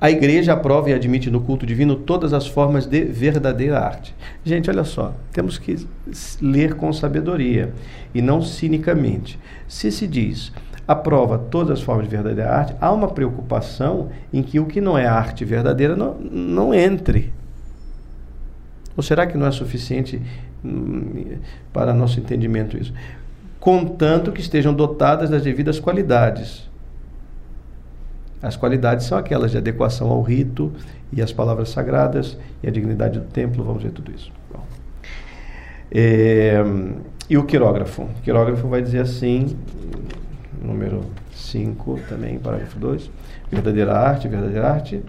A 0.00 0.12
igreja 0.12 0.52
aprova 0.52 0.90
e 0.90 0.94
admite 0.94 1.28
no 1.28 1.40
culto 1.40 1.66
divino 1.66 1.96
todas 1.96 2.32
as 2.32 2.46
formas 2.46 2.86
de 2.86 3.04
verdadeira 3.04 3.80
arte. 3.80 4.14
Gente, 4.44 4.70
olha 4.70 4.84
só, 4.84 5.12
temos 5.32 5.58
que 5.58 5.88
ler 6.40 6.74
com 6.74 6.92
sabedoria 6.92 7.72
e 8.14 8.22
não 8.22 8.40
cinicamente. 8.40 9.36
Se 9.66 9.90
se 9.90 10.06
diz 10.06 10.52
aprova 10.86 11.36
todas 11.36 11.80
as 11.80 11.84
formas 11.84 12.08
de 12.08 12.16
verdadeira 12.16 12.50
arte, 12.50 12.74
há 12.80 12.90
uma 12.90 13.08
preocupação 13.08 14.08
em 14.32 14.42
que 14.42 14.58
o 14.58 14.64
que 14.64 14.80
não 14.80 14.96
é 14.96 15.06
arte 15.06 15.44
verdadeira 15.44 15.94
não, 15.94 16.14
não 16.14 16.72
entre. 16.72 17.30
Ou 18.98 19.02
será 19.02 19.28
que 19.28 19.38
não 19.38 19.46
é 19.46 19.52
suficiente 19.52 20.20
hum, 20.64 21.38
para 21.72 21.94
nosso 21.94 22.18
entendimento 22.18 22.76
isso? 22.76 22.92
Contanto 23.60 24.32
que 24.32 24.40
estejam 24.40 24.74
dotadas 24.74 25.30
das 25.30 25.44
devidas 25.44 25.78
qualidades. 25.78 26.68
As 28.42 28.56
qualidades 28.56 29.06
são 29.06 29.16
aquelas 29.16 29.52
de 29.52 29.56
adequação 29.56 30.08
ao 30.08 30.20
rito 30.20 30.72
e 31.12 31.22
às 31.22 31.32
palavras 31.32 31.68
sagradas 31.68 32.36
e 32.60 32.66
a 32.66 32.72
dignidade 32.72 33.20
do 33.20 33.26
templo, 33.26 33.62
vamos 33.62 33.84
ver 33.84 33.92
tudo 33.92 34.10
isso. 34.10 34.32
É, 35.92 36.60
e 37.30 37.38
o 37.38 37.44
quirógrafo? 37.44 38.02
O 38.02 38.22
quirógrafo 38.24 38.66
vai 38.66 38.82
dizer 38.82 38.98
assim, 38.98 39.56
número 40.60 41.04
5 41.32 42.00
também, 42.08 42.36
parágrafo 42.36 42.76
2. 42.80 43.08
Verdadeira 43.48 43.96
arte, 43.96 44.26
verdadeira 44.26 44.68
arte. 44.68 45.04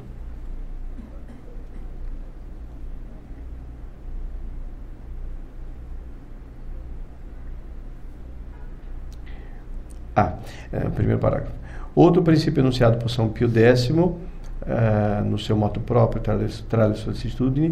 Ah, 10.19 10.33
é, 10.71 10.79
primeiro 10.89 11.19
parágrafo. 11.19 11.53
Outro 11.95 12.21
princípio 12.21 12.61
enunciado 12.61 12.97
por 12.97 13.09
São 13.09 13.29
Pio 13.29 13.49
X, 13.49 13.89
uh, 13.89 15.25
no 15.25 15.37
seu 15.39 15.55
moto 15.55 15.79
próprio, 15.79 16.21
Tralis 16.21 16.99
Solicitudine, 16.99 17.69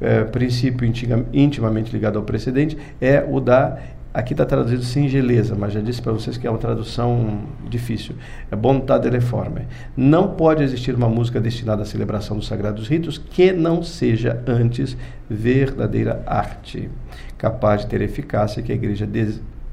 uh, 0.00 0.30
princípio 0.30 0.86
intimamente 1.32 1.92
ligado 1.92 2.18
ao 2.18 2.24
precedente, 2.24 2.76
é 3.00 3.24
o 3.28 3.40
da 3.40 3.78
Aqui 4.16 4.32
está 4.32 4.46
traduzido 4.46 4.82
singeleza, 4.82 5.54
mas 5.54 5.74
já 5.74 5.80
disse 5.82 6.00
para 6.00 6.10
vocês 6.10 6.38
que 6.38 6.46
é 6.46 6.50
uma 6.50 6.58
tradução 6.58 7.40
difícil. 7.68 8.14
É 8.50 8.56
bontade 8.56 9.10
reforme. 9.10 9.66
Não 9.94 10.28
pode 10.28 10.62
existir 10.62 10.94
uma 10.94 11.06
música 11.06 11.38
destinada 11.38 11.82
à 11.82 11.84
celebração 11.84 12.38
dos 12.38 12.46
sagrados 12.46 12.88
ritos 12.88 13.18
que 13.18 13.52
não 13.52 13.82
seja 13.82 14.42
antes 14.46 14.96
verdadeira 15.28 16.22
arte, 16.24 16.88
capaz 17.36 17.82
de 17.82 17.88
ter 17.88 18.00
eficácia 18.00 18.62
que 18.62 18.72
a 18.72 18.74
igreja 18.74 19.06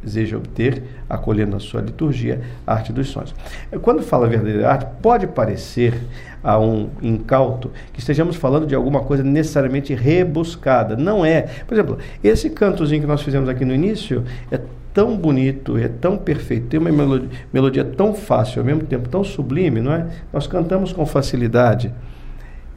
deseja 0.03 0.37
obter, 0.37 0.83
acolhendo 1.09 1.55
a 1.55 1.59
sua 1.59 1.81
liturgia, 1.81 2.41
a 2.65 2.73
arte 2.73 2.91
dos 2.91 3.09
sonhos. 3.09 3.33
Quando 3.81 4.03
fala 4.03 4.27
verdadeira 4.27 4.69
arte, 4.69 4.87
pode 5.01 5.27
parecer 5.27 5.99
a 6.43 6.59
um 6.59 6.89
incauto 7.01 7.71
que 7.93 7.99
estejamos 7.99 8.35
falando 8.35 8.67
de 8.67 8.75
alguma 8.75 9.01
coisa 9.01 9.23
necessariamente 9.23 9.93
rebuscada. 9.93 10.95
Não 10.95 11.25
é. 11.25 11.43
Por 11.65 11.73
exemplo, 11.73 11.97
esse 12.23 12.49
cantozinho 12.49 13.01
que 13.01 13.07
nós 13.07 13.21
fizemos 13.21 13.47
aqui 13.47 13.63
no 13.63 13.73
início 13.73 14.23
é 14.51 14.59
tão 14.93 15.17
bonito, 15.17 15.77
é 15.77 15.87
tão 15.87 16.17
perfeito, 16.17 16.67
tem 16.67 16.79
uma 16.79 16.91
melodia, 16.91 17.29
melodia 17.51 17.83
tão 17.83 18.13
fácil, 18.13 18.59
ao 18.59 18.65
mesmo 18.65 18.83
tempo 18.83 19.09
tão 19.09 19.23
sublime, 19.23 19.81
não 19.81 19.91
é? 19.91 20.07
Nós 20.31 20.45
cantamos 20.45 20.93
com 20.93 21.03
facilidade 21.05 21.91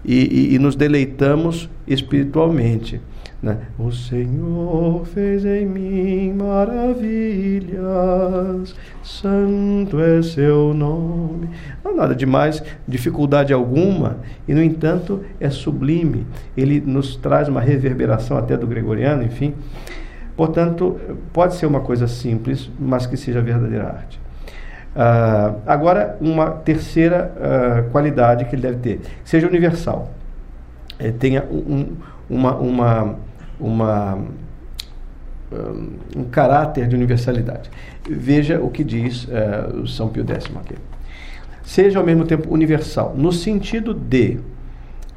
e, 0.03 0.15
e, 0.15 0.55
e 0.55 0.59
nos 0.59 0.75
deleitamos 0.75 1.69
espiritualmente. 1.87 3.01
Né? 3.43 3.59
O 3.79 3.93
Senhor 3.93 5.05
fez 5.07 5.45
em 5.45 5.67
mim 5.67 6.33
maravilhas, 6.33 7.85
santo 9.03 10.01
é 10.01 10.23
seu 10.23 10.73
nome. 10.73 11.51
Não 11.85 11.93
há 11.93 11.95
nada 11.95 12.15
demais, 12.15 12.63
dificuldade 12.89 13.53
alguma, 13.53 14.17
e 14.49 14.55
no 14.55 14.63
entanto 14.63 15.23
é 15.39 15.51
sublime. 15.51 16.27
Ele 16.57 16.81
nos 16.81 17.17
traz 17.17 17.47
uma 17.49 17.61
reverberação 17.61 18.39
até 18.39 18.57
do 18.57 18.67
gregoriano, 18.67 19.23
enfim. 19.23 19.55
Portanto, 20.35 20.99
pode 21.33 21.55
ser 21.57 21.67
uma 21.67 21.81
coisa 21.81 22.09
simples, 22.09 22.71
mas 22.79 23.07
que 23.07 23.17
seja 23.17 23.41
verdadeira 23.41 23.87
arte. 23.87 24.19
Uh, 24.97 25.61
agora, 25.67 26.17
uma 26.23 26.51
terceira 26.51 27.33
uh, 27.37 27.91
qualidade 27.91 28.47
que 28.47 28.55
ele 28.55 28.63
deve 28.63 28.79
ter, 28.79 29.01
seja 29.25 29.47
universal. 29.47 30.11
É, 30.99 31.11
tenha 31.11 31.45
um, 31.45 31.97
uma, 32.29 32.55
uma 32.57 33.17
uma, 33.59 34.19
um 36.17 36.25
caráter 36.25 36.89
de 36.89 36.95
universalidade. 36.95 37.71
Veja 38.09 38.61
o 38.61 38.71
que 38.71 38.85
diz 38.85 39.25
uh, 39.25 39.87
São 39.87 40.09
Pio 40.09 40.25
X 40.29 40.47
aqui. 40.57 40.75
Seja 41.63 41.99
ao 41.99 42.05
mesmo 42.05 42.25
tempo 42.25 42.53
universal, 42.53 43.15
no 43.17 43.33
sentido 43.33 43.93
de 43.93 44.39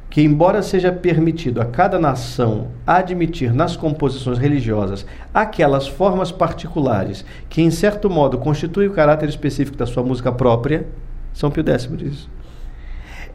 que, 0.08 0.20
embora 0.20 0.62
seja 0.62 0.90
permitido 0.90 1.60
a 1.60 1.64
cada 1.64 1.96
nação 1.96 2.68
admitir 2.84 3.54
nas 3.54 3.76
composições 3.76 4.38
religiosas 4.38 5.06
aquelas 5.32 5.86
formas 5.86 6.32
particulares 6.32 7.24
que, 7.48 7.62
em 7.62 7.70
certo 7.70 8.10
modo, 8.10 8.36
constituem 8.38 8.88
o 8.88 8.92
caráter 8.92 9.28
específico 9.28 9.76
da 9.76 9.86
sua 9.86 10.02
música 10.02 10.32
própria, 10.32 10.88
São 11.32 11.50
Pio 11.50 11.64
X 11.64 11.88
diz 11.96 12.39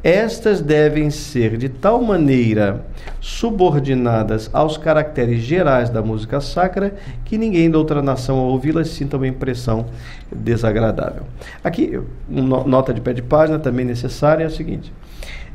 estas 0.06 0.62
devem 0.62 1.10
ser 1.10 1.58
de 1.58 1.68
tal 1.68 2.00
maneira 2.00 2.86
subordinadas 3.20 4.52
aos 4.54 4.78
caracteres 4.78 5.42
gerais 5.42 5.90
da 5.90 6.00
música 6.00 6.40
sacra 6.40 6.94
que 7.24 7.40
ninguém 7.40 7.72
da 7.72 7.80
outra 7.80 8.04
nação 8.04 8.38
ao 8.38 8.50
ouvi-las 8.50 8.90
sinta 8.90 9.18
uma 9.18 9.28
impressão 9.28 9.88
desagradável. 10.32 11.24
Aqui, 11.64 12.00
nota 12.30 12.94
de 12.94 13.02
pé 13.02 13.14
de 13.14 13.24
página 13.24 13.58
também 13.58 13.84
necessária 13.84 14.44
é 14.44 14.48
o 14.48 14.52
seguinte. 14.52 14.94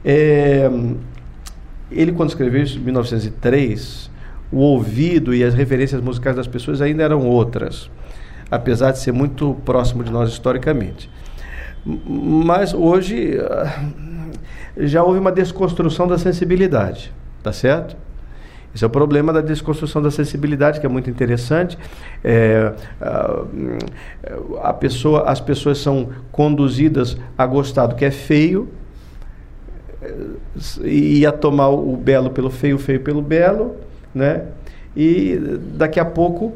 É, 0.05 0.69
ele, 1.89 2.11
quando 2.11 2.31
escreveu 2.31 2.65
isso 2.65 2.77
em 2.77 2.81
1903, 2.81 4.11
o 4.51 4.59
ouvido 4.59 5.33
e 5.33 5.45
as 5.45 5.55
referências 5.55 6.01
musicais 6.01 6.35
das 6.35 6.49
pessoas 6.49 6.83
ainda 6.83 7.05
eram 7.05 7.25
outras, 7.25 7.89
apesar 8.51 8.91
de 8.91 8.99
ser 8.99 9.13
muito 9.13 9.55
próximo 9.65 10.03
de 10.03 10.11
nós 10.11 10.29
historicamente. 10.29 11.09
Mas 11.87 12.75
hoje 12.75 13.39
já 14.77 15.03
houve 15.03 15.19
uma 15.19 15.33
desconstrução 15.33 16.07
da 16.07 16.19
sensibilidade, 16.19 17.13
tá 17.43 17.53
certo? 17.53 17.97
Esse 18.75 18.85
é 18.85 18.87
o 18.87 18.91
problema 18.91 19.33
da 19.33 19.41
desconstrução 19.41 20.01
da 20.01 20.11
sensibilidade, 20.11 20.79
que 20.79 20.87
é 20.87 20.89
muito 20.89 21.11
interessante. 21.11 21.77
É, 22.23 22.73
a, 23.01 23.45
a, 24.63 24.73
pessoa, 24.73 25.23
as 25.23 25.41
pessoas 25.41 25.79
são 25.79 26.11
conduzidas 26.31 27.17
a 27.37 27.47
gostar 27.47 27.87
do 27.87 27.97
que 27.97 28.05
é 28.05 28.13
feio 28.13 28.69
e 30.85 31.27
a 31.27 31.33
tomar 31.33 31.69
o 31.69 31.97
belo 31.97 32.31
pelo 32.31 32.49
feio, 32.49 32.77
o 32.77 32.79
feio 32.79 33.01
pelo 33.01 33.21
belo, 33.21 33.77
né? 34.15 34.45
E 34.97 35.39
daqui 35.77 36.01
a 36.01 36.05
pouco, 36.05 36.55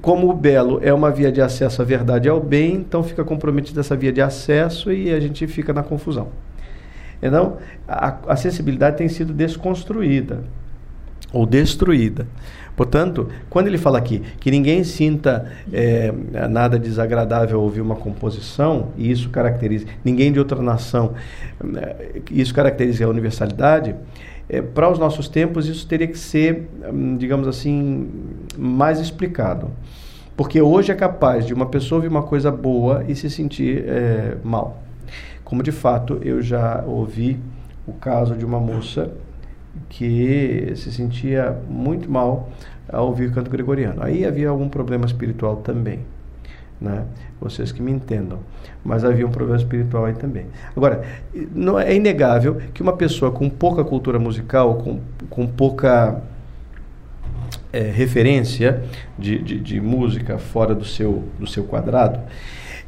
como 0.00 0.28
o 0.28 0.32
belo 0.32 0.78
é 0.82 0.92
uma 0.92 1.10
via 1.10 1.32
de 1.32 1.40
acesso 1.40 1.80
à 1.80 1.84
verdade 1.84 2.28
e 2.28 2.30
ao 2.30 2.40
bem, 2.40 2.74
então 2.74 3.02
fica 3.02 3.24
comprometida 3.24 3.80
essa 3.80 3.96
via 3.96 4.12
de 4.12 4.20
acesso 4.20 4.92
e 4.92 5.12
a 5.12 5.18
gente 5.18 5.46
fica 5.46 5.72
na 5.72 5.82
confusão. 5.82 6.28
Então, 7.22 7.58
a, 7.86 8.36
sensibilidade 8.36 8.96
tem 8.96 9.08
sido 9.08 9.32
desconstruída 9.32 10.42
ou 11.32 11.46
destruída. 11.46 12.26
Portanto, 12.76 13.28
quando 13.50 13.66
ele 13.66 13.76
fala 13.76 13.98
aqui 13.98 14.22
que 14.40 14.50
ninguém 14.50 14.82
sinta 14.84 15.52
é, 15.72 16.12
nada 16.48 16.78
desagradável 16.78 17.60
ouvir 17.60 17.82
uma 17.82 17.96
composição, 17.96 18.88
e 18.96 19.10
isso 19.10 19.28
caracteriza, 19.28 19.86
ninguém 20.04 20.32
de 20.32 20.38
outra 20.38 20.62
nação, 20.62 21.12
é, 21.76 22.22
isso 22.30 22.54
caracteriza 22.54 23.04
a 23.04 23.08
universalidade, 23.08 23.94
é, 24.48 24.62
para 24.62 24.90
os 24.90 24.98
nossos 24.98 25.28
tempos 25.28 25.68
isso 25.68 25.86
teria 25.86 26.08
que 26.08 26.18
ser, 26.18 26.68
hum, 26.92 27.16
digamos 27.16 27.46
assim, 27.46 28.08
mais 28.58 28.98
explicado. 28.98 29.70
Porque 30.36 30.60
hoje 30.60 30.90
é 30.90 30.94
capaz 30.94 31.46
de 31.46 31.52
uma 31.52 31.66
pessoa 31.66 31.98
ouvir 31.98 32.08
uma 32.08 32.22
coisa 32.22 32.50
boa 32.50 33.04
e 33.06 33.14
se 33.14 33.28
sentir 33.28 33.84
é, 33.86 34.36
mal. 34.42 34.82
Como 35.50 35.64
de 35.64 35.72
fato 35.72 36.20
eu 36.22 36.40
já 36.40 36.84
ouvi 36.86 37.36
o 37.84 37.92
caso 37.92 38.36
de 38.36 38.44
uma 38.44 38.60
moça 38.60 39.10
que 39.88 40.72
se 40.76 40.92
sentia 40.92 41.58
muito 41.68 42.08
mal 42.08 42.50
ao 42.88 43.08
ouvir 43.08 43.32
canto 43.32 43.50
gregoriano. 43.50 44.00
Aí 44.00 44.24
havia 44.24 44.48
algum 44.48 44.68
problema 44.68 45.04
espiritual 45.06 45.56
também. 45.56 46.06
Né? 46.80 47.04
Vocês 47.40 47.72
que 47.72 47.82
me 47.82 47.90
entendam. 47.90 48.38
Mas 48.84 49.04
havia 49.04 49.26
um 49.26 49.32
problema 49.32 49.56
espiritual 49.56 50.04
aí 50.04 50.14
também. 50.14 50.46
Agora, 50.76 51.02
não 51.52 51.80
é 51.80 51.96
inegável 51.96 52.60
que 52.72 52.80
uma 52.80 52.92
pessoa 52.92 53.32
com 53.32 53.50
pouca 53.50 53.82
cultura 53.82 54.20
musical, 54.20 54.76
com, 54.76 55.00
com 55.28 55.48
pouca 55.48 56.22
é, 57.72 57.80
referência 57.90 58.84
de, 59.18 59.42
de, 59.42 59.58
de, 59.58 59.80
música 59.80 60.38
fora 60.38 60.76
do 60.76 60.84
seu, 60.84 61.24
do 61.40 61.46
seu 61.48 61.64
quadrado, 61.64 62.20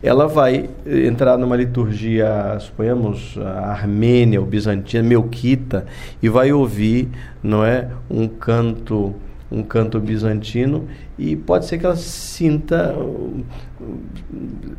ela 0.03 0.27
vai 0.27 0.69
entrar 0.87 1.39
numa 1.39 1.57
liturgia, 1.57 2.57
suponhamos, 2.59 3.39
armênia 3.39 4.41
ou 4.41 4.47
bizantina, 4.47 5.03
melquita, 5.03 5.87
e 6.23 6.29
vai 6.29 6.53
ouvir, 6.53 7.09
não 7.43 7.65
é, 7.65 7.89
um 8.11 8.27
canto 8.27 9.15
um 9.53 9.63
canto 9.63 10.01
bizantino 10.01 10.89
e 11.19 11.37
pode 11.37 11.67
ser 11.67 11.77
que 11.77 11.85
ela 11.85 11.95
sinta, 11.95 12.97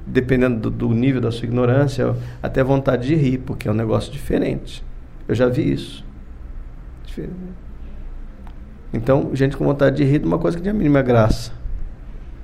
dependendo 0.08 0.60
do, 0.60 0.72
do, 0.72 0.90
nível 0.90 1.22
da 1.22 1.32
sua 1.32 1.46
ignorância, 1.46 2.16
até 2.42 2.64
vontade 2.64 3.08
de 3.08 3.16
rir, 3.16 3.38
porque 3.38 3.68
é 3.68 3.72
um 3.72 3.76
negócio 3.76 4.12
diferente. 4.12 4.84
Eu 5.28 5.36
já 5.36 5.48
vi 5.48 5.72
isso. 5.72 6.04
Então, 8.92 9.30
gente 9.34 9.56
com 9.56 9.64
vontade 9.64 9.98
de 9.98 10.04
rir 10.04 10.20
de 10.20 10.26
uma 10.26 10.40
coisa 10.40 10.58
que 10.58 10.64
tem 10.64 10.72
a 10.72 10.76
mínima 10.76 11.04
graça. 11.04 11.52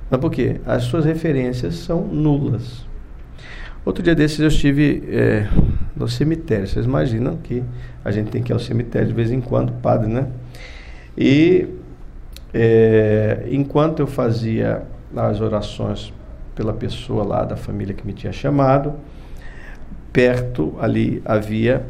Mas 0.10 0.20
por 0.20 0.32
quê? 0.32 0.60
As 0.66 0.84
suas 0.84 1.06
referências 1.06 1.76
são 1.76 2.02
nulas. 2.02 2.86
Outro 3.86 4.04
dia 4.04 4.16
desses 4.16 4.40
eu 4.40 4.48
estive 4.48 5.04
é, 5.08 5.48
no 5.96 6.08
cemitério. 6.08 6.68
Vocês 6.68 6.86
imaginam 6.86 7.38
que 7.38 7.64
a 8.04 8.12
gente 8.12 8.30
tem 8.30 8.42
que 8.42 8.52
ir 8.52 8.54
ao 8.54 8.60
cemitério 8.60 9.08
de 9.08 9.14
vez 9.14 9.32
em 9.32 9.40
quando, 9.40 9.72
padre, 9.74 10.12
né? 10.12 10.28
E 11.18 11.68
é, 12.54 13.48
enquanto 13.50 14.00
eu 14.00 14.08
fazia 14.08 14.84
as 15.16 15.42
orações 15.42 16.14
pela 16.56 16.74
pessoa 16.74 17.24
lá 17.24 17.44
da 17.46 17.56
família 17.56 17.94
que 17.94 18.06
me 18.06 18.14
tinha 18.14 18.34
chamado, 18.34 18.94
perto 20.12 20.76
ali 20.80 21.22
havia 21.24 21.86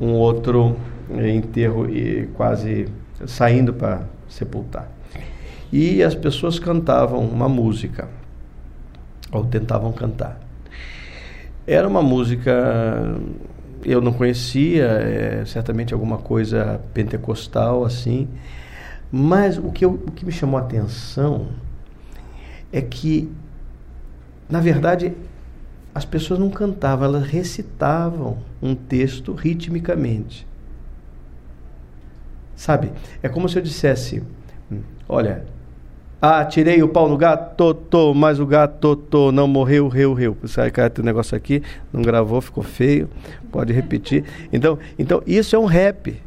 um 0.00 0.12
outro 0.12 0.76
enterro 1.10 1.88
e 1.88 2.28
quase 2.34 2.88
saindo 3.26 3.74
para 3.74 4.02
sepultar. 4.28 4.93
E 5.72 6.02
as 6.02 6.14
pessoas 6.14 6.58
cantavam 6.58 7.20
uma 7.20 7.48
música, 7.48 8.08
ou 9.32 9.44
tentavam 9.44 9.92
cantar. 9.92 10.40
Era 11.66 11.88
uma 11.88 12.02
música 12.02 13.18
eu 13.84 14.00
não 14.00 14.12
conhecia, 14.12 14.84
é, 14.84 15.44
certamente 15.44 15.92
alguma 15.92 16.16
coisa 16.18 16.80
pentecostal 16.94 17.84
assim, 17.84 18.28
mas 19.12 19.58
o 19.58 19.70
que, 19.70 19.84
eu, 19.84 19.92
o 19.92 20.10
que 20.10 20.24
me 20.24 20.32
chamou 20.32 20.58
a 20.58 20.62
atenção 20.62 21.48
é 22.72 22.80
que, 22.80 23.30
na 24.48 24.60
verdade, 24.60 25.14
as 25.94 26.04
pessoas 26.04 26.40
não 26.40 26.50
cantavam, 26.50 27.06
elas 27.06 27.26
recitavam 27.26 28.38
um 28.60 28.74
texto 28.74 29.32
ritmicamente. 29.32 30.46
Sabe? 32.56 32.90
É 33.22 33.28
como 33.28 33.48
se 33.48 33.58
eu 33.58 33.62
dissesse: 33.62 34.22
Olha, 35.08 35.44
ah, 36.24 36.44
tirei 36.44 36.82
o 36.82 36.88
pau 36.88 37.08
no 37.08 37.16
gato, 37.16 37.74
tô, 37.74 38.14
mas 38.14 38.40
o 38.40 38.46
gato, 38.46 38.96
tô, 38.96 39.30
não 39.30 39.46
morreu, 39.46 39.88
reu, 39.88 40.14
reu. 40.14 40.36
Sai, 40.44 40.70
cara, 40.70 40.88
tem 40.88 41.02
um 41.02 41.06
negócio 41.06 41.36
aqui, 41.36 41.62
não 41.92 42.02
gravou, 42.02 42.40
ficou 42.40 42.64
feio, 42.64 43.08
pode 43.52 43.72
repetir. 43.72 44.24
Então, 44.52 44.78
então 44.98 45.22
isso 45.26 45.54
é 45.54 45.58
um 45.58 45.66
rap. 45.66 46.20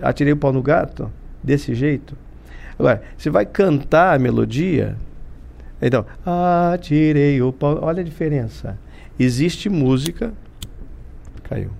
Atirei 0.00 0.32
o 0.32 0.36
pau 0.36 0.52
no 0.52 0.62
gato, 0.62 1.10
desse 1.42 1.74
jeito. 1.74 2.16
Agora, 2.78 3.02
você 3.16 3.30
vai 3.30 3.44
cantar 3.44 4.14
a 4.14 4.18
melodia, 4.18 4.96
então, 5.80 6.04
atirei 6.72 7.40
o 7.40 7.52
pau. 7.52 7.78
Olha 7.82 8.00
a 8.00 8.04
diferença. 8.04 8.78
Existe 9.18 9.68
música. 9.68 10.32
Caiu. 11.44 11.70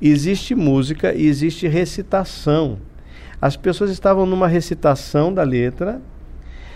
Existe 0.00 0.54
música 0.54 1.14
e 1.14 1.26
existe 1.26 1.66
recitação. 1.66 2.78
As 3.42 3.56
pessoas 3.56 3.90
estavam 3.90 4.24
numa 4.24 4.46
recitação 4.46 5.34
da 5.34 5.42
letra 5.42 6.00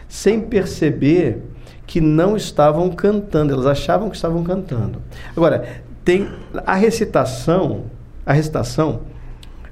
sem 0.09 0.41
perceber 0.41 1.41
que 1.87 2.01
não 2.01 2.37
estavam 2.37 2.91
cantando, 2.91 3.53
elas 3.53 3.67
achavam 3.67 4.11
que 4.11 4.17
estavam 4.17 4.43
cantando. 4.43 5.01
Agora, 5.37 5.64
tem 6.05 6.29
a 6.67 6.75
recitação, 6.75 7.85
a 8.25 8.33
recitação 8.33 9.03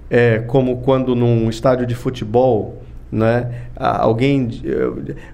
é 0.08 0.38
como 0.38 0.76
quando 0.82 1.16
num 1.16 1.50
estádio 1.50 1.84
de 1.84 1.96
futebol, 1.96 2.80
né, 3.10 3.62
alguém 3.76 4.48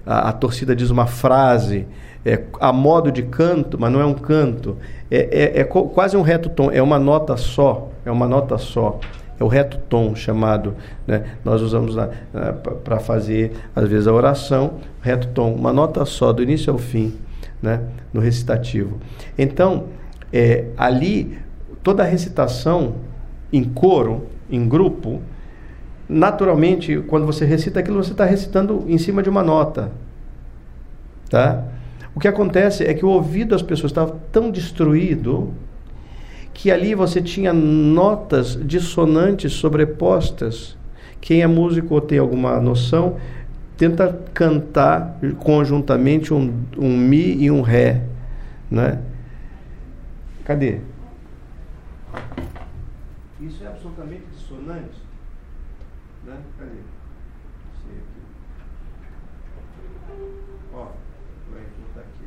a, 0.03 0.29
a 0.29 0.33
torcida 0.33 0.75
diz 0.75 0.89
uma 0.89 1.05
frase 1.05 1.85
é, 2.25 2.41
a 2.59 2.73
modo 2.73 3.11
de 3.11 3.21
canto, 3.21 3.79
mas 3.79 3.91
não 3.91 4.01
é 4.01 4.05
um 4.05 4.15
canto, 4.15 4.77
é, 5.11 5.57
é, 5.57 5.61
é 5.61 5.63
quase 5.63 6.17
um 6.17 6.21
reto 6.23 6.49
tom, 6.49 6.71
é 6.71 6.81
uma 6.81 6.97
nota 6.97 7.37
só, 7.37 7.89
é 8.03 8.09
uma 8.09 8.27
nota 8.27 8.57
só. 8.57 8.99
É 9.41 9.43
o 9.43 9.47
reto 9.47 9.79
tom 9.89 10.13
chamado, 10.13 10.75
né? 11.07 11.23
nós 11.43 11.63
usamos 11.63 11.95
para 12.83 12.99
fazer, 12.99 13.53
às 13.75 13.89
vezes, 13.89 14.05
a 14.05 14.13
oração, 14.13 14.75
reto 15.01 15.29
tom, 15.29 15.55
uma 15.55 15.73
nota 15.73 16.05
só, 16.05 16.31
do 16.31 16.43
início 16.43 16.71
ao 16.71 16.77
fim, 16.77 17.15
né? 17.59 17.81
no 18.13 18.21
recitativo. 18.21 18.99
Então, 19.35 19.85
é, 20.31 20.65
ali, 20.77 21.39
toda 21.81 22.03
a 22.03 22.05
recitação 22.05 22.97
em 23.51 23.63
coro, 23.63 24.27
em 24.47 24.69
grupo, 24.69 25.23
naturalmente, 26.07 27.03
quando 27.07 27.25
você 27.25 27.43
recita 27.43 27.79
aquilo, 27.79 28.03
você 28.03 28.11
está 28.11 28.25
recitando 28.25 28.85
em 28.87 28.99
cima 28.99 29.23
de 29.23 29.29
uma 29.31 29.41
nota. 29.41 29.91
Tá? 31.31 31.63
O 32.13 32.19
que 32.19 32.27
acontece 32.27 32.83
é 32.83 32.93
que 32.93 33.03
o 33.03 33.09
ouvido 33.09 33.49
das 33.49 33.63
pessoas 33.63 33.89
estava 33.89 34.19
tão 34.31 34.51
destruído 34.51 35.51
que 36.53 36.71
ali 36.71 36.93
você 36.93 37.21
tinha 37.21 37.53
notas 37.53 38.57
dissonantes 38.61 39.53
sobrepostas. 39.53 40.77
Quem 41.19 41.41
é 41.41 41.47
músico 41.47 41.93
ou 41.93 42.01
tem 42.01 42.17
alguma 42.17 42.59
noção, 42.59 43.17
tenta 43.77 44.19
cantar 44.33 45.19
conjuntamente 45.39 46.33
um, 46.33 46.63
um 46.77 46.97
mi 46.97 47.35
e 47.43 47.51
um 47.51 47.61
ré, 47.61 48.03
né? 48.69 49.01
Cadê? 50.43 50.79
Isso 53.39 53.63
é 53.63 53.67
absolutamente 53.67 54.23
dissonante, 54.31 54.99
né? 56.25 56.37
Cadê? 56.59 56.81
Ó, 60.73 60.87
vai 61.51 61.61
botar 61.61 62.01
aqui. 62.01 62.25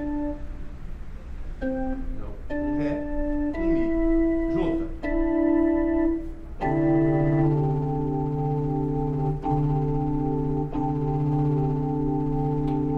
Um 0.00 0.36
Ré, 2.78 3.02
um 3.58 3.62
Mi. 3.72 3.90
Junta. 4.52 4.84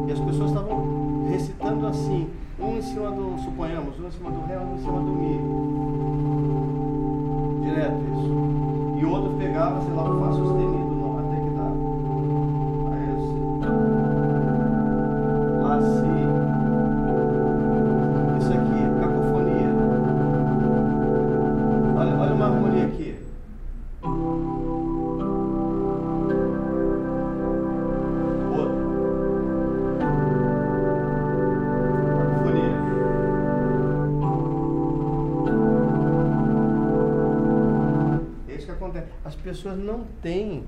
E 0.06 0.12
as 0.12 0.20
pessoas 0.20 0.50
estavam 0.50 1.24
recitando 1.30 1.86
assim, 1.86 2.28
um 2.58 2.76
em 2.76 2.82
cima 2.82 3.10
do, 3.12 3.38
suponhamos, 3.38 3.98
um 3.98 4.06
em 4.06 4.10
cima 4.10 4.30
do 4.30 4.46
Ré, 4.46 4.58
um 4.58 4.74
em 4.74 4.78
cima 4.78 5.00
do 5.00 5.12
Mi. 5.12 5.40
Direto 7.62 8.02
isso. 8.12 9.00
E 9.00 9.04
o 9.06 9.10
outro 9.10 9.38
pegava, 9.38 9.80
sei 9.80 9.94
lá, 9.94 10.04
um 10.04 10.20
Fá 10.20 10.29
pessoas 39.60 39.78
não 39.78 40.04
têm, 40.22 40.62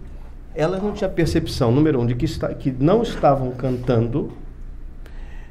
elas 0.55 0.83
não 0.83 0.93
tinham 0.93 1.11
percepção, 1.11 1.73
número 1.73 2.01
um, 2.01 2.07
de 2.07 2.15
que, 2.15 2.27
está, 2.27 2.53
que 2.53 2.71
não 2.71 3.03
estavam 3.03 3.51
cantando, 3.53 4.33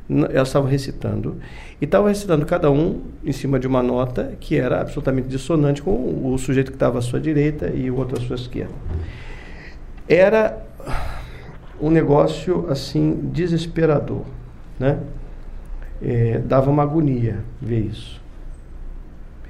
elas 0.09 0.49
estavam 0.49 0.69
recitando, 0.69 1.37
e 1.79 1.85
estavam 1.85 2.07
recitando 2.07 2.45
cada 2.45 2.69
um 2.69 3.01
em 3.23 3.31
cima 3.31 3.59
de 3.59 3.65
uma 3.65 3.81
nota 3.81 4.35
que 4.39 4.57
era 4.57 4.81
absolutamente 4.81 5.27
dissonante 5.27 5.81
com 5.81 6.31
o 6.31 6.37
sujeito 6.37 6.69
que 6.69 6.75
estava 6.75 6.99
à 6.99 7.01
sua 7.01 7.19
direita 7.19 7.69
e 7.69 7.89
o 7.89 7.97
outro 7.97 8.21
à 8.21 8.21
sua 8.21 8.35
esquerda. 8.35 8.73
Era 10.07 10.61
um 11.81 11.89
negócio 11.89 12.67
assim 12.69 13.31
desesperador, 13.33 14.23
né? 14.79 14.99
É, 16.03 16.39
dava 16.39 16.69
uma 16.69 16.83
agonia 16.83 17.43
ver 17.61 17.79
isso 17.81 18.19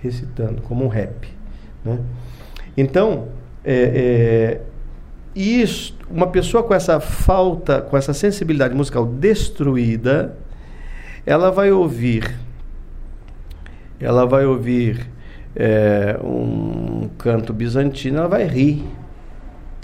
recitando 0.02 0.62
como 0.62 0.84
um 0.84 0.88
rap, 0.88 1.28
né? 1.84 2.00
Então 2.76 3.28
é, 3.64 3.74
é, 3.74 4.62
isso, 5.36 5.98
uma 6.10 6.28
pessoa 6.28 6.64
com 6.64 6.74
essa 6.74 7.00
falta, 7.00 7.82
com 7.82 7.98
essa 7.98 8.14
sensibilidade 8.14 8.74
musical 8.74 9.06
destruída, 9.06 10.36
ela 11.26 11.52
vai 11.52 11.72
ouvir 11.72 12.36
ela 14.02 14.26
vai 14.26 14.46
ouvir 14.46 15.08
é, 15.56 16.20
um 16.24 17.08
canto 17.18 17.54
bizantino, 17.54 18.18
ela 18.18 18.28
vai 18.28 18.46
rir. 18.46 18.84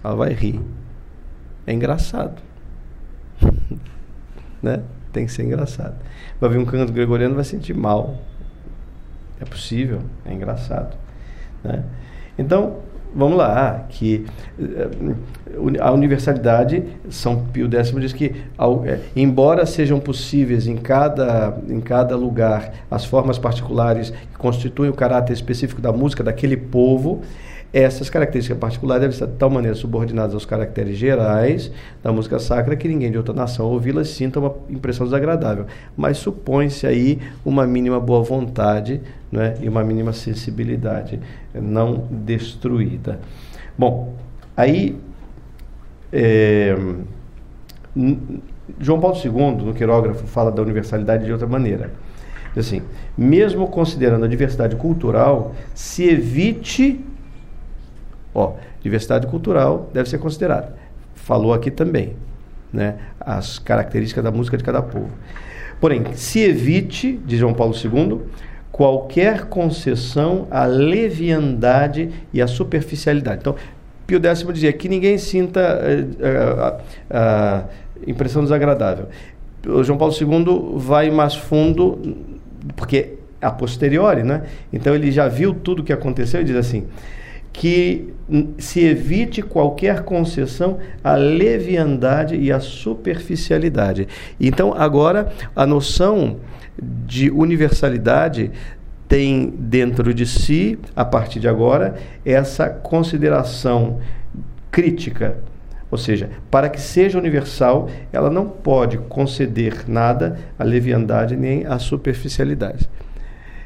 Ela 0.03 0.15
vai 0.15 0.33
rir. 0.33 0.59
É 1.65 1.73
engraçado. 1.73 2.41
né? 4.61 4.81
Tem 5.13 5.25
que 5.25 5.31
ser 5.31 5.43
engraçado. 5.43 5.95
Vai 6.39 6.49
ouvir 6.49 6.59
um 6.59 6.65
canto 6.65 6.91
gregoriano, 6.91 7.35
vai 7.35 7.43
sentir 7.43 7.75
mal. 7.75 8.17
É 9.39 9.45
possível, 9.45 10.01
é 10.25 10.33
engraçado. 10.33 10.97
Né? 11.63 11.83
Então, 12.39 12.79
vamos 13.13 13.37
lá, 13.37 13.85
que 13.89 14.25
eh, 14.59 15.79
a 15.79 15.91
universalidade, 15.91 16.83
São 17.09 17.45
Pio 17.51 17.69
X 17.71 17.91
diz 17.99 18.13
que, 18.13 18.35
eh, 18.85 18.99
embora 19.15 19.65
sejam 19.65 19.99
possíveis 19.99 20.67
em 20.67 20.77
cada, 20.77 21.57
em 21.67 21.79
cada 21.79 22.15
lugar 22.15 22.73
as 22.89 23.05
formas 23.05 23.37
particulares 23.37 24.11
que 24.11 24.37
constituem 24.37 24.89
o 24.89 24.93
caráter 24.93 25.33
específico 25.33 25.81
da 25.81 25.91
música 25.91 26.23
daquele 26.23 26.57
povo, 26.57 27.21
essas 27.73 28.09
características 28.09 28.57
particulares 28.57 29.01
devem 29.01 29.13
estar 29.13 29.25
de 29.25 29.33
tal 29.33 29.49
maneira 29.49 29.75
subordinadas 29.75 30.33
aos 30.33 30.45
caracteres 30.45 30.97
gerais 30.97 31.71
da 32.01 32.11
música 32.11 32.39
sacra 32.39 32.75
que 32.75 32.87
ninguém 32.87 33.11
de 33.11 33.17
outra 33.17 33.33
nação 33.33 33.65
ouvi-las 33.65 34.09
sinta 34.09 34.39
uma 34.39 34.55
impressão 34.69 35.05
desagradável. 35.05 35.65
Mas 35.95 36.17
supõe-se 36.17 36.87
aí 36.87 37.19
uma 37.45 37.67
mínima 37.67 37.99
boa 37.99 38.23
vontade 38.23 39.01
né, 39.31 39.55
e 39.61 39.67
uma 39.67 39.83
mínima 39.83 40.13
sensibilidade 40.13 41.19
não 41.53 42.07
destruída. 42.09 43.19
Bom, 43.77 44.13
aí 44.55 44.97
é, 46.11 46.75
João 48.79 48.99
Paulo 48.99 49.17
II, 49.17 49.65
no 49.65 49.73
quirógrafo, 49.73 50.27
fala 50.27 50.51
da 50.51 50.61
universalidade 50.61 51.25
de 51.25 51.31
outra 51.31 51.47
maneira. 51.47 51.91
Assim, 52.55 52.81
mesmo 53.17 53.67
considerando 53.67 54.25
a 54.25 54.27
diversidade 54.27 54.75
cultural, 54.75 55.53
se 55.75 56.05
evite 56.05 56.99
Ó, 58.37 58.53
diversidade 58.83 59.25
cultural 59.25 59.89
deve 59.91 60.07
ser 60.07 60.19
considerada. 60.19 60.75
Falou 61.15 61.55
aqui 61.55 61.71
também, 61.71 62.13
né, 62.71 62.99
as 63.19 63.57
características 63.57 64.23
da 64.23 64.29
música 64.29 64.55
de 64.55 64.63
cada 64.63 64.79
povo. 64.79 65.09
Porém, 65.81 66.03
se 66.13 66.41
evite, 66.41 67.19
diz 67.25 67.39
João 67.39 67.55
Paulo 67.55 67.73
II, 67.73 68.21
qualquer 68.71 69.45
concessão 69.45 70.45
à 70.51 70.65
leviandade 70.65 72.11
e 72.31 72.39
à 72.39 72.45
superficialidade. 72.45 73.39
Então, 73.41 73.55
Pio 74.05 74.23
X 74.23 74.45
dizia 74.53 74.71
que 74.71 74.87
ninguém 74.87 75.17
sinta 75.17 75.79
uh, 75.81 76.77
uh, 76.77 77.65
uh, 77.65 77.69
impressão 78.05 78.43
desagradável. 78.43 79.07
O 79.67 79.83
João 79.83 79.97
Paulo 79.97 80.13
II 80.13 80.77
vai 80.77 81.09
mais 81.09 81.33
fundo, 81.33 82.15
porque 82.75 83.15
a 83.41 83.49
posteriori, 83.49 84.21
né? 84.21 84.43
Então 84.71 84.93
ele 84.93 85.11
já 85.11 85.27
viu 85.27 85.55
tudo 85.55 85.81
o 85.81 85.83
que 85.83 85.91
aconteceu 85.91 86.41
e 86.41 86.43
diz 86.43 86.55
assim: 86.55 86.85
que 87.57 88.13
se 88.59 88.81
evite 88.81 89.41
qualquer 89.41 90.03
concessão 90.03 90.77
à 91.03 91.15
leviandade 91.15 92.35
e 92.35 92.51
à 92.51 92.59
superficialidade. 92.59 94.07
Então, 94.39 94.75
agora, 94.77 95.33
a 95.55 95.65
noção 95.65 96.37
de 96.79 97.31
universalidade 97.31 98.51
tem 99.07 99.49
dentro 99.57 100.13
de 100.13 100.27
si, 100.27 100.77
a 100.95 101.03
partir 101.03 101.39
de 101.39 101.47
agora, 101.47 101.95
essa 102.23 102.69
consideração 102.69 104.01
crítica. 104.69 105.39
Ou 105.89 105.97
seja, 105.97 106.29
para 106.51 106.69
que 106.69 106.79
seja 106.79 107.17
universal, 107.17 107.89
ela 108.13 108.29
não 108.29 108.47
pode 108.47 108.99
conceder 108.99 109.85
nada 109.87 110.37
à 110.59 110.63
leviandade 110.63 111.35
nem 111.35 111.65
à 111.65 111.79
superficialidade. 111.79 112.87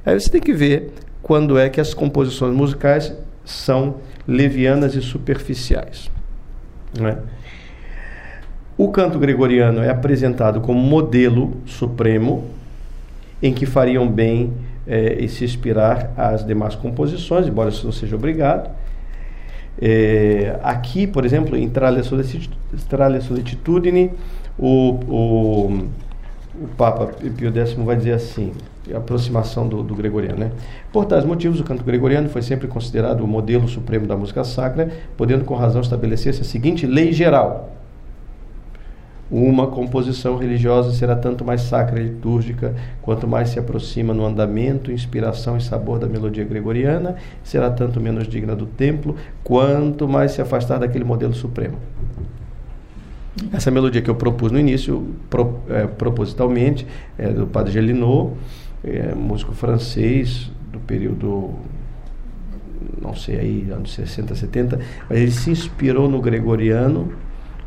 Aí 0.05 0.17
você 0.17 0.29
tem 0.29 0.39
que 0.39 0.53
ver 0.53 0.93
quando 1.21 1.57
é 1.57 1.69
que 1.69 1.81
as 1.81 1.93
composições 1.93 2.55
musicais 2.55 3.13
são 3.43 3.95
levianas 4.27 4.95
e 4.95 5.01
superficiais. 5.01 6.09
Né? 6.97 7.17
O 8.77 8.89
canto 8.89 9.19
gregoriano 9.19 9.81
é 9.81 9.89
apresentado 9.89 10.61
como 10.61 10.79
modelo 10.79 11.57
supremo 11.65 12.45
em 13.41 13.53
que 13.53 13.65
fariam 13.65 14.07
bem 14.07 14.53
é, 14.87 15.25
se 15.27 15.43
inspirar 15.43 16.11
as 16.17 16.45
demais 16.45 16.75
composições, 16.75 17.47
embora 17.47 17.69
isso 17.69 17.85
não 17.85 17.91
seja 17.91 18.15
obrigado. 18.15 18.69
É, 19.81 20.59
aqui, 20.63 21.07
por 21.07 21.25
exemplo, 21.25 21.55
em 21.55 21.69
Tralia 21.69 22.03
Solicitudine, 23.21 24.11
o, 24.57 24.99
o, 25.07 25.89
o 26.61 26.67
Papa 26.77 27.07
Pio 27.37 27.55
X 27.55 27.73
vai 27.73 27.95
dizer 27.95 28.13
assim: 28.13 28.51
aproximação 28.93 29.67
do, 29.67 29.83
do, 29.83 29.95
gregoriano. 29.95 30.39
Né? 30.39 30.51
Por 30.91 31.05
tais 31.05 31.25
motivos, 31.25 31.59
o 31.59 31.63
canto 31.63 31.83
gregoriano 31.83 32.29
foi 32.29 32.41
sempre 32.41 32.67
considerado 32.67 33.21
o 33.21 33.27
modelo 33.27 33.67
supremo 33.67 34.07
da 34.07 34.15
música 34.15 34.43
sacra, 34.43 34.89
podendo 35.17 35.45
com 35.45 35.55
razão 35.55 35.81
estabelecer-se 35.81 36.41
a 36.41 36.43
seguinte 36.43 36.85
lei 36.85 37.11
geral. 37.11 37.71
Uma 39.31 39.67
composição 39.67 40.35
religiosa 40.35 40.91
será 40.91 41.15
tanto 41.15 41.45
mais 41.45 41.61
sacra 41.61 42.01
e 42.01 42.03
litúrgica, 42.03 42.75
quanto 43.01 43.25
mais 43.25 43.47
se 43.47 43.59
aproxima 43.59 44.13
no 44.13 44.25
andamento, 44.25 44.91
inspiração 44.91 45.55
e 45.55 45.61
sabor 45.61 45.99
da 45.99 46.05
melodia 46.05 46.43
gregoriana, 46.43 47.15
será 47.41 47.69
tanto 47.71 48.01
menos 48.01 48.27
digna 48.27 48.57
do 48.57 48.65
templo, 48.65 49.15
quanto 49.41 50.05
mais 50.05 50.33
se 50.33 50.41
afastar 50.41 50.79
daquele 50.79 51.05
modelo 51.05 51.33
supremo. 51.33 51.77
Essa 53.53 53.71
melodia 53.71 54.01
que 54.01 54.09
eu 54.09 54.15
propus 54.15 54.51
no 54.51 54.59
início, 54.59 55.15
pro, 55.29 55.61
é, 55.69 55.87
propositalmente, 55.87 56.85
é 57.17 57.29
do 57.29 57.47
Padre 57.47 57.71
Gelinot, 57.71 58.33
é, 58.83 59.13
músico 59.13 59.53
francês 59.53 60.51
do 60.71 60.79
período, 60.79 61.55
não 63.01 63.15
sei 63.15 63.39
aí, 63.39 63.71
anos 63.71 63.93
60, 63.93 64.35
70, 64.35 64.79
mas 65.09 65.19
ele 65.19 65.31
se 65.31 65.49
inspirou 65.51 66.09
no 66.09 66.21
gregoriano 66.21 67.13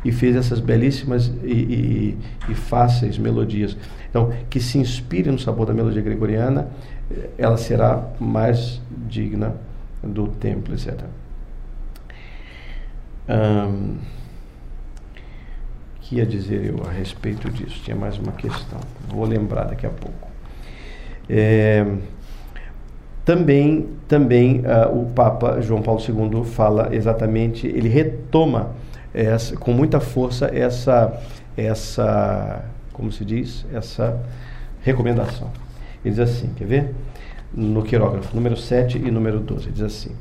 e 0.03 0.11
fez 0.11 0.35
essas 0.35 0.59
belíssimas 0.59 1.31
e, 1.43 1.51
e, 1.51 2.17
e 2.49 2.55
fáceis 2.55 3.17
melodias. 3.17 3.75
Então, 4.09 4.31
que 4.49 4.59
se 4.59 4.77
inspire 4.77 5.31
no 5.31 5.39
sabor 5.39 5.65
da 5.65 5.73
melodia 5.73 6.01
gregoriana, 6.01 6.67
ela 7.37 7.57
será 7.57 8.07
mais 8.19 8.81
digna 9.07 9.55
do 10.03 10.27
templo, 10.27 10.73
etc. 10.73 11.05
Um, 13.27 13.97
que 16.01 16.17
ia 16.17 16.25
dizer 16.25 16.63
eu 16.65 16.85
a 16.87 16.91
respeito 16.91 17.49
disso? 17.49 17.81
Tinha 17.83 17.95
mais 17.95 18.17
uma 18.19 18.31
questão. 18.33 18.79
Vou 19.09 19.25
lembrar 19.25 19.63
daqui 19.63 19.87
a 19.87 19.89
pouco. 19.89 20.34
É, 21.29 21.85
também, 23.25 23.89
também 24.07 24.59
uh, 24.59 25.01
o 25.01 25.07
Papa 25.07 25.59
João 25.59 25.81
Paulo 25.81 25.99
II 25.99 26.45
fala 26.45 26.89
exatamente, 26.93 27.65
ele 27.65 27.89
retoma 27.89 28.75
essa, 29.11 29.57
com 29.57 29.71
muita 29.71 29.99
força 29.99 30.45
essa, 30.53 31.19
essa, 31.57 32.65
como 32.93 33.11
se 33.11 33.25
diz, 33.25 33.65
essa 33.73 34.21
recomendação. 34.83 35.49
Ele 36.03 36.13
diz 36.13 36.19
assim, 36.19 36.49
quer 36.55 36.65
ver? 36.65 36.95
No 37.51 37.81
quirógrafo, 37.81 38.35
número 38.35 38.57
7 38.57 38.97
e 38.97 39.09
número 39.09 39.39
12, 39.39 39.71
diz 39.71 39.81
assim: 39.81 40.11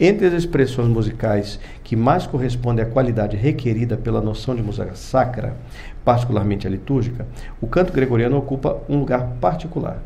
Entre 0.00 0.26
as 0.26 0.32
expressões 0.32 0.88
musicais 0.88 1.60
que 1.84 1.94
mais 1.94 2.26
correspondem 2.26 2.82
à 2.82 2.88
qualidade 2.88 3.36
requerida 3.36 3.94
pela 3.94 4.22
noção 4.22 4.56
de 4.56 4.62
música 4.62 4.94
sacra, 4.94 5.54
particularmente 6.02 6.66
a 6.66 6.70
litúrgica, 6.70 7.26
o 7.60 7.66
canto 7.66 7.92
gregoriano 7.92 8.38
ocupa 8.38 8.80
um 8.88 8.98
lugar 8.98 9.34
particular. 9.38 10.02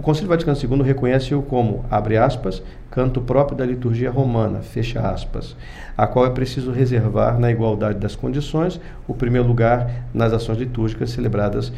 O 0.00 0.02
Concílio 0.02 0.30
Vaticano 0.30 0.56
II 0.56 0.82
reconhece-o 0.82 1.42
como, 1.42 1.84
abre 1.90 2.16
aspas, 2.16 2.62
canto 2.90 3.20
próprio 3.20 3.54
da 3.54 3.66
liturgia 3.66 4.10
romana, 4.10 4.62
fecha 4.62 4.98
aspas, 4.98 5.54
a 5.94 6.06
qual 6.06 6.24
é 6.24 6.30
preciso 6.30 6.72
reservar, 6.72 7.38
na 7.38 7.50
igualdade 7.50 7.98
das 7.98 8.16
condições, 8.16 8.80
o 9.06 9.12
primeiro 9.12 9.46
lugar 9.46 10.06
nas 10.14 10.32
ações 10.32 10.56
litúrgicas 10.56 11.10
celebradas 11.10 11.70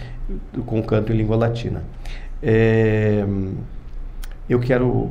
com 0.65 0.81
canto 0.85 1.13
em 1.13 1.17
língua 1.17 1.35
latina. 1.35 1.83
É, 2.41 3.27
eu 4.49 4.61
quero 4.61 5.11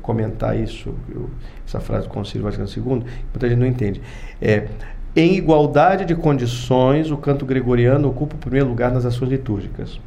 comentar 0.00 0.58
isso, 0.58 0.94
eu, 1.14 1.28
essa 1.66 1.78
frase 1.78 2.08
do 2.08 2.14
Concílio 2.14 2.42
Vaticano 2.42 2.70
II, 2.74 3.04
muita 3.34 3.50
gente 3.50 3.58
não 3.58 3.66
entende. 3.66 4.00
É, 4.40 4.68
em 5.14 5.34
igualdade 5.34 6.06
de 6.06 6.14
condições, 6.14 7.10
o 7.10 7.18
canto 7.18 7.44
gregoriano 7.44 8.08
ocupa 8.08 8.34
o 8.34 8.38
primeiro 8.38 8.66
lugar 8.66 8.90
nas 8.90 9.04
ações 9.04 9.28
litúrgicas. 9.28 10.00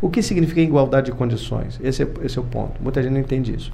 O 0.00 0.08
que 0.08 0.22
significa 0.22 0.60
igualdade 0.60 1.06
de 1.06 1.12
condições? 1.12 1.78
Esse 1.82 2.02
é, 2.02 2.08
esse 2.22 2.38
é 2.38 2.40
o 2.40 2.44
ponto. 2.44 2.82
Muita 2.82 3.02
gente 3.02 3.12
não 3.12 3.20
entende 3.20 3.54
isso. 3.54 3.72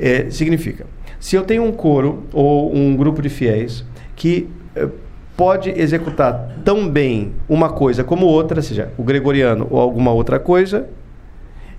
É, 0.00 0.30
significa, 0.30 0.86
se 1.20 1.36
eu 1.36 1.44
tenho 1.44 1.62
um 1.62 1.72
coro 1.72 2.24
ou 2.32 2.74
um 2.74 2.96
grupo 2.96 3.20
de 3.20 3.28
fiéis 3.28 3.84
que 4.16 4.48
é, 4.74 4.88
pode 5.36 5.70
executar 5.70 6.56
tão 6.64 6.88
bem 6.88 7.32
uma 7.48 7.70
coisa 7.70 8.02
como 8.02 8.26
outra, 8.26 8.62
seja 8.62 8.90
o 8.96 9.02
gregoriano 9.02 9.66
ou 9.70 9.80
alguma 9.80 10.12
outra 10.12 10.38
coisa, 10.38 10.88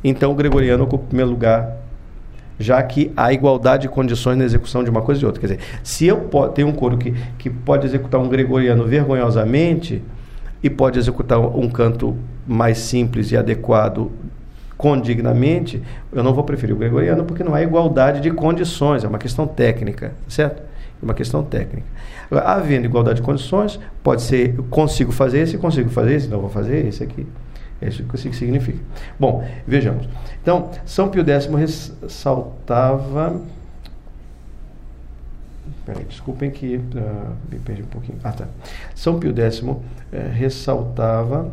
então 0.03 0.31
o 0.31 0.35
gregoriano 0.35 0.83
ocupa 0.83 1.03
o 1.03 1.07
primeiro 1.07 1.31
lugar, 1.31 1.77
já 2.59 2.81
que 2.83 3.11
há 3.15 3.33
igualdade 3.33 3.83
de 3.83 3.89
condições 3.89 4.37
na 4.37 4.43
execução 4.43 4.83
de 4.83 4.89
uma 4.89 5.01
coisa 5.01 5.21
e 5.21 5.25
outra. 5.25 5.41
Quer 5.41 5.47
dizer, 5.47 5.59
se 5.83 6.05
eu 6.05 6.29
tenho 6.53 6.67
um 6.67 6.73
coro 6.73 6.97
que, 6.97 7.13
que 7.37 7.49
pode 7.49 7.87
executar 7.87 8.19
um 8.21 8.29
gregoriano 8.29 8.85
vergonhosamente 8.85 10.01
e 10.61 10.69
pode 10.69 10.99
executar 10.99 11.39
um 11.39 11.69
canto 11.69 12.17
mais 12.47 12.77
simples 12.77 13.31
e 13.31 13.37
adequado 13.37 14.11
condignamente, 14.77 15.81
eu 16.11 16.23
não 16.23 16.33
vou 16.33 16.43
preferir 16.43 16.75
o 16.75 16.77
gregoriano 16.77 17.23
porque 17.23 17.43
não 17.43 17.53
há 17.53 17.61
igualdade 17.61 18.19
de 18.19 18.31
condições, 18.31 19.03
é 19.03 19.07
uma 19.07 19.17
questão 19.17 19.47
técnica, 19.47 20.13
certo? 20.27 20.61
É 20.61 21.05
uma 21.05 21.13
questão 21.13 21.43
técnica. 21.43 21.87
Havendo 22.29 22.85
igualdade 22.85 23.17
de 23.17 23.21
condições, 23.21 23.79
pode 24.03 24.23
ser, 24.23 24.55
eu 24.57 24.63
consigo 24.65 25.11
fazer 25.11 25.39
esse, 25.39 25.57
consigo 25.57 25.89
fazer 25.89 26.15
esse, 26.15 26.27
não 26.27 26.39
vou 26.39 26.49
fazer 26.49 26.85
esse 26.85 27.03
aqui. 27.03 27.25
É 27.81 27.89
isso 27.89 28.03
que 28.03 28.17
significa. 28.17 28.79
Bom, 29.19 29.45
vejamos. 29.67 30.07
Então, 30.41 30.69
São 30.85 31.09
Pio 31.09 31.23
X 31.29 31.47
ressaltava. 32.01 33.41
Peraí, 35.85 36.05
desculpem 36.05 36.49
que 36.49 36.77
uh, 36.77 37.35
me 37.51 37.59
perdi 37.59 37.83
um 37.83 37.87
pouquinho. 37.87 38.17
Ah, 38.23 38.31
tá. 38.31 38.47
São 38.95 39.19
Pio 39.19 39.33
X 39.37 39.59
uh, 39.61 39.81
ressaltava 40.33 41.51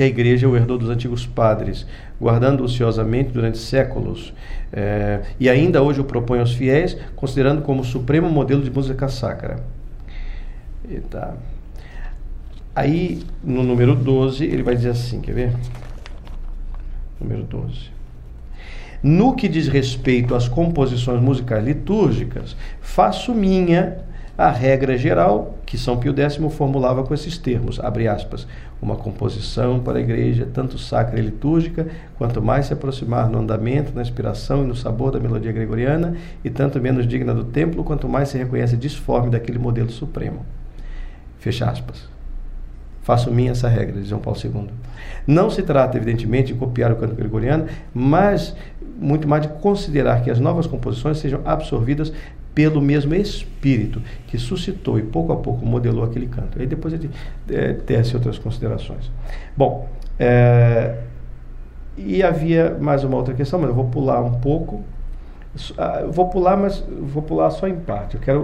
que 0.00 0.04
a 0.04 0.06
igreja 0.06 0.46
é 0.46 0.48
o 0.48 0.56
herdou 0.56 0.78
dos 0.78 0.88
antigos 0.88 1.26
padres, 1.26 1.86
guardando 2.18 2.64
ociosamente 2.64 3.32
durante 3.32 3.58
séculos, 3.58 4.32
eh, 4.72 5.20
e 5.38 5.46
ainda 5.46 5.82
hoje 5.82 6.00
o 6.00 6.04
propõe 6.04 6.40
aos 6.40 6.54
fiéis, 6.54 6.96
considerando 7.14 7.60
como 7.60 7.84
supremo 7.84 8.30
modelo 8.30 8.62
de 8.62 8.70
música 8.70 9.10
sacra. 9.10 9.62
E 10.88 11.00
tá. 11.00 11.34
Aí, 12.74 13.22
no 13.44 13.62
número 13.62 13.94
12, 13.94 14.42
ele 14.42 14.62
vai 14.62 14.74
dizer 14.74 14.88
assim, 14.88 15.20
quer 15.20 15.34
ver? 15.34 15.52
Número 17.20 17.42
12. 17.42 17.90
No 19.02 19.36
que 19.36 19.48
diz 19.48 19.68
respeito 19.68 20.34
às 20.34 20.48
composições 20.48 21.20
musicais 21.20 21.62
litúrgicas, 21.62 22.56
faço 22.80 23.34
minha 23.34 23.98
a 24.40 24.50
regra 24.50 24.96
geral 24.96 25.58
que 25.66 25.76
São 25.76 25.98
Pio 25.98 26.18
X 26.18 26.36
formulava 26.56 27.04
com 27.04 27.12
esses 27.12 27.36
termos, 27.36 27.78
abre 27.78 28.08
aspas, 28.08 28.46
uma 28.80 28.96
composição 28.96 29.80
para 29.80 29.98
a 29.98 30.00
igreja, 30.00 30.48
tanto 30.50 30.78
sacra 30.78 31.20
e 31.20 31.22
litúrgica, 31.22 31.86
quanto 32.16 32.40
mais 32.40 32.64
se 32.64 32.72
aproximar 32.72 33.28
no 33.28 33.38
andamento, 33.38 33.92
na 33.94 34.00
inspiração 34.00 34.64
e 34.64 34.66
no 34.66 34.74
sabor 34.74 35.10
da 35.12 35.20
melodia 35.20 35.52
gregoriana, 35.52 36.16
e 36.42 36.48
tanto 36.48 36.80
menos 36.80 37.06
digna 37.06 37.34
do 37.34 37.44
templo, 37.44 37.84
quanto 37.84 38.08
mais 38.08 38.30
se 38.30 38.38
reconhece 38.38 38.78
disforme 38.78 39.28
daquele 39.28 39.58
modelo 39.58 39.90
supremo. 39.90 40.46
Fecha 41.38 41.68
aspas. 41.68 42.08
Faço 43.02 43.30
minha 43.30 43.50
essa 43.50 43.68
regra, 43.68 44.00
de 44.00 44.08
João 44.08 44.22
Paulo 44.22 44.40
II. 44.42 44.70
Não 45.26 45.50
se 45.50 45.62
trata, 45.62 45.98
evidentemente, 45.98 46.54
de 46.54 46.58
copiar 46.58 46.90
o 46.92 46.96
canto 46.96 47.14
gregoriano, 47.14 47.66
mas 47.92 48.56
muito 49.00 49.26
mais 49.26 49.42
de 49.42 49.48
considerar 49.48 50.22
que 50.22 50.30
as 50.30 50.38
novas 50.38 50.66
composições 50.66 51.18
sejam 51.18 51.40
absorvidas 51.44 52.12
pelo 52.54 52.80
mesmo 52.80 53.14
espírito 53.14 54.02
que 54.26 54.38
suscitou 54.38 54.98
e 54.98 55.02
pouco 55.02 55.32
a 55.32 55.36
pouco 55.36 55.64
modelou 55.64 56.04
aquele 56.04 56.26
canto. 56.26 56.58
Aí 56.58 56.66
depois 56.66 56.94
ele 56.94 57.10
é, 57.48 57.74
tece 57.74 58.14
outras 58.14 58.38
considerações. 58.38 59.10
Bom, 59.56 59.88
é, 60.18 60.98
e 61.96 62.22
havia 62.22 62.76
mais 62.80 63.04
uma 63.04 63.16
outra 63.16 63.34
questão, 63.34 63.58
mas 63.58 63.68
eu 63.68 63.74
vou 63.74 63.86
pular 63.86 64.22
um 64.22 64.34
pouco. 64.34 64.82
Ah, 65.76 66.04
vou 66.08 66.28
pular, 66.28 66.56
mas 66.56 66.82
vou 66.88 67.22
pular 67.22 67.50
só 67.50 67.66
em 67.66 67.74
parte. 67.74 68.14
Eu 68.14 68.20
quero 68.20 68.40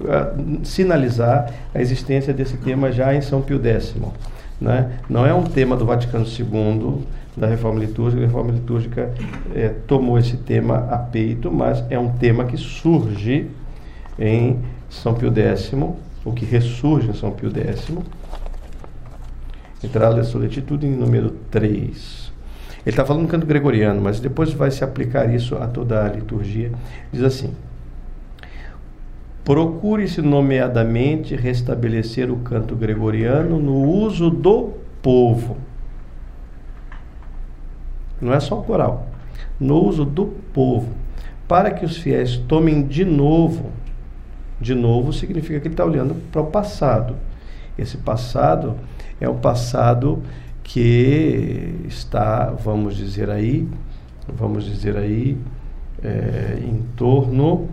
uh, 0.00 0.64
sinalizar 0.64 1.52
a 1.74 1.80
existência 1.80 2.32
desse 2.32 2.56
tema 2.56 2.90
já 2.90 3.14
em 3.14 3.20
São 3.20 3.42
Pio 3.42 3.62
X. 3.62 3.94
Né? 4.60 4.98
Não 5.08 5.26
é 5.26 5.32
um 5.32 5.44
tema 5.44 5.76
do 5.76 5.84
Vaticano 5.84 6.24
II, 6.24 7.06
da 7.38 7.46
reforma 7.46 7.80
litúrgica. 7.80 8.22
A 8.22 8.26
reforma 8.26 8.52
litúrgica 8.52 9.14
é, 9.54 9.68
tomou 9.86 10.18
esse 10.18 10.36
tema 10.36 10.88
a 10.90 10.98
peito, 10.98 11.50
mas 11.50 11.84
é 11.88 11.98
um 11.98 12.10
tema 12.10 12.44
que 12.44 12.56
surge 12.56 13.46
em 14.18 14.58
São 14.90 15.14
Pio 15.14 15.32
X, 15.34 15.72
ou 16.24 16.32
que 16.32 16.44
ressurge 16.44 17.08
em 17.08 17.14
São 17.14 17.30
Pio 17.30 17.50
X. 17.50 17.90
Entrada 19.82 20.20
de 20.20 20.26
solicitude 20.26 20.86
em 20.86 20.90
número 20.90 21.30
3. 21.50 22.32
Ele 22.84 22.92
está 22.92 23.04
falando 23.04 23.22
no 23.22 23.28
canto 23.28 23.46
gregoriano, 23.46 24.00
mas 24.00 24.18
depois 24.18 24.52
vai 24.52 24.70
se 24.70 24.82
aplicar 24.82 25.32
isso 25.32 25.56
a 25.56 25.66
toda 25.66 26.04
a 26.04 26.08
liturgia. 26.08 26.72
Diz 27.12 27.22
assim: 27.22 27.54
Procure-se 29.44 30.20
nomeadamente 30.20 31.36
restabelecer 31.36 32.30
o 32.30 32.36
canto 32.38 32.74
gregoriano 32.74 33.58
no 33.58 33.84
uso 33.84 34.30
do 34.30 34.72
povo 35.00 35.56
não 38.20 38.32
é 38.32 38.40
só 38.40 38.58
o 38.58 38.62
coral, 38.62 39.08
no 39.58 39.82
uso 39.82 40.04
do 40.04 40.26
povo, 40.52 40.92
para 41.46 41.70
que 41.70 41.84
os 41.84 41.96
fiéis 41.96 42.36
tomem 42.36 42.86
de 42.86 43.04
novo. 43.04 43.70
De 44.60 44.74
novo 44.74 45.12
significa 45.12 45.60
que 45.60 45.68
ele 45.68 45.74
está 45.74 45.84
olhando 45.84 46.14
para 46.32 46.42
o 46.42 46.46
passado. 46.46 47.16
Esse 47.78 47.96
passado 47.96 48.74
é 49.20 49.28
o 49.28 49.34
passado 49.34 50.22
que 50.64 51.76
está, 51.86 52.50
vamos 52.50 52.96
dizer 52.96 53.30
aí, 53.30 53.68
vamos 54.28 54.64
dizer 54.64 54.96
aí, 54.96 55.38
é, 56.02 56.58
em 56.60 56.82
torno 56.96 57.68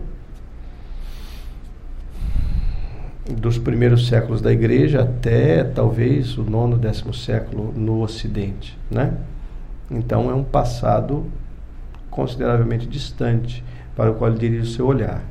dos 3.28 3.58
primeiros 3.58 4.06
séculos 4.06 4.40
da 4.40 4.52
igreja 4.52 5.02
até 5.02 5.64
talvez 5.64 6.38
o 6.38 6.44
nono, 6.44 6.78
décimo 6.78 7.12
século 7.12 7.72
no 7.76 8.00
Ocidente, 8.00 8.78
né? 8.90 9.14
Então 9.90 10.30
é 10.30 10.34
um 10.34 10.44
passado 10.44 11.26
consideravelmente 12.10 12.86
distante 12.86 13.62
para 13.94 14.10
o 14.10 14.14
qual 14.14 14.30
ele 14.30 14.38
dirige 14.38 14.62
o 14.62 14.66
seu 14.74 14.86
olhar. 14.86 15.22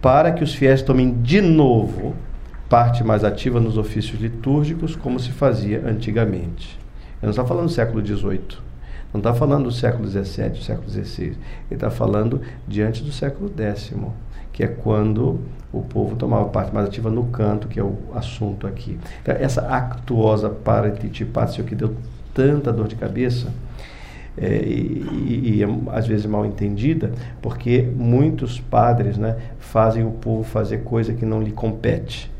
Para 0.00 0.32
que 0.32 0.44
os 0.44 0.54
fiéis 0.54 0.82
tomem 0.82 1.22
de 1.22 1.40
novo 1.40 2.14
parte 2.68 3.04
mais 3.04 3.24
ativa 3.24 3.60
nos 3.60 3.78
ofícios 3.78 4.20
litúrgicos, 4.20 4.96
como 4.96 5.20
se 5.20 5.30
fazia 5.30 5.82
antigamente. 5.86 6.78
Ele 7.22 7.26
não 7.26 7.30
está 7.30 7.44
falando 7.44 7.66
do 7.66 7.72
século 7.72 8.04
XVIII, 8.04 8.58
não 9.12 9.20
está 9.20 9.32
falando 9.32 9.64
do 9.64 9.72
século 9.72 10.08
XVII, 10.08 10.50
do 10.50 10.62
século 10.62 10.88
XVI. 10.90 11.26
Ele 11.26 11.38
está 11.70 11.90
falando 11.90 12.40
diante 12.66 13.02
do 13.02 13.12
século 13.12 13.50
X, 13.56 13.94
que 14.52 14.62
é 14.62 14.66
quando 14.66 15.40
o 15.72 15.82
povo 15.82 16.16
tomava 16.16 16.46
parte 16.46 16.74
mais 16.74 16.86
ativa 16.86 17.10
no 17.10 17.24
canto, 17.24 17.68
que 17.68 17.78
é 17.78 17.82
o 17.82 17.96
assunto 18.14 18.66
aqui. 18.66 18.98
Então, 19.22 19.34
essa 19.38 19.62
actuosa 19.68 20.50
paratitipatio 20.50 21.64
que 21.64 21.74
deu 21.74 21.94
tanta 22.34 22.72
dor 22.72 22.88
de 22.88 22.96
cabeça 22.96 23.52
é, 24.36 24.62
e, 24.66 25.06
e, 25.26 25.60
e, 25.60 25.64
às 25.92 26.06
vezes 26.06 26.26
mal 26.26 26.44
entendida, 26.44 27.12
porque 27.40 27.82
muitos 27.82 28.58
padres 28.58 29.16
né, 29.16 29.36
fazem 29.58 30.04
o 30.04 30.10
povo 30.10 30.42
fazer 30.42 30.78
coisa 30.78 31.14
que 31.14 31.24
não 31.24 31.40
lhe 31.40 31.52
compete. 31.52 32.30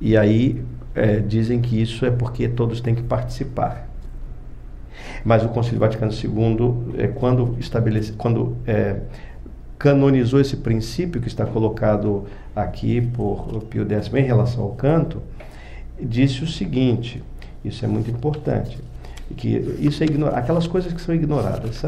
E 0.00 0.16
aí 0.16 0.64
é, 0.94 1.18
dizem 1.18 1.60
que 1.60 1.80
isso 1.80 2.04
é 2.06 2.10
porque 2.10 2.48
todos 2.48 2.80
têm 2.80 2.94
que 2.94 3.02
participar. 3.02 3.86
Mas 5.24 5.44
o 5.44 5.48
Concílio 5.48 5.78
Vaticano 5.78 6.12
II, 6.12 7.02
é, 7.02 7.06
quando, 7.08 7.56
estabelece, 7.58 8.12
quando 8.12 8.56
é, 8.66 9.00
canonizou 9.78 10.40
esse 10.40 10.56
princípio 10.56 11.20
que 11.20 11.28
está 11.28 11.44
colocado 11.44 12.24
aqui 12.54 13.00
por 13.00 13.64
Pio 13.68 13.86
X 13.88 14.12
em 14.14 14.22
relação 14.22 14.64
ao 14.64 14.70
canto, 14.70 15.22
disse 16.00 16.42
o 16.42 16.46
seguinte 16.46 17.22
isso 17.66 17.84
é 17.84 17.88
muito 17.88 18.10
importante. 18.10 18.78
Que 19.36 19.56
isso 19.80 20.04
é 20.04 20.06
aquelas 20.34 20.66
coisas 20.66 20.92
que 20.92 21.00
são 21.00 21.14
ignoradas, 21.14 21.82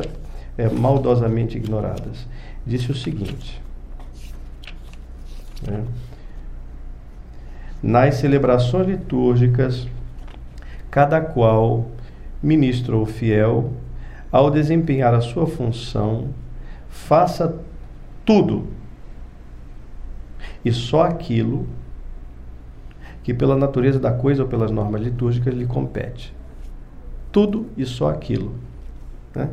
é, 0.57 0.69
maldosamente 0.69 1.57
ignoradas. 1.57 2.27
Disse 2.67 2.91
o 2.91 2.95
seguinte. 2.95 3.61
Né? 5.67 5.85
Nas 7.83 8.17
celebrações 8.17 8.89
litúrgicas, 8.89 9.87
cada 10.91 11.21
qual, 11.21 11.87
ministro 12.43 12.99
ou 12.99 13.07
fiel, 13.07 13.73
ao 14.33 14.51
desempenhar 14.51 15.15
a 15.15 15.21
sua 15.21 15.47
função, 15.47 16.29
faça 16.89 17.57
tudo 18.27 18.67
e 20.65 20.73
só 20.73 21.05
aquilo 21.05 21.67
que 23.29 23.35
pela 23.35 23.55
natureza 23.55 24.01
da 24.01 24.11
coisa 24.11 24.45
ou 24.45 24.49
pelas 24.49 24.71
normas 24.71 25.03
litúrgicas 25.03 25.53
lhe 25.53 25.67
compete. 25.67 26.35
Tudo 27.31 27.67
e 27.77 27.85
só 27.85 28.09
aquilo. 28.09 28.55
Né? 29.35 29.51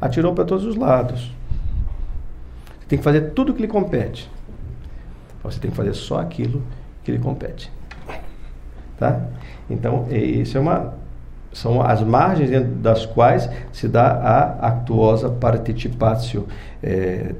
Atirou 0.00 0.34
para 0.34 0.44
todos 0.44 0.64
os 0.64 0.74
lados. 0.74 1.32
Você 2.80 2.86
tem 2.88 2.98
que 2.98 3.04
fazer 3.04 3.30
tudo 3.30 3.52
o 3.52 3.54
que 3.54 3.62
lhe 3.62 3.68
compete. 3.68 4.28
Você 5.44 5.60
tem 5.60 5.70
que 5.70 5.76
fazer 5.76 5.94
só 5.94 6.18
aquilo 6.18 6.64
que 7.04 7.12
lhe 7.12 7.20
compete. 7.20 7.70
Tá? 8.98 9.24
Então, 9.70 10.08
isso 10.10 10.58
é 10.58 10.60
uma, 10.60 10.94
são 11.52 11.80
as 11.80 12.02
margens 12.02 12.50
dentro 12.50 12.72
das 12.74 13.06
quais 13.06 13.48
se 13.70 13.86
dá 13.86 14.14
a 14.14 14.66
actuosa 14.66 15.30
participatio, 15.30 16.48
é, 16.82 17.36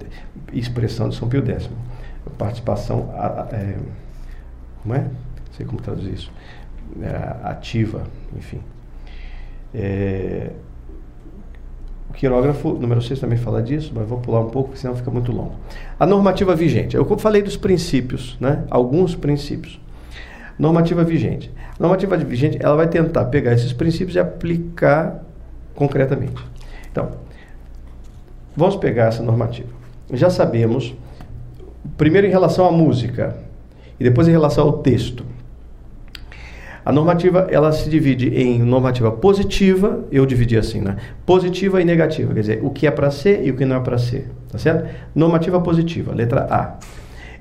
expressão 0.52 1.08
de 1.08 1.16
São 1.16 1.28
Pio 1.28 1.44
X. 1.44 1.68
Participação, 2.38 3.12
é, 3.50 3.74
como 4.84 4.94
é? 4.94 5.06
Sei 5.56 5.66
como 5.66 5.80
traduzir 5.80 6.12
isso, 6.12 6.32
é, 7.00 7.48
ativa, 7.48 8.04
enfim. 8.36 8.60
É, 9.74 10.50
o 12.08 12.12
quirógrafo 12.12 12.72
número 12.74 13.02
6 13.02 13.20
também 13.20 13.38
fala 13.38 13.62
disso, 13.62 13.92
mas 13.94 14.08
vou 14.08 14.18
pular 14.18 14.40
um 14.40 14.50
pouco, 14.50 14.70
porque 14.70 14.80
senão 14.80 14.94
fica 14.94 15.10
muito 15.10 15.32
longo. 15.32 15.54
A 15.98 16.06
normativa 16.06 16.54
vigente. 16.54 16.96
Eu 16.96 17.04
falei 17.18 17.42
dos 17.42 17.56
princípios, 17.56 18.36
né? 18.40 18.64
alguns 18.70 19.14
princípios. 19.14 19.80
Normativa 20.58 21.04
vigente. 21.04 21.52
A 21.78 21.82
normativa 21.82 22.16
vigente 22.16 22.58
ela 22.60 22.76
vai 22.76 22.88
tentar 22.88 23.26
pegar 23.26 23.52
esses 23.52 23.72
princípios 23.72 24.16
e 24.16 24.18
aplicar 24.18 25.22
concretamente. 25.74 26.42
Então, 26.90 27.10
vamos 28.56 28.76
pegar 28.76 29.06
essa 29.06 29.22
normativa. 29.22 29.68
Já 30.12 30.30
sabemos, 30.30 30.94
primeiro 31.96 32.26
em 32.26 32.30
relação 32.30 32.66
à 32.66 32.72
música 32.72 33.36
e 34.00 34.04
depois 34.04 34.28
em 34.28 34.30
relação 34.30 34.64
ao 34.64 34.78
texto. 34.78 35.24
A 36.86 36.92
normativa, 36.92 37.48
ela 37.50 37.72
se 37.72 37.90
divide 37.90 38.28
em 38.28 38.60
normativa 38.60 39.10
positiva, 39.10 40.04
eu 40.12 40.24
dividi 40.24 40.56
assim, 40.56 40.80
né? 40.80 40.94
Positiva 41.26 41.82
e 41.82 41.84
negativa, 41.84 42.32
quer 42.32 42.40
dizer, 42.40 42.60
o 42.62 42.70
que 42.70 42.86
é 42.86 42.92
para 42.92 43.10
ser 43.10 43.44
e 43.44 43.50
o 43.50 43.56
que 43.56 43.64
não 43.64 43.74
é 43.74 43.80
para 43.80 43.98
ser, 43.98 44.30
tá 44.48 44.56
certo? 44.56 44.88
Normativa 45.12 45.60
positiva, 45.60 46.14
letra 46.14 46.46
A. 46.48 46.78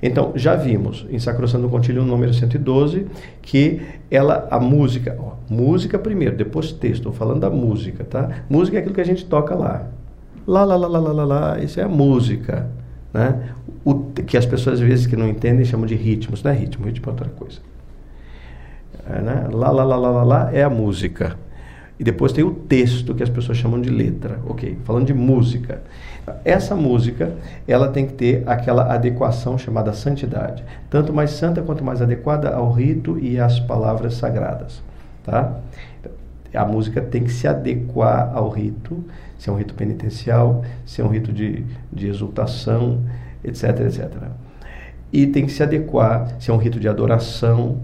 Então, 0.02 0.32
já 0.34 0.56
vimos 0.56 1.06
em 1.12 1.20
Sacrosanto 1.20 1.70
Contílio 1.70 2.04
número 2.04 2.34
112 2.34 3.06
que 3.40 3.84
ela, 4.10 4.48
a 4.50 4.60
música, 4.60 5.16
ó, 5.20 5.34
música 5.48 6.00
primeiro, 6.00 6.36
depois 6.36 6.72
texto, 6.72 7.02
estou 7.02 7.14
falando 7.14 7.42
da 7.42 7.50
música, 7.52 8.04
tá? 8.04 8.28
Música 8.50 8.78
é 8.78 8.80
aquilo 8.80 8.96
que 8.96 9.02
a 9.02 9.06
gente 9.06 9.26
toca 9.26 9.54
lá. 9.54 9.86
Lá, 10.48 10.66
lá, 10.66 10.76
lá, 10.76 10.88
lá, 10.88 11.00
lá, 11.00 11.12
lá, 11.12 11.26
lá 11.26 11.60
isso 11.60 11.80
é 11.80 11.84
a 11.84 11.88
música, 11.88 12.68
né? 13.14 13.52
O, 13.84 13.94
que 14.26 14.38
as 14.38 14.46
pessoas 14.48 14.82
às 14.82 14.88
vezes 14.88 15.06
que 15.06 15.16
não 15.16 15.30
entendem 15.30 15.64
chamam 15.64 15.86
de 15.86 15.94
ritmo, 15.94 16.34
isso 16.34 16.44
não 16.44 16.52
é 16.52 16.56
ritmo, 16.56 16.88
ritmo 16.88 17.06
é 17.06 17.10
outra 17.12 17.30
coisa. 17.30 17.60
É, 19.08 19.22
né? 19.22 19.48
Lá, 19.52 19.72
lá, 19.72 19.84
lá, 19.84 19.96
lá, 19.96 20.10
lá, 20.10 20.24
lá 20.24 20.50
é 20.54 20.64
a 20.64 20.70
música. 20.70 21.38
E 21.98 22.04
depois 22.04 22.34
tem 22.34 22.44
o 22.44 22.52
texto 22.52 23.16
que 23.16 23.24
as 23.24 23.30
pessoas 23.30 23.58
chamam 23.58 23.80
de 23.80 23.90
letra, 23.90 24.40
ok? 24.46 24.78
Falando 24.84 25.06
de 25.06 25.14
música. 25.14 25.82
Essa 26.44 26.76
música, 26.76 27.34
ela 27.68 27.88
tem 27.88 28.06
que 28.06 28.14
ter 28.14 28.44
aquela 28.46 28.94
adequação 28.94 29.58
chamada 29.58 29.94
santidade. 29.94 30.64
Tanto 30.90 31.14
mais 31.14 31.32
santa 31.32 31.62
quanto 31.62 31.84
mais 31.84 32.02
adequada 32.02 32.50
ao 32.50 32.72
rito 32.72 33.18
e 33.20 33.40
às 33.40 33.60
palavras 33.60 34.16
sagradas, 34.16 34.82
tá? 35.24 35.58
A 36.54 36.66
música 36.66 37.02
tem 37.02 37.24
que 37.24 37.32
se 37.32 37.48
adequar 37.48 38.32
ao 38.34 38.50
rito, 38.50 39.04
se 39.38 39.50
é 39.50 39.54
um 39.54 39.58
rito 39.58 39.74
penitencial, 39.74 40.64
se 40.86 41.02
é 41.02 41.04
um 41.04 41.10
rito 41.10 41.32
de, 41.32 41.64
de 41.92 42.08
exultação, 42.08 43.02
etc, 43.44 43.82
etc. 43.82 44.10
E 45.14 45.28
tem 45.28 45.46
que 45.46 45.52
se 45.52 45.64
adequar 45.64 46.36
se 46.40 46.50
é 46.50 46.54
um 46.54 46.58
rito 46.58 46.80
de 46.80 46.88
adoração, 46.88 47.78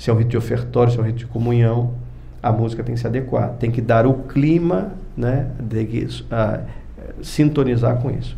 se 0.00 0.08
é 0.08 0.12
um 0.14 0.16
rito 0.16 0.30
de 0.30 0.38
ofertório, 0.38 0.90
se 0.90 0.98
é 0.98 1.02
um 1.02 1.04
rito 1.04 1.18
de 1.18 1.26
comunhão, 1.26 1.92
a 2.42 2.50
música 2.50 2.82
tem 2.82 2.94
que 2.94 3.00
se 3.02 3.06
adequar, 3.06 3.50
tem 3.58 3.70
que 3.70 3.82
dar 3.82 4.06
o 4.06 4.14
clima, 4.14 4.92
né, 5.14 5.50
tem 5.68 5.86
que 5.86 6.06
uh, 6.06 6.64
sintonizar 7.22 7.98
com 7.98 8.10
isso. 8.10 8.34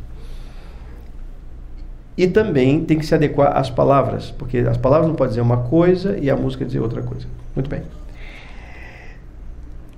E 2.18 2.26
também 2.26 2.84
tem 2.84 2.98
que 2.98 3.06
se 3.06 3.14
adequar 3.14 3.56
às 3.56 3.70
palavras, 3.70 4.32
porque 4.32 4.58
as 4.58 4.76
palavras 4.76 5.06
não 5.06 5.14
podem 5.14 5.30
dizer 5.30 5.40
uma 5.40 5.58
coisa 5.58 6.18
e 6.18 6.28
a 6.28 6.36
música 6.36 6.64
dizer 6.64 6.80
outra 6.80 7.00
coisa. 7.00 7.28
Muito 7.54 7.70
bem. 7.70 7.82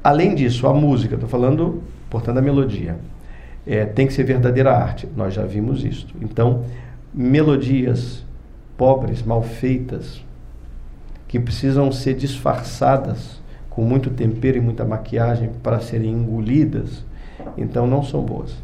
Além 0.02 0.34
disso, 0.34 0.66
a 0.66 0.74
música, 0.74 1.14
estou 1.14 1.30
falando, 1.30 1.82
portanto, 2.10 2.36
a 2.36 2.42
melodia, 2.42 2.98
é, 3.66 3.86
tem 3.86 4.06
que 4.06 4.12
ser 4.12 4.24
verdadeira 4.24 4.70
arte. 4.70 5.08
Nós 5.16 5.32
já 5.32 5.46
vimos 5.46 5.82
isso. 5.82 6.08
Então, 6.20 6.66
melodias 7.14 8.22
pobres, 8.76 9.22
mal 9.22 9.42
feitas, 9.42 10.22
que 11.34 11.40
precisam 11.40 11.90
ser 11.90 12.14
disfarçadas 12.14 13.42
com 13.68 13.82
muito 13.82 14.08
tempero 14.08 14.56
e 14.56 14.60
muita 14.60 14.84
maquiagem 14.84 15.50
para 15.64 15.80
serem 15.80 16.12
engolidas, 16.12 17.04
então 17.58 17.88
não 17.88 18.04
são 18.04 18.22
boas. 18.22 18.54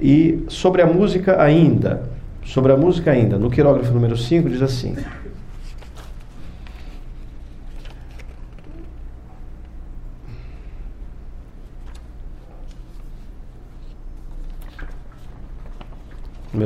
E 0.00 0.44
sobre 0.46 0.82
a 0.82 0.86
música 0.86 1.42
ainda, 1.42 2.08
sobre 2.44 2.70
a 2.70 2.76
música 2.76 3.10
ainda, 3.10 3.36
no 3.38 3.50
quirógrafo 3.50 3.92
número 3.92 4.16
5 4.16 4.48
diz 4.48 4.62
assim: 4.62 4.94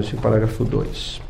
5, 0.02 0.20
parágrafo 0.20 0.66
2. 0.66 1.27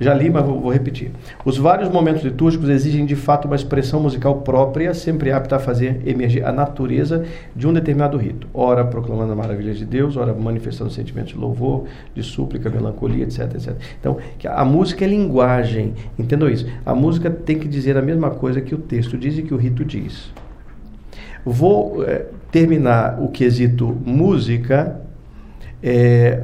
Já 0.00 0.14
li, 0.14 0.30
mas 0.30 0.44
vou, 0.44 0.60
vou, 0.60 0.72
repetir. 0.72 1.10
Os 1.44 1.58
vários 1.58 1.88
momentos 1.88 2.22
litúrgicos 2.22 2.68
exigem 2.68 3.04
de 3.04 3.16
fato 3.16 3.46
uma 3.46 3.56
expressão 3.56 4.00
musical 4.00 4.42
própria, 4.42 4.94
sempre 4.94 5.32
apta 5.32 5.56
a 5.56 5.58
fazer 5.58 6.00
emergir 6.06 6.44
a 6.44 6.52
natureza 6.52 7.24
de 7.54 7.66
um 7.66 7.72
determinado 7.72 8.16
rito. 8.16 8.46
Ora 8.54 8.84
proclamando 8.84 9.32
a 9.32 9.36
maravilha 9.36 9.74
de 9.74 9.84
Deus, 9.84 10.16
ora 10.16 10.32
manifestando 10.32 10.90
sentimentos 10.90 11.32
de 11.32 11.38
louvor, 11.38 11.86
de 12.14 12.22
súplica, 12.22 12.70
melancolia, 12.70 13.24
etc, 13.24 13.54
etc. 13.54 13.76
Então, 13.98 14.18
a 14.44 14.64
música 14.64 15.04
é 15.04 15.08
linguagem, 15.08 15.94
entendam 16.18 16.48
isso. 16.48 16.66
A 16.86 16.94
música 16.94 17.30
tem 17.30 17.58
que 17.58 17.66
dizer 17.66 17.96
a 17.96 18.02
mesma 18.02 18.30
coisa 18.30 18.60
que 18.60 18.74
o 18.74 18.78
texto 18.78 19.18
diz 19.18 19.36
e 19.36 19.42
que 19.42 19.52
o 19.52 19.56
rito 19.56 19.84
diz. 19.84 20.32
Vou 21.44 22.04
é, 22.04 22.26
terminar 22.52 23.20
o 23.20 23.28
quesito 23.28 23.96
música 24.04 25.00
é, 25.82 26.42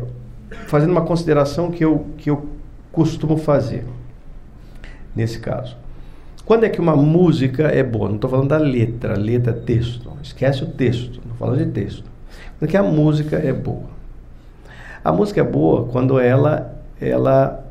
fazendo 0.67 0.91
uma 0.91 1.03
consideração 1.03 1.71
que 1.71 1.85
eu, 1.85 2.07
que 2.17 2.31
eu 2.31 2.49
costumo 2.95 3.37
fazer 3.37 3.85
nesse 5.15 5.39
caso. 5.39 5.77
Quando 6.45 6.65
é 6.65 6.69
que 6.69 6.81
uma 6.81 6.95
música 6.95 7.65
é 7.65 7.83
boa? 7.83 8.09
Não 8.09 8.17
estou 8.17 8.31
falando 8.31 8.49
da 8.49 8.59
letra, 8.59 9.19
letra, 9.19 9.53
texto. 9.53 10.13
Esquece 10.23 10.63
o 10.63 10.67
texto, 10.67 11.21
não 11.27 11.35
falando 11.37 11.59
de 11.59 11.71
texto. 11.71 12.05
Quando 12.59 12.69
é 12.69 12.71
que 12.71 12.77
a 12.77 12.83
música 12.83 13.37
é 13.37 13.53
boa? 13.53 13.95
A 15.03 15.13
música 15.13 15.41
é 15.41 15.45
boa 15.45 15.87
quando 15.87 16.19
ela, 16.19 16.75
ela 17.01 17.65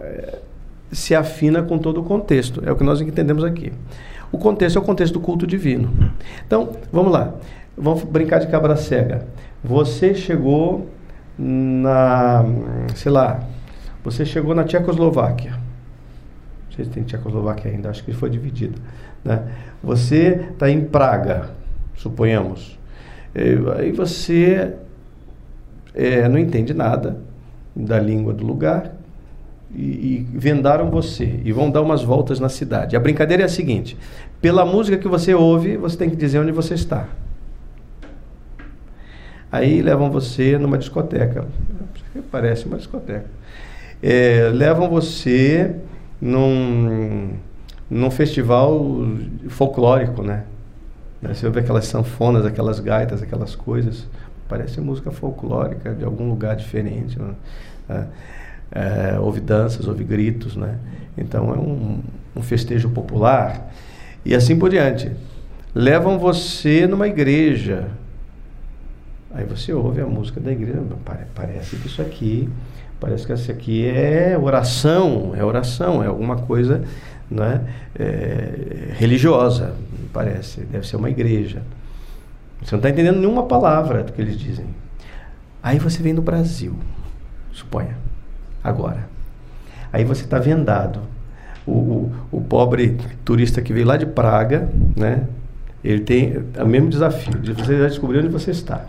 é, 0.00 0.38
se 0.92 1.14
afina 1.14 1.62
com 1.62 1.78
todo 1.78 2.00
o 2.00 2.04
contexto. 2.04 2.62
É 2.64 2.70
o 2.70 2.76
que 2.76 2.84
nós 2.84 3.00
entendemos 3.00 3.42
aqui. 3.42 3.72
O 4.30 4.38
contexto 4.38 4.76
é 4.76 4.80
o 4.80 4.84
contexto 4.84 5.14
do 5.14 5.20
culto 5.20 5.46
divino. 5.46 5.90
Então, 6.46 6.70
vamos 6.92 7.12
lá. 7.12 7.34
Vamos 7.76 8.04
brincar 8.04 8.38
de 8.38 8.46
cabra 8.46 8.76
cega. 8.76 9.26
Você 9.64 10.14
chegou 10.14 10.88
na, 11.38 12.44
sei 12.94 13.10
lá, 13.10 13.40
você 14.04 14.24
chegou 14.24 14.54
na 14.54 14.64
Tchecoslováquia. 14.64 15.52
Não 15.52 16.76
sei 16.76 16.84
se 16.84 16.90
tem 16.90 17.02
Tchecoslováquia 17.02 17.70
ainda, 17.70 17.90
acho 17.90 18.02
que 18.04 18.12
foi 18.12 18.30
dividida. 18.30 18.76
Né? 19.24 19.42
Você 19.82 20.48
está 20.52 20.68
em 20.68 20.84
Praga, 20.84 21.50
suponhamos. 21.94 22.78
Aí 23.76 23.92
você 23.92 24.74
é, 25.94 26.28
não 26.28 26.38
entende 26.38 26.74
nada 26.74 27.18
da 27.74 27.98
língua 27.98 28.34
do 28.34 28.44
lugar 28.44 28.92
e, 29.74 29.80
e, 29.82 30.26
vendaram 30.34 30.90
você 30.90 31.40
e 31.44 31.52
vão 31.52 31.70
dar 31.70 31.80
umas 31.80 32.02
voltas 32.02 32.38
na 32.40 32.48
cidade. 32.48 32.96
A 32.96 33.00
brincadeira 33.00 33.42
é 33.42 33.46
a 33.46 33.48
seguinte: 33.48 33.96
pela 34.40 34.64
música 34.64 34.98
que 34.98 35.08
você 35.08 35.34
ouve, 35.34 35.76
você 35.76 35.96
tem 35.96 36.10
que 36.10 36.16
dizer 36.16 36.38
onde 36.40 36.52
você 36.52 36.74
está. 36.74 37.08
Aí 39.50 39.80
levam 39.80 40.10
você 40.10 40.58
numa 40.58 40.76
discoteca. 40.76 41.46
Parece 42.30 42.66
uma 42.66 42.76
discoteca 42.76 43.41
é, 44.02 44.50
levam 44.52 44.88
você 44.88 45.76
num, 46.20 47.30
num 47.88 48.10
festival 48.10 49.06
folclórico, 49.48 50.22
né? 50.22 50.44
Você 51.22 51.46
ouve 51.46 51.60
aquelas 51.60 51.86
sanfonas, 51.86 52.44
aquelas 52.44 52.80
gaitas, 52.80 53.22
aquelas 53.22 53.54
coisas. 53.54 54.08
Parece 54.48 54.80
música 54.80 55.12
folclórica 55.12 55.94
de 55.94 56.04
algum 56.04 56.28
lugar 56.28 56.56
diferente. 56.56 57.16
Né? 57.16 57.34
É, 57.88 58.04
é, 59.14 59.18
houve 59.20 59.40
danças, 59.40 59.86
houve 59.86 60.02
gritos, 60.02 60.56
né? 60.56 60.78
Então 61.16 61.54
é 61.54 61.58
um, 61.58 62.00
um 62.34 62.42
festejo 62.42 62.88
popular 62.90 63.72
e 64.24 64.34
assim 64.34 64.58
por 64.58 64.68
diante. 64.68 65.12
Levam 65.72 66.18
você 66.18 66.88
numa 66.88 67.06
igreja. 67.06 67.88
Aí 69.32 69.44
você 69.44 69.72
ouve 69.72 70.00
a 70.00 70.06
música 70.06 70.40
da 70.40 70.50
igreja. 70.50 70.82
Parece 71.34 71.76
que 71.76 71.86
isso 71.86 72.02
aqui 72.02 72.48
Parece 73.02 73.26
que 73.26 73.32
essa 73.32 73.50
aqui 73.50 73.84
é 73.84 74.38
oração, 74.40 75.32
é 75.36 75.44
oração, 75.44 76.04
é 76.04 76.06
alguma 76.06 76.36
coisa 76.36 76.84
né, 77.28 77.60
é, 77.98 78.92
religiosa, 78.92 79.74
parece. 80.12 80.60
Deve 80.60 80.86
ser 80.86 80.94
uma 80.94 81.10
igreja. 81.10 81.64
Você 82.62 82.70
não 82.70 82.78
está 82.78 82.90
entendendo 82.90 83.18
nenhuma 83.18 83.42
palavra 83.42 84.04
do 84.04 84.12
que 84.12 84.22
eles 84.22 84.38
dizem. 84.38 84.66
Aí 85.60 85.80
você 85.80 86.00
vem 86.00 86.14
do 86.14 86.22
Brasil, 86.22 86.76
suponha, 87.50 87.96
agora. 88.62 89.08
Aí 89.92 90.04
você 90.04 90.22
está 90.22 90.38
vendado. 90.38 91.00
O, 91.66 91.72
o, 91.72 92.12
o, 92.30 92.40
pobre 92.40 92.98
turista 93.24 93.60
que 93.60 93.72
veio 93.72 93.86
lá 93.86 93.96
de 93.96 94.06
Praga, 94.06 94.68
né? 94.96 95.26
Ele 95.82 96.02
tem 96.02 96.36
o 96.56 96.66
mesmo 96.66 96.88
desafio 96.88 97.34
de 97.40 97.52
você 97.52 97.78
já 97.78 97.88
descobrir 97.88 98.20
onde 98.20 98.28
você 98.28 98.52
está. 98.52 98.86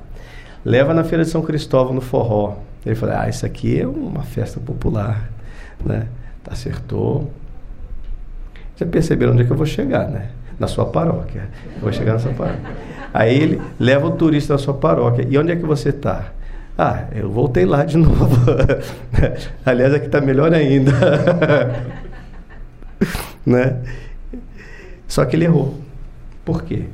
Leva 0.65 0.93
na 0.93 1.03
feira 1.03 1.23
de 1.23 1.29
São 1.29 1.41
Cristóvão 1.41 1.93
no 1.93 2.01
forró, 2.01 2.57
ele 2.85 2.95
falou, 2.95 3.15
ah, 3.17 3.29
isso 3.29 3.45
aqui 3.45 3.79
é 3.79 3.87
uma 3.87 4.23
festa 4.23 4.59
popular, 4.59 5.29
né? 5.83 6.07
Acertou. 6.47 7.31
Já 8.75 8.85
perceberam 8.85 9.33
onde 9.33 9.43
é 9.43 9.45
que 9.45 9.51
eu 9.51 9.57
vou 9.57 9.65
chegar, 9.65 10.07
né? 10.07 10.29
Na 10.59 10.67
sua 10.67 10.85
paróquia. 10.85 11.49
Eu 11.75 11.81
vou 11.81 11.93
chegar 11.93 12.13
na 12.13 12.19
sua 12.19 12.33
paróquia. 12.33 12.61
Aí 13.13 13.37
ele 13.37 13.61
leva 13.79 14.07
o 14.07 14.11
turista 14.11 14.53
na 14.53 14.59
sua 14.59 14.73
paróquia. 14.73 15.25
E 15.29 15.37
onde 15.37 15.51
é 15.51 15.55
que 15.55 15.65
você 15.65 15.89
está? 15.89 16.31
Ah, 16.77 17.05
eu 17.13 17.29
voltei 17.29 17.65
lá 17.65 17.85
de 17.85 17.95
novo. 17.97 18.35
Aliás, 19.65 19.93
aqui 19.93 20.07
está 20.07 20.19
melhor 20.19 20.53
ainda. 20.53 20.91
né? 23.45 23.77
Só 25.07 25.23
que 25.25 25.35
ele 25.35 25.45
errou. 25.45 25.79
Por 26.43 26.63
quê? 26.63 26.85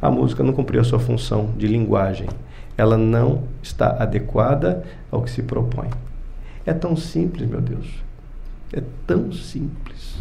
A 0.00 0.10
música 0.10 0.42
não 0.42 0.52
cumpriu 0.52 0.80
a 0.80 0.84
sua 0.84 0.98
função 0.98 1.50
de 1.56 1.66
linguagem. 1.66 2.28
Ela 2.76 2.96
não 2.96 3.44
está 3.62 3.96
adequada 4.02 4.82
ao 5.10 5.22
que 5.22 5.30
se 5.30 5.42
propõe. 5.42 5.88
É 6.64 6.72
tão 6.72 6.96
simples, 6.96 7.48
meu 7.48 7.60
Deus. 7.60 8.02
É 8.72 8.82
tão 9.06 9.32
simples. 9.32 10.18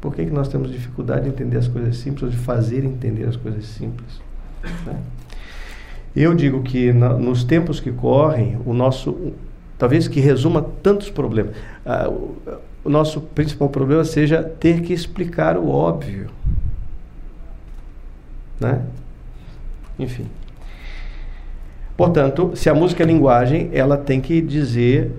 Por 0.00 0.14
que, 0.14 0.24
que 0.24 0.30
nós 0.30 0.48
temos 0.48 0.70
dificuldade 0.70 1.24
de 1.24 1.28
entender 1.28 1.58
as 1.58 1.68
coisas 1.68 1.96
simples 1.96 2.22
ou 2.22 2.28
de 2.30 2.36
fazer 2.36 2.84
entender 2.84 3.28
as 3.28 3.36
coisas 3.36 3.66
simples? 3.66 4.20
Né? 4.86 4.98
Eu 6.14 6.34
digo 6.34 6.62
que 6.62 6.92
na, 6.92 7.10
nos 7.10 7.44
tempos 7.44 7.80
que 7.80 7.92
correm, 7.92 8.58
o 8.64 8.72
nosso, 8.72 9.32
talvez 9.78 10.08
que 10.08 10.20
resuma 10.20 10.62
tantos 10.82 11.10
problemas, 11.10 11.54
o, 12.08 12.36
o 12.84 12.90
nosso 12.90 13.20
principal 13.20 13.68
problema 13.68 14.04
seja 14.04 14.42
ter 14.42 14.80
que 14.80 14.92
explicar 14.92 15.56
o 15.56 15.68
óbvio. 15.68 16.30
Né? 18.58 18.84
Enfim. 20.00 20.26
Portanto, 21.96 22.52
se 22.54 22.70
a 22.70 22.74
música 22.74 23.02
é 23.02 23.06
linguagem, 23.06 23.70
ela 23.72 23.98
tem 23.98 24.20
que 24.20 24.40
dizer 24.40 25.12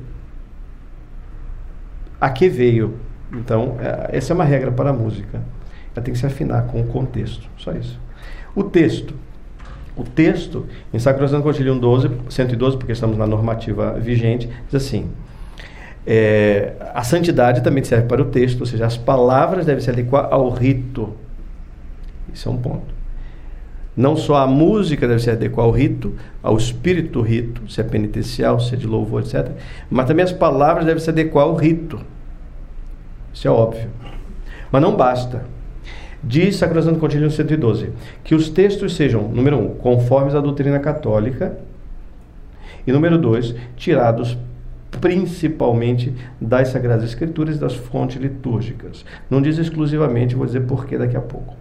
a 2.20 2.30
que 2.30 2.50
veio. 2.50 2.96
Então, 3.32 3.78
é, 3.80 4.18
essa 4.18 4.34
é 4.34 4.36
uma 4.36 4.44
regra 4.44 4.72
para 4.72 4.90
a 4.90 4.94
música. 4.94 5.42
Ela 5.96 6.04
tem 6.04 6.14
que 6.14 6.20
se 6.20 6.26
afinar 6.26 6.64
com 6.64 6.82
o 6.82 6.88
contexto. 6.88 7.48
Só 7.58 7.72
isso. 7.74 8.00
O 8.56 8.64
texto. 8.64 9.14
O 9.96 10.04
texto, 10.04 10.66
em 10.92 10.98
Sacrosanto 10.98 11.44
Concilium 11.44 11.78
12, 11.78 12.10
112, 12.30 12.78
porque 12.78 12.94
estamos 12.94 13.18
na 13.18 13.28
normativa 13.28 14.00
vigente, 14.00 14.50
diz 14.66 14.76
assim: 14.76 15.12
é, 16.08 16.74
a 16.94 17.04
santidade 17.04 17.62
também 17.62 17.84
serve 17.84 18.08
para 18.08 18.22
o 18.22 18.26
texto, 18.26 18.62
ou 18.62 18.66
seja, 18.66 18.86
as 18.86 18.98
palavras 18.98 19.66
devem 19.66 19.84
se 19.84 19.90
adequar 19.90 20.30
ao 20.32 20.50
rito. 20.50 21.14
Isso 22.34 22.50
é 22.50 22.52
um 22.52 22.58
ponto. 22.58 23.01
Não 24.02 24.16
só 24.16 24.38
a 24.38 24.48
música 24.48 25.08
deve 25.08 25.22
se 25.22 25.30
adequar 25.30 25.64
ao 25.64 25.72
rito, 25.72 26.16
ao 26.42 26.58
espírito 26.58 27.12
do 27.12 27.22
rito, 27.22 27.72
se 27.72 27.82
é 27.82 27.84
penitencial, 27.84 28.60
se 28.60 28.74
é 28.74 28.78
de 28.78 28.88
louvor, 28.88 29.22
etc. 29.22 29.52
Mas 29.92 30.08
também 30.08 30.26
as 30.26 30.32
palavras 30.32 30.88
devem 30.88 31.00
se 31.00 31.12
adequar 31.12 31.44
ao 31.44 31.54
rito. 31.54 32.00
Isso 33.32 33.48
é 33.48 33.52
óbvio. 33.52 33.92
Mas 34.72 34.82
não 34.82 34.96
basta. 34.96 35.46
Diz 36.24 36.56
Sacrosanto 36.56 36.98
Contínuo 36.98 37.30
112 37.30 37.92
que 38.24 38.34
os 38.34 38.50
textos 38.50 38.96
sejam, 38.96 39.28
número 39.28 39.60
um, 39.60 39.76
conformes 39.76 40.34
à 40.34 40.42
doutrina 40.42 40.80
católica, 40.80 41.60
e 42.88 42.92
número 42.92 43.20
dois, 43.20 43.54
tirados 43.76 44.36
principalmente 45.00 46.12
das 46.40 46.70
Sagradas 46.70 47.06
Escrituras 47.06 47.56
e 47.56 47.60
das 47.60 47.76
fontes 47.76 48.18
litúrgicas. 48.20 49.06
Não 49.30 49.42
diz 49.42 49.60
exclusivamente, 49.60 50.36
vou 50.36 50.46
dizer 50.46 50.62
porquê 50.62 50.98
daqui 50.98 51.16
a 51.16 51.22
pouco. 51.22 51.56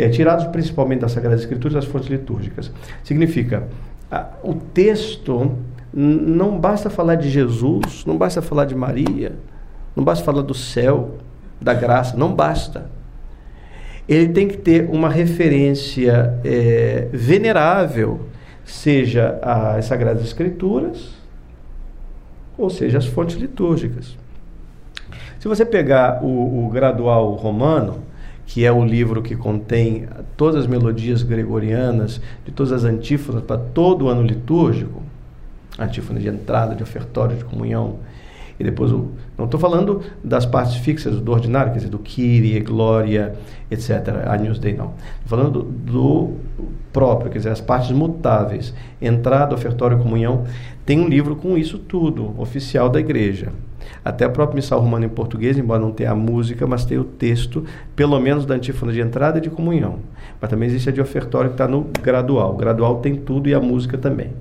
É, 0.00 0.08
tirados 0.08 0.46
principalmente 0.46 1.00
das 1.00 1.12
Sagradas 1.12 1.40
Escrituras 1.40 1.72
e 1.72 1.76
das 1.76 1.84
fontes 1.84 2.08
litúrgicas. 2.08 2.72
Significa, 3.04 3.68
a, 4.10 4.28
o 4.42 4.54
texto 4.54 5.58
não 5.92 6.58
basta 6.58 6.88
falar 6.88 7.16
de 7.16 7.28
Jesus, 7.28 8.06
não 8.06 8.16
basta 8.16 8.40
falar 8.40 8.64
de 8.64 8.74
Maria, 8.74 9.34
não 9.94 10.02
basta 10.02 10.24
falar 10.24 10.40
do 10.40 10.54
céu, 10.54 11.16
da 11.60 11.74
graça, 11.74 12.16
não 12.16 12.32
basta. 12.32 12.86
Ele 14.08 14.28
tem 14.32 14.48
que 14.48 14.56
ter 14.56 14.88
uma 14.88 15.10
referência 15.10 16.40
é, 16.44 17.08
venerável, 17.12 18.22
seja 18.64 19.38
as 19.42 19.84
Sagradas 19.84 20.22
Escrituras, 20.22 21.10
ou 22.56 22.70
seja, 22.70 22.96
as 22.96 23.04
fontes 23.04 23.36
litúrgicas. 23.36 24.16
Se 25.38 25.46
você 25.46 25.66
pegar 25.66 26.24
o, 26.24 26.64
o 26.66 26.70
Gradual 26.70 27.34
Romano, 27.34 28.08
que 28.50 28.64
é 28.64 28.72
o 28.72 28.84
livro 28.84 29.22
que 29.22 29.36
contém 29.36 30.08
todas 30.36 30.62
as 30.62 30.66
melodias 30.66 31.22
gregorianas, 31.22 32.20
de 32.44 32.50
todas 32.50 32.72
as 32.72 32.82
antífonas 32.82 33.44
para 33.44 33.56
todo 33.56 34.06
o 34.06 34.08
ano 34.08 34.22
litúrgico, 34.22 35.04
antífona 35.78 36.18
de 36.18 36.26
entrada, 36.26 36.74
de 36.74 36.82
ofertório, 36.82 37.36
de 37.36 37.44
comunhão, 37.44 38.00
e 38.58 38.64
depois 38.64 38.90
o. 38.90 39.12
Não 39.38 39.44
estou 39.44 39.60
falando 39.60 40.02
das 40.22 40.44
partes 40.44 40.74
fixas 40.74 41.20
do 41.20 41.30
ordinário, 41.30 41.70
quer 41.70 41.78
dizer, 41.78 41.90
do 41.90 42.00
Kyrie, 42.00 42.58
Glória, 42.58 43.36
etc. 43.70 44.26
Agnus 44.26 44.58
Dei, 44.58 44.74
não. 44.74 44.94
Estou 45.22 45.38
falando 45.38 45.62
do, 45.62 45.62
do, 45.62 46.34
próprio, 46.92 47.30
quer 47.30 47.38
dizer, 47.38 47.50
as 47.50 47.60
partes 47.60 47.92
mutáveis. 47.92 48.74
Entrada, 49.00 49.54
ofertório, 49.54 49.96
comunhão. 49.98 50.44
Tem 50.90 50.98
um 50.98 51.06
livro 51.06 51.36
com 51.36 51.56
isso 51.56 51.78
tudo, 51.78 52.34
oficial 52.36 52.88
da 52.88 52.98
igreja. 52.98 53.52
Até 54.04 54.24
a 54.24 54.28
própria 54.28 54.56
missal 54.56 54.80
romana 54.80 55.06
em 55.06 55.08
português, 55.08 55.56
embora 55.56 55.80
não 55.80 55.92
tenha 55.92 56.10
a 56.10 56.16
música, 56.16 56.66
mas 56.66 56.84
tem 56.84 56.98
o 56.98 57.04
texto, 57.04 57.64
pelo 57.94 58.18
menos 58.18 58.44
da 58.44 58.56
antífona 58.56 58.92
de 58.92 59.00
entrada 59.00 59.38
e 59.38 59.40
de 59.40 59.48
comunhão. 59.50 60.00
Mas 60.40 60.50
também 60.50 60.68
existe 60.68 60.88
a 60.88 60.92
de 60.92 61.00
ofertório 61.00 61.50
que 61.50 61.54
está 61.54 61.68
no 61.68 61.86
gradual. 62.02 62.54
O 62.54 62.56
gradual 62.56 62.96
tem 62.96 63.14
tudo 63.14 63.48
e 63.48 63.54
a 63.54 63.60
música 63.60 63.96
também. 63.96 64.32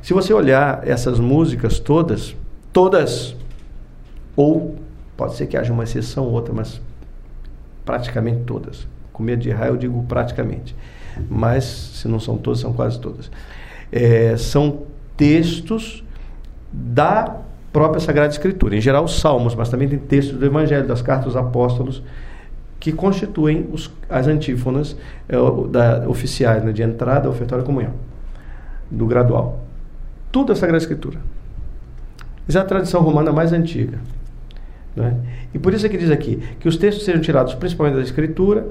Se 0.00 0.14
você 0.14 0.32
olhar 0.32 0.80
essas 0.88 1.20
músicas 1.20 1.78
todas, 1.78 2.34
todas, 2.72 3.36
ou 4.34 4.76
pode 5.14 5.34
ser 5.34 5.46
que 5.46 5.58
haja 5.58 5.74
uma 5.74 5.84
exceção 5.84 6.24
ou 6.24 6.32
outra, 6.32 6.54
mas 6.54 6.80
praticamente 7.84 8.44
todas. 8.44 8.88
Com 9.12 9.22
medo 9.22 9.42
de 9.42 9.50
errar, 9.50 9.66
eu 9.66 9.76
digo 9.76 10.02
praticamente. 10.04 10.74
Mas, 11.28 11.64
se 11.64 12.08
não 12.08 12.18
são 12.18 12.38
todas, 12.38 12.60
são 12.60 12.72
quase 12.72 12.98
todas. 12.98 13.30
É, 13.92 14.38
são 14.38 14.95
textos 15.16 16.04
da 16.72 17.38
própria 17.72 18.00
Sagrada 18.00 18.32
Escritura. 18.32 18.76
Em 18.76 18.80
geral, 18.80 19.04
os 19.04 19.18
salmos, 19.20 19.54
mas 19.54 19.68
também 19.68 19.88
tem 19.88 19.98
textos 19.98 20.38
do 20.38 20.44
Evangelho, 20.44 20.86
das 20.86 21.02
cartas 21.02 21.26
dos 21.26 21.36
apóstolos, 21.36 22.02
que 22.78 22.92
constituem 22.92 23.68
os, 23.72 23.90
as 24.08 24.26
antífonas 24.26 24.96
é, 25.28 25.36
da, 25.70 26.08
oficiais, 26.08 26.62
né, 26.64 26.72
de 26.72 26.82
entrada, 26.82 27.28
ofertório 27.28 27.62
e 27.62 27.66
comunhão, 27.66 27.92
do 28.90 29.06
gradual. 29.06 29.60
Tudo 30.30 30.52
é 30.52 30.54
Sagrada 30.54 30.78
Escritura. 30.78 31.18
Essa 32.48 32.60
é 32.60 32.62
a 32.62 32.64
tradição 32.64 33.02
romana 33.02 33.32
mais 33.32 33.52
antiga. 33.52 33.98
Né? 34.94 35.16
E 35.52 35.58
por 35.58 35.74
isso 35.74 35.84
é 35.84 35.88
que 35.88 35.98
diz 35.98 36.10
aqui 36.10 36.42
que 36.60 36.68
os 36.68 36.76
textos 36.76 37.04
sejam 37.04 37.20
tirados 37.20 37.54
principalmente 37.54 37.96
da 37.96 38.02
Escritura, 38.02 38.66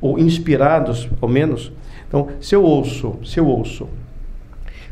ou 0.00 0.18
inspirados, 0.18 1.08
ao 1.20 1.28
menos. 1.28 1.70
Então, 2.08 2.28
se 2.40 2.54
eu 2.54 2.62
ouço, 2.62 3.16
se 3.24 3.38
eu 3.38 3.46
ouço, 3.46 3.88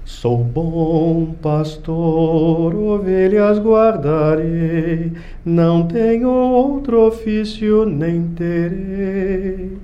Sou 0.09 0.43
bom 0.43 1.35
pastor, 1.43 2.75
ovelhas 2.75 3.59
guardarei, 3.59 5.13
não 5.45 5.87
tenho 5.87 6.31
outro 6.31 7.07
ofício 7.07 7.85
nem 7.85 8.27
terei. 8.29 9.77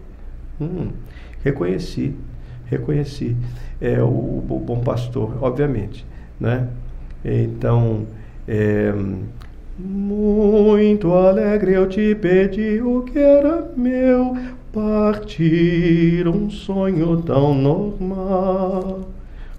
Hum, 0.58 0.88
reconheci, 1.42 2.14
reconheci 2.64 3.36
é, 3.78 4.02
o, 4.02 4.06
o 4.06 4.62
bom 4.66 4.80
pastor, 4.80 5.36
obviamente, 5.42 6.06
né? 6.40 6.68
Então, 7.22 8.06
é, 8.48 8.94
muito 9.78 11.12
alegre 11.12 11.74
eu 11.74 11.86
te 11.86 12.14
pedi 12.14 12.80
o 12.80 13.02
que 13.02 13.18
era 13.18 13.70
meu, 13.76 14.34
partir 14.72 16.26
um 16.26 16.48
sonho 16.48 17.20
tão 17.20 17.54
normal. 17.54 19.12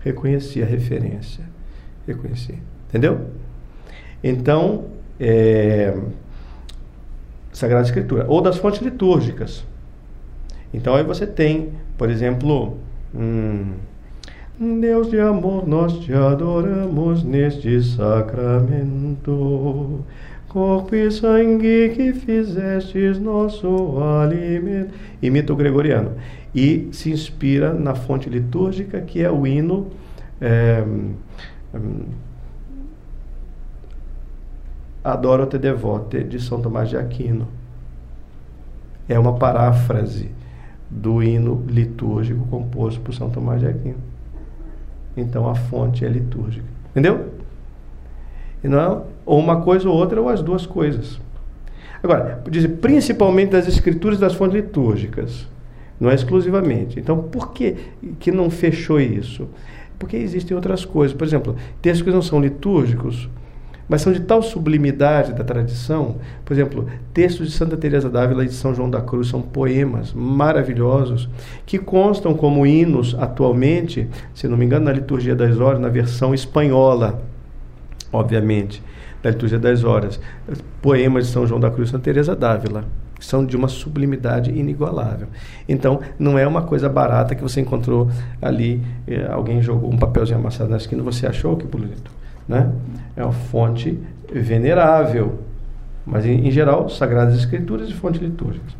Reconheci 0.05 0.61
a 0.61 0.65
referência, 0.65 1.43
reconheci, 2.07 2.59
entendeu? 2.87 3.21
Então, 4.23 4.85
é, 5.19 5.97
Sagrada 7.51 7.85
Escritura, 7.85 8.25
ou 8.27 8.39
das 8.39 8.57
fontes 8.57 8.81
litúrgicas. 8.81 9.65
Então 10.71 10.93
aí 10.93 11.03
você 11.03 11.25
tem, 11.25 11.69
por 11.97 12.09
exemplo, 12.09 12.77
hum, 13.15 13.71
Deus 14.59 15.09
de 15.09 15.19
amor, 15.19 15.67
nós 15.67 15.99
te 15.99 16.13
adoramos 16.13 17.23
neste 17.23 17.81
sacramento. 17.81 19.25
Corpo 20.47 20.95
e 20.95 21.11
sangue 21.11 21.89
que 21.95 22.13
fizestes 22.13 23.19
nosso 23.19 23.97
alimento. 23.99 24.93
Imita 25.21 25.51
o 25.51 25.55
gregoriano. 25.55 26.11
E 26.55 26.87
se 26.93 27.11
inspira 27.11 27.73
na 27.73 27.93
fonte 27.93 28.29
litúrgica, 28.29 29.01
que 29.01 29.21
é 29.21 29.29
o 29.29 29.45
hino. 29.45 29.87
É, 30.39 30.83
Adoro-te 35.03 35.59
devote, 35.59 36.23
de 36.23 36.39
São 36.39 36.61
Tomás 36.61 36.89
de 36.89 36.97
Aquino. 36.97 37.47
É 39.07 39.19
uma 39.19 39.33
paráfrase 39.33 40.31
do 40.89 41.21
hino 41.21 41.63
litúrgico 41.67 42.47
composto 42.47 43.01
por 43.01 43.13
São 43.13 43.29
Tomás 43.29 43.59
de 43.59 43.67
Aquino. 43.67 43.99
Então 45.15 45.47
a 45.47 45.55
fonte 45.55 46.05
é 46.05 46.07
litúrgica. 46.07 46.65
Entendeu? 46.91 47.33
E 48.63 48.67
não 48.67 48.79
é 48.79 49.01
ou 49.25 49.39
uma 49.39 49.61
coisa 49.61 49.89
ou 49.89 49.95
outra, 49.95 50.21
ou 50.21 50.29
as 50.29 50.41
duas 50.41 50.65
coisas. 50.65 51.19
Agora, 52.01 52.41
dizer 52.49 52.69
principalmente 52.77 53.51
das 53.51 53.67
escrituras 53.67 54.19
das 54.19 54.33
fontes 54.33 54.55
litúrgicas, 54.55 55.47
não 55.99 56.09
é 56.09 56.15
exclusivamente. 56.15 56.99
Então, 56.99 57.17
por 57.17 57.51
que, 57.51 57.75
que 58.19 58.31
não 58.31 58.49
fechou 58.49 58.99
isso? 58.99 59.47
Porque 59.97 60.17
existem 60.17 60.55
outras 60.55 60.83
coisas. 60.83 61.15
Por 61.15 61.25
exemplo, 61.25 61.55
textos 61.81 62.03
que 62.05 62.11
não 62.11 62.21
são 62.21 62.39
litúrgicos, 62.39 63.29
mas 63.87 64.01
são 64.01 64.11
de 64.11 64.19
tal 64.19 64.41
sublimidade 64.41 65.33
da 65.33 65.43
tradição. 65.43 66.17
Por 66.43 66.53
exemplo, 66.53 66.87
textos 67.13 67.47
de 67.47 67.53
Santa 67.53 67.77
Teresa 67.77 68.09
d'Ávila 68.09 68.43
e 68.43 68.47
de 68.47 68.53
São 68.53 68.73
João 68.73 68.89
da 68.89 69.01
Cruz 69.01 69.27
são 69.27 69.41
poemas 69.41 70.11
maravilhosos 70.13 71.29
que 71.65 71.77
constam 71.77 72.33
como 72.33 72.65
hinos 72.65 73.15
atualmente, 73.17 74.07
se 74.33 74.47
não 74.47 74.57
me 74.57 74.65
engano, 74.65 74.85
na 74.85 74.91
liturgia 74.91 75.35
das 75.35 75.59
horas, 75.59 75.79
na 75.79 75.89
versão 75.89 76.33
espanhola, 76.33 77.21
obviamente, 78.11 78.81
da 79.21 79.29
liturgia 79.29 79.59
das 79.59 79.83
horas, 79.83 80.19
poemas 80.81 81.27
de 81.27 81.31
São 81.31 81.47
João 81.47 81.59
da 81.59 81.69
Cruz 81.69 81.89
e 81.89 81.91
Santa 81.91 82.03
Teresa 82.03 82.35
d'Ávila 82.35 82.83
são 83.19 83.45
de 83.45 83.55
uma 83.55 83.67
sublimidade 83.67 84.51
inigualável. 84.51 85.27
Então, 85.67 85.99
não 86.19 86.37
é 86.37 86.47
uma 86.47 86.61
coisa 86.61 86.89
barata 86.89 87.35
que 87.35 87.41
você 87.41 87.61
encontrou 87.61 88.09
ali, 88.41 88.81
eh, 89.07 89.27
alguém 89.29 89.61
jogou 89.61 89.91
um 89.91 89.97
papelzinho 89.97 90.39
amassado 90.39 90.69
na 90.69 90.77
esquina, 90.77 91.01
você 91.01 91.25
achou 91.25 91.55
que 91.55 91.65
bonito 91.65 92.11
né? 92.47 92.71
É 93.15 93.23
uma 93.23 93.33
fonte 93.33 93.99
venerável, 94.31 95.39
mas 96.05 96.25
em, 96.25 96.47
em 96.47 96.51
geral, 96.51 96.89
Sagradas 96.89 97.35
Escrituras 97.35 97.89
e 97.89 97.93
fontes 97.93 98.21
litúrgicas. 98.21 98.73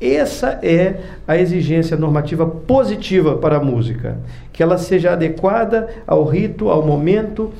Essa 0.00 0.58
é 0.62 1.00
a 1.28 1.36
exigência 1.36 1.96
normativa 1.96 2.44
positiva 2.44 3.36
para 3.36 3.58
a 3.58 3.60
música, 3.62 4.18
que 4.52 4.62
ela 4.62 4.76
seja 4.76 5.12
adequada 5.12 5.88
ao 6.06 6.24
rito, 6.24 6.68
ao 6.68 6.84
momento, 6.84 7.52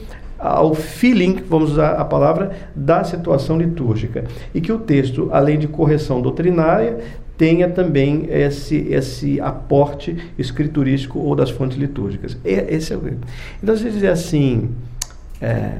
ao 0.42 0.74
feeling, 0.74 1.42
vamos 1.48 1.72
usar 1.72 1.92
a 1.92 2.04
palavra, 2.04 2.52
da 2.74 3.04
situação 3.04 3.56
litúrgica. 3.56 4.24
E 4.52 4.60
que 4.60 4.72
o 4.72 4.78
texto, 4.78 5.28
além 5.32 5.58
de 5.58 5.68
correção 5.68 6.20
doutrinária, 6.20 6.98
tenha 7.38 7.68
também 7.68 8.26
esse, 8.28 8.76
esse 8.88 9.40
aporte 9.40 10.16
escriturístico 10.38 11.18
ou 11.18 11.34
das 11.34 11.50
fontes 11.50 11.78
litúrgicas. 11.78 12.36
Esse 12.44 12.92
é 12.92 12.96
o... 12.96 13.02
Então, 13.62 13.76
se 13.76 13.90
dizer 13.90 14.08
assim, 14.08 14.70
é, 15.40 15.78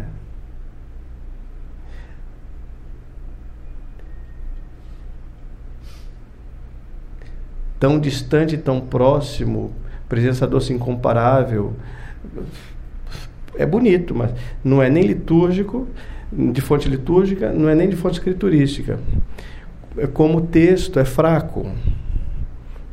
tão 7.82 7.98
distante, 7.98 8.56
tão 8.56 8.80
próximo, 8.80 9.72
presença 10.08 10.46
doce 10.46 10.72
incomparável. 10.72 11.74
É 13.55 13.66
bonito, 13.66 14.14
mas 14.14 14.32
não 14.64 14.82
é 14.82 14.88
nem 14.88 15.05
litúrgico, 15.05 15.86
de 16.32 16.61
fonte 16.61 16.88
litúrgica, 16.88 17.53
não 17.53 17.68
é 17.68 17.74
nem 17.74 17.88
de 17.88 17.96
fonte 17.96 18.14
escriturística. 18.14 18.98
É 19.96 20.07
como 20.07 20.38
o 20.38 20.40
texto 20.40 20.98
é 20.98 21.05
fraco 21.05 21.70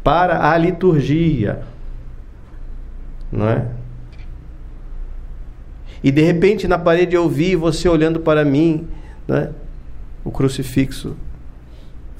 para 0.03 0.51
a 0.51 0.57
liturgia, 0.57 1.61
não 3.31 3.47
é? 3.47 3.65
E 6.03 6.11
de 6.11 6.21
repente 6.21 6.67
na 6.67 6.77
parede 6.77 7.15
eu 7.15 7.29
vi 7.29 7.55
você 7.55 7.87
olhando 7.87 8.19
para 8.19 8.43
mim, 8.43 8.87
né? 9.27 9.51
o 10.23 10.31
crucifixo. 10.31 11.15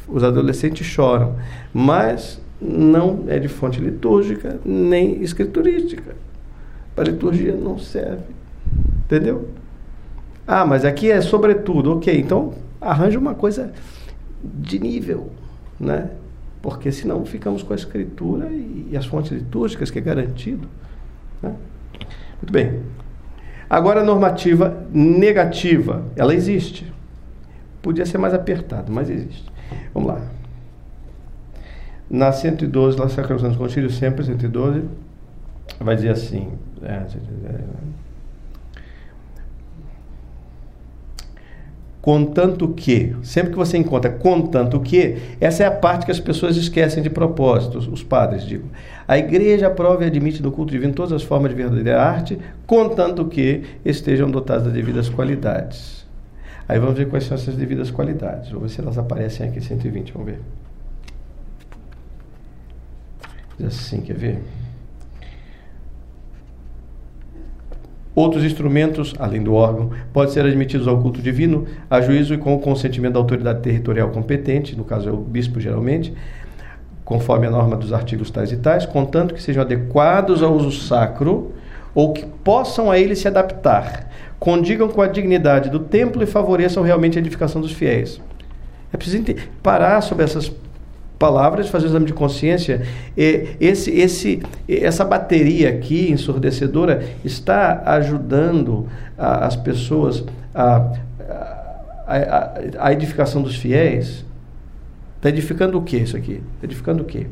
Os 0.07 0.23
adolescentes 0.23 0.87
choram, 0.87 1.35
mas 1.73 2.41
não 2.59 3.25
é 3.27 3.37
de 3.37 3.47
fonte 3.47 3.79
litúrgica 3.79 4.59
nem 4.65 5.21
escriturística. 5.21 6.15
A 6.99 7.03
liturgia 7.03 7.55
não 7.55 7.79
serve. 7.79 8.23
Entendeu? 9.05 9.49
Ah, 10.45 10.65
mas 10.65 10.83
aqui 10.83 11.09
é 11.09 11.21
sobretudo. 11.21 11.93
Ok, 11.93 12.19
então 12.19 12.53
arranja 12.81 13.17
uma 13.17 13.35
coisa 13.35 13.71
de 14.43 14.79
nível, 14.79 15.31
né? 15.79 16.09
Porque 16.61 16.91
senão 16.91 17.25
ficamos 17.25 17.63
com 17.63 17.73
a 17.73 17.75
escritura 17.75 18.47
e, 18.49 18.95
as 18.97 19.05
fontes 19.05 19.31
litúrgicas, 19.31 19.89
que 19.89 19.99
é 19.99 20.01
garantido. 20.01 20.67
Né? 21.41 21.55
Muito 22.37 22.51
bem. 22.51 22.81
Agora, 23.69 24.01
a 24.01 24.03
normativa 24.03 24.85
negativa, 24.91 26.03
ela 26.15 26.33
existe. 26.33 26.91
Podia 27.81 28.05
ser 28.05 28.17
mais 28.17 28.33
apertado, 28.33 28.91
mas 28.91 29.09
existe. 29.09 29.49
Vamos 29.93 30.09
lá. 30.09 30.21
Na 32.09 32.31
112, 32.31 32.97
lá 32.97 33.07
Sacrosantos 33.07 33.57
Concílio, 33.57 33.89
sempre 33.89 34.25
112, 34.25 34.83
vai 35.79 35.95
dizer 35.95 36.09
assim. 36.09 36.51
É, 36.83 37.05
contanto 42.01 42.69
que, 42.69 43.15
sempre 43.21 43.51
que 43.51 43.57
você 43.57 43.77
encontra 43.77 44.09
contanto 44.09 44.79
que, 44.79 45.17
essa 45.39 45.63
é 45.63 45.67
a 45.67 45.71
parte 45.71 46.05
que 46.05 46.11
as 46.11 46.19
pessoas 46.19 46.55
esquecem 46.55 47.03
de 47.03 47.09
propósito, 47.09 47.77
os 47.77 48.01
padres 48.01 48.43
digo. 48.43 48.67
A 49.07 49.17
igreja 49.17 49.67
aprova 49.67 50.03
e 50.03 50.07
admite 50.07 50.41
no 50.41 50.51
culto 50.51 50.71
divino 50.71 50.93
todas 50.93 51.11
as 51.11 51.23
formas 51.23 51.51
de 51.51 51.57
verdadeira 51.57 52.01
arte, 52.01 52.39
contanto 52.65 53.25
que 53.25 53.63
estejam 53.83 54.31
dotadas 54.31 54.63
das 54.63 54.73
devidas 54.73 55.09
qualidades. 55.09 56.07
Aí 56.67 56.79
vamos 56.79 56.97
ver 56.97 57.09
quais 57.09 57.25
são 57.25 57.35
essas 57.35 57.55
devidas 57.55 57.89
qualidades. 57.89 58.49
Vamos 58.49 58.69
ver 58.69 58.75
se 58.75 58.81
elas 58.81 58.97
aparecem 58.97 59.47
aqui 59.47 59.59
120, 59.59 60.13
vamos 60.13 60.27
ver. 60.27 60.39
Diz 63.57 63.67
assim, 63.67 64.01
quer 64.01 64.15
ver? 64.15 64.39
Outros 68.19 68.43
instrumentos, 68.43 69.13
além 69.17 69.41
do 69.41 69.53
órgão, 69.53 69.91
podem 70.11 70.33
ser 70.33 70.45
admitidos 70.45 70.89
ao 70.89 71.01
culto 71.01 71.21
divino, 71.21 71.65
a 71.89 72.01
juízo 72.01 72.33
e 72.33 72.37
com 72.37 72.53
o 72.53 72.59
consentimento 72.59 73.13
da 73.13 73.19
autoridade 73.19 73.61
territorial 73.61 74.09
competente, 74.09 74.75
no 74.75 74.83
caso 74.83 75.07
é 75.07 75.11
o 75.13 75.15
bispo 75.15 75.57
geralmente, 75.57 76.13
conforme 77.05 77.47
a 77.47 77.49
norma 77.49 77.77
dos 77.77 77.93
artigos 77.93 78.29
tais 78.29 78.51
e 78.51 78.57
tais, 78.57 78.85
contanto 78.85 79.33
que 79.33 79.41
sejam 79.41 79.61
adequados 79.61 80.43
ao 80.43 80.53
uso 80.53 80.69
sacro 80.69 81.53
ou 81.95 82.11
que 82.11 82.25
possam 82.43 82.91
a 82.91 82.99
ele 82.99 83.15
se 83.15 83.25
adaptar, 83.25 84.11
condigam 84.37 84.89
com 84.89 85.01
a 85.01 85.07
dignidade 85.07 85.69
do 85.69 85.79
templo 85.79 86.21
e 86.21 86.25
favoreçam 86.25 86.83
realmente 86.83 87.17
a 87.17 87.21
edificação 87.21 87.61
dos 87.61 87.71
fiéis. 87.71 88.19
É 88.91 88.97
preciso 88.97 89.23
parar 89.63 90.01
sobre 90.01 90.25
essas 90.25 90.51
palavras, 91.19 91.67
fazer 91.67 91.85
o 91.85 91.89
exame 91.89 92.05
de 92.05 92.13
consciência, 92.13 92.81
esse, 93.17 93.91
esse, 93.91 94.41
essa 94.69 95.03
bateria 95.03 95.69
aqui 95.69 96.09
ensurdecedora 96.09 97.03
está 97.25 97.83
ajudando 97.85 98.87
a, 99.17 99.45
as 99.45 99.57
pessoas 99.57 100.23
a, 100.55 100.93
a, 102.07 102.59
a, 102.79 102.93
edificação 102.93 103.41
dos 103.41 103.57
fiéis. 103.57 104.25
Está 105.17 105.27
edificando 105.27 105.77
o 105.77 105.81
que 105.81 105.97
isso 105.97 106.15
aqui? 106.15 106.41
Está 106.55 106.63
edificando 106.63 107.03
o 107.03 107.05
que? 107.05 107.27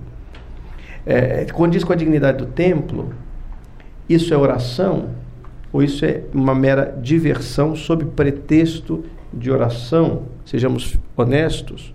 É, 1.05 1.45
condiz 1.45 1.85
com 1.85 1.93
a 1.93 1.95
dignidade 1.95 2.39
do 2.39 2.45
templo? 2.45 3.13
Isso 4.09 4.33
é 4.33 4.37
oração? 4.37 5.11
Ou 5.71 5.81
isso 5.81 6.03
é 6.03 6.23
uma 6.33 6.53
mera 6.53 6.97
diversão 7.01 7.73
sob 7.73 8.03
pretexto 8.03 9.05
de 9.33 9.49
oração? 9.49 10.23
Sejamos 10.43 10.97
honestos. 11.15 11.93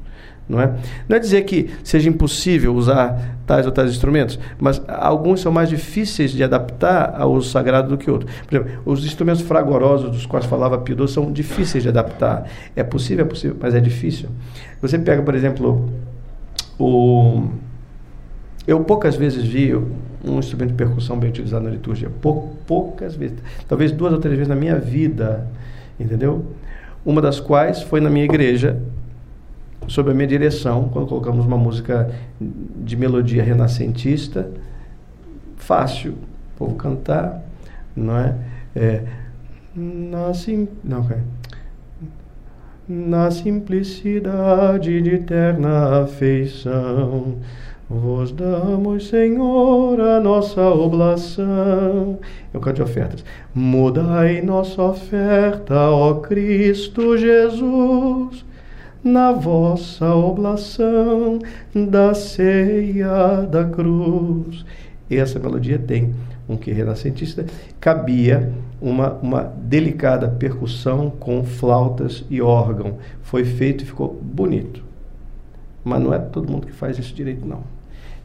Não 0.48 0.60
é? 0.60 0.74
não 1.08 1.16
é 1.16 1.20
dizer 1.20 1.42
que 1.42 1.70
seja 1.82 2.08
impossível 2.08 2.74
usar 2.74 3.38
tais 3.46 3.64
ou 3.64 3.72
tais 3.72 3.90
instrumentos, 3.90 4.38
mas 4.58 4.82
alguns 4.88 5.40
são 5.40 5.52
mais 5.52 5.68
difíceis 5.68 6.32
de 6.32 6.42
adaptar 6.42 7.14
ao 7.16 7.32
uso 7.32 7.48
sagrado 7.48 7.88
do 7.88 7.96
que 7.96 8.10
outros. 8.10 8.30
Por 8.46 8.56
exemplo, 8.56 8.82
os 8.84 9.04
instrumentos 9.04 9.42
fragorosos 9.42 10.10
dos 10.10 10.26
quais 10.26 10.44
falava 10.44 10.78
Pio 10.78 11.06
são 11.08 11.32
difíceis 11.32 11.82
de 11.82 11.88
adaptar. 11.88 12.46
É 12.74 12.82
possível, 12.82 13.24
é 13.24 13.28
possível, 13.28 13.56
mas 13.60 13.74
é 13.74 13.80
difícil. 13.80 14.28
Você 14.80 14.98
pega, 14.98 15.22
por 15.22 15.34
exemplo, 15.34 15.88
o... 16.78 17.48
Eu 18.66 18.80
poucas 18.84 19.16
vezes 19.16 19.44
vi 19.44 19.74
um 19.74 20.38
instrumento 20.38 20.70
de 20.70 20.76
percussão 20.76 21.18
bem 21.18 21.30
utilizado 21.30 21.64
na 21.64 21.70
liturgia. 21.70 22.08
Pou, 22.20 22.56
poucas 22.66 23.14
vezes. 23.16 23.38
Talvez 23.68 23.90
duas 23.90 24.12
ou 24.12 24.20
três 24.20 24.36
vezes 24.36 24.48
na 24.48 24.54
minha 24.54 24.78
vida. 24.78 25.48
Entendeu? 25.98 26.46
Uma 27.04 27.20
das 27.20 27.40
quais 27.40 27.82
foi 27.82 28.00
na 28.00 28.08
minha 28.08 28.24
igreja, 28.24 28.80
sob 29.88 30.10
a 30.10 30.14
minha 30.14 30.26
direção, 30.26 30.88
quando 30.88 31.08
colocamos 31.08 31.44
uma 31.46 31.56
música 31.56 32.10
de 32.40 32.96
melodia 32.96 33.42
renascentista, 33.42 34.50
fácil, 35.56 36.12
o 36.12 36.58
povo 36.58 36.74
cantar, 36.76 37.42
não 37.94 38.16
é? 38.16 38.34
é 38.74 39.02
na, 39.74 40.32
sim, 40.34 40.68
não, 40.84 41.06
na 42.88 43.30
simplicidade 43.30 45.00
de 45.00 45.14
eterna 45.14 46.02
afeição, 46.02 47.36
vos 47.88 48.32
damos, 48.32 49.08
Senhor, 49.08 50.00
a 50.00 50.20
nossa 50.20 50.62
oblação. 50.62 52.18
É 52.52 52.56
o 52.56 52.60
canto 52.60 52.76
de 52.76 52.82
ofertas. 52.82 53.24
Mudai 53.54 54.40
nossa 54.40 54.82
oferta, 54.82 55.74
ó 55.90 56.14
Cristo 56.14 57.16
Jesus 57.18 58.44
na 59.02 59.32
vossa 59.32 60.14
oblação 60.14 61.38
da 61.74 62.14
ceia 62.14 63.42
da 63.42 63.64
cruz. 63.64 64.64
E 65.10 65.16
essa 65.16 65.38
melodia 65.38 65.78
tem 65.78 66.14
um 66.48 66.56
que 66.56 66.70
renascentista, 66.72 67.44
cabia 67.80 68.52
uma, 68.80 69.12
uma 69.14 69.42
delicada 69.42 70.28
percussão 70.28 71.10
com 71.10 71.44
flautas 71.44 72.24
e 72.28 72.40
órgão. 72.42 72.98
Foi 73.22 73.44
feito 73.44 73.84
e 73.84 73.86
ficou 73.86 74.18
bonito. 74.22 74.82
Mas 75.84 76.00
não 76.00 76.12
é 76.12 76.18
todo 76.18 76.50
mundo 76.50 76.66
que 76.66 76.72
faz 76.72 76.98
isso 76.98 77.14
direito, 77.14 77.46
não. 77.46 77.62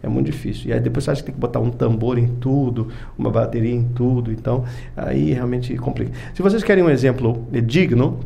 É 0.02 0.08
muito 0.08 0.28
difícil. 0.28 0.70
E 0.70 0.74
aí 0.74 0.80
depois 0.80 1.06
você 1.06 1.12
acha 1.12 1.22
que 1.22 1.28
tem 1.28 1.36
que 1.36 1.42
botar 1.42 1.60
um 1.60 1.72
tambor 1.72 2.18
em 2.18 2.28
tudo, 2.28 2.90
uma 3.18 3.32
bateria 3.32 3.74
em 3.74 3.84
tudo. 3.84 4.32
Então, 4.32 4.64
aí 4.96 5.34
realmente 5.34 5.76
complica. 5.78 6.12
Se 6.34 6.42
vocês 6.42 6.64
querem 6.64 6.84
um 6.84 6.90
exemplo 6.90 7.46
digno, 7.66 8.20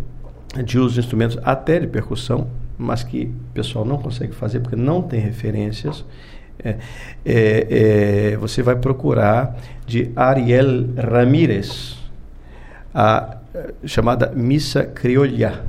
de 0.65 0.77
uso 0.77 0.95
de 0.95 0.99
instrumentos 0.99 1.37
até 1.43 1.79
de 1.79 1.87
percussão, 1.87 2.47
mas 2.77 3.03
que 3.03 3.25
o 3.25 3.53
pessoal 3.53 3.85
não 3.85 3.97
consegue 3.97 4.33
fazer 4.33 4.59
porque 4.59 4.75
não 4.75 5.01
tem 5.01 5.19
referências. 5.19 6.03
É, 6.63 6.77
é, 7.25 8.31
é, 8.33 8.37
você 8.37 8.61
vai 8.61 8.75
procurar 8.75 9.57
de 9.85 10.11
Ariel 10.15 10.89
Ramírez, 10.95 11.97
a 12.93 13.37
chamada 13.85 14.31
Missa 14.35 14.83
Criolla. 14.83 15.63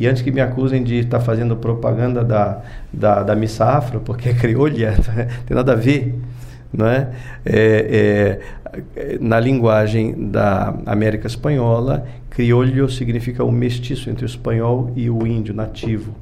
E 0.00 0.06
antes 0.06 0.22
que 0.22 0.30
me 0.30 0.40
acusem 0.40 0.82
de 0.82 0.96
estar 0.96 1.20
fazendo 1.20 1.54
propaganda 1.56 2.24
da, 2.24 2.62
da, 2.90 3.22
da 3.22 3.36
missa 3.36 3.66
afro, 3.66 4.00
porque 4.00 4.30
é 4.30 4.34
criolha, 4.34 4.94
tem 5.44 5.54
nada 5.54 5.72
a 5.72 5.76
ver, 5.76 6.18
não 6.72 6.86
é? 6.86 7.10
é, 7.44 8.40
é 8.96 9.18
na 9.20 9.40
linguagem 9.40 10.30
da 10.30 10.74
América 10.86 11.26
Espanhola, 11.26 12.06
criolho 12.28 12.88
significa 12.88 13.44
o 13.44 13.50
mestiço 13.50 14.08
entre 14.08 14.24
o 14.24 14.26
espanhol 14.26 14.92
e 14.94 15.10
o 15.10 15.26
índio 15.26 15.52
nativo. 15.52 16.14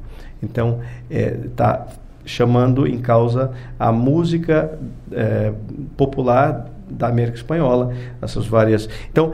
Então, 0.42 0.80
está 1.10 1.86
é, 1.88 1.92
chamando 2.24 2.86
em 2.86 2.98
causa 2.98 3.52
a 3.78 3.92
música 3.92 4.78
é, 5.12 5.52
popular 5.96 6.70
da 6.88 7.08
América 7.08 7.36
Espanhola, 7.36 7.94
essas 8.22 8.46
várias. 8.46 8.88
Então, 9.10 9.32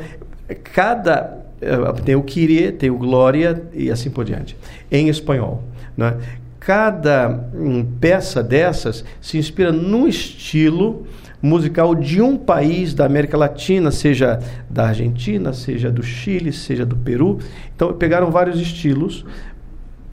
cada 0.73 1.45
eh, 1.61 1.93
tem 2.05 2.15
o 2.15 2.23
Kyrie, 2.23 2.73
tem 2.73 2.91
o 2.91 2.99
Glória 2.99 3.63
e 3.73 3.91
assim 3.91 4.11
por 4.11 4.25
diante, 4.25 4.57
em 4.91 5.09
espanhol. 5.09 5.63
Né? 5.97 6.17
Cada 6.65 7.47
um, 7.55 7.85
peça 7.85 8.43
dessas 8.43 9.05
se 9.21 9.37
inspira 9.37 9.71
num 9.71 10.09
estilo 10.09 11.07
musical 11.43 11.95
de 11.95 12.23
um 12.23 12.39
país 12.39 12.95
da 12.95 13.05
América 13.05 13.37
Latina, 13.37 13.91
seja 13.91 14.39
da 14.71 14.87
Argentina, 14.87 15.53
seja 15.53 15.91
do 15.91 16.03
Chile, 16.03 16.53
seja 16.53 16.87
do 16.87 16.97
Peru. 16.97 17.39
Então 17.77 17.93
pegaram 17.93 18.31
vários 18.31 18.59
estilos 18.59 19.27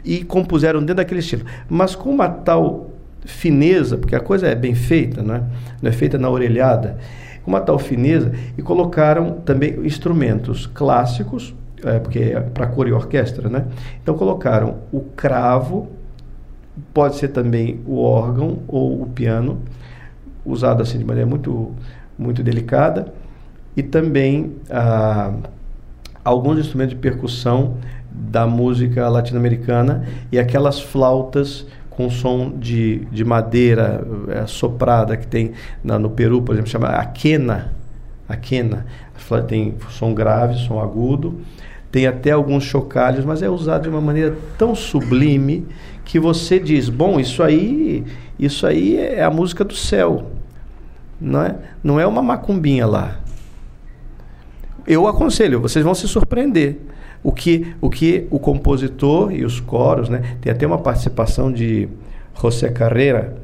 e 0.03 0.26
compuseram 0.26 0.82
dentro 0.82 0.95
daquele 0.95 1.22
estilo. 1.22 1.45
Mas 1.69 1.95
com 1.95 2.10
uma 2.10 2.28
tal 2.28 2.91
fineza, 3.23 3.98
porque 3.98 4.15
a 4.15 4.19
coisa 4.19 4.48
é 4.48 4.56
bem 4.56 4.76
feita, 4.76 5.23
não 5.23 5.36
é, 5.36 5.44
não 5.82 5.90
é 5.90 5.94
feita 5.94 6.18
na 6.18 6.30
orelhada 6.30 6.98
com 7.44 7.52
uma 7.52 7.61
tal 7.61 7.80
fineza, 7.80 8.34
e 8.57 8.61
colocaram 8.61 9.40
também 9.45 9.80
instrumentos 9.86 10.68
clássicos, 10.68 11.56
é, 11.84 11.98
porque 11.98 12.19
é 12.19 12.40
para 12.41 12.68
cor 12.68 12.90
e 12.90 12.91
orquestra, 12.91 13.49
né? 13.49 13.65
Então 14.03 14.15
colocaram 14.15 14.80
o 14.91 14.99
cravo, 14.99 15.90
pode 16.93 17.15
ser 17.18 17.30
também 17.30 17.80
o 17.85 18.02
órgão 18.02 18.60
ou 18.68 19.02
o 19.02 19.07
piano, 19.07 19.60
usado 20.45 20.81
assim 20.81 20.98
de 20.98 21.06
maneira 21.06 21.30
muito, 21.30 21.72
muito 22.18 22.43
delicada, 22.43 23.14
e 23.76 23.84
também 23.84 24.53
ah, 24.69 25.34
alguns 26.23 26.60
instrumentos 26.60 26.95
de 26.95 26.99
percussão 26.99 27.77
da 28.11 28.45
música 28.45 29.07
latino-americana 29.07 30.06
e 30.31 30.38
aquelas 30.38 30.80
flautas 30.80 31.65
com 31.89 32.10
som 32.10 32.52
de, 32.57 33.06
de 33.11 33.23
madeira 33.23 34.06
é, 34.30 34.45
soprada 34.48 35.15
que 35.15 35.27
tem 35.27 35.52
na, 35.84 35.99
no 35.99 36.10
Peru, 36.10 36.41
por 36.41 36.53
exemplo, 36.53 36.69
chama 36.69 36.88
a 36.88 37.06
quena. 37.06 37.73
A 38.27 38.35
quena 38.35 38.85
tem 39.48 39.76
som 39.89 40.14
grave, 40.14 40.57
som 40.65 40.80
agudo, 40.80 41.41
tem 41.91 42.07
até 42.07 42.31
alguns 42.31 42.64
chocalhos, 42.64 43.26
mas 43.26 43.41
é 43.41 43.49
usado 43.49 43.84
de 43.84 43.89
uma 43.89 44.02
maneira 44.02 44.35
tão 44.57 44.73
sublime 44.73 45.68
que 46.12 46.20
você 46.20 46.60
diz, 46.60 46.90
bom, 46.90 47.22
isso 47.22 47.42
aí, 47.42 48.04
isso 48.38 48.68
aí 48.68 48.98
é 48.98 49.24
a 49.24 49.32
música 49.32 49.64
do 49.64 49.74
céu, 49.74 50.30
não 51.22 51.42
é? 51.42 51.56
Não 51.82 51.98
é 52.02 52.06
uma 52.06 52.22
macumbinha 52.22 52.86
lá. 52.86 53.22
Eu 54.86 55.08
aconselho, 55.08 55.62
vocês 55.62 55.86
vão 55.86 55.96
se 55.96 56.10
surpreender. 56.10 56.82
O 57.24 57.32
que, 57.32 57.74
o 57.80 57.90
que 57.90 58.28
o 58.30 58.40
compositor 58.40 59.32
e 59.32 59.46
os 59.46 59.62
coros, 59.62 60.10
né? 60.10 60.36
Tem 60.42 60.52
até 60.52 60.68
uma 60.68 60.80
participação 60.80 61.50
de 61.50 61.88
José 62.42 62.70
Carreira 62.70 63.38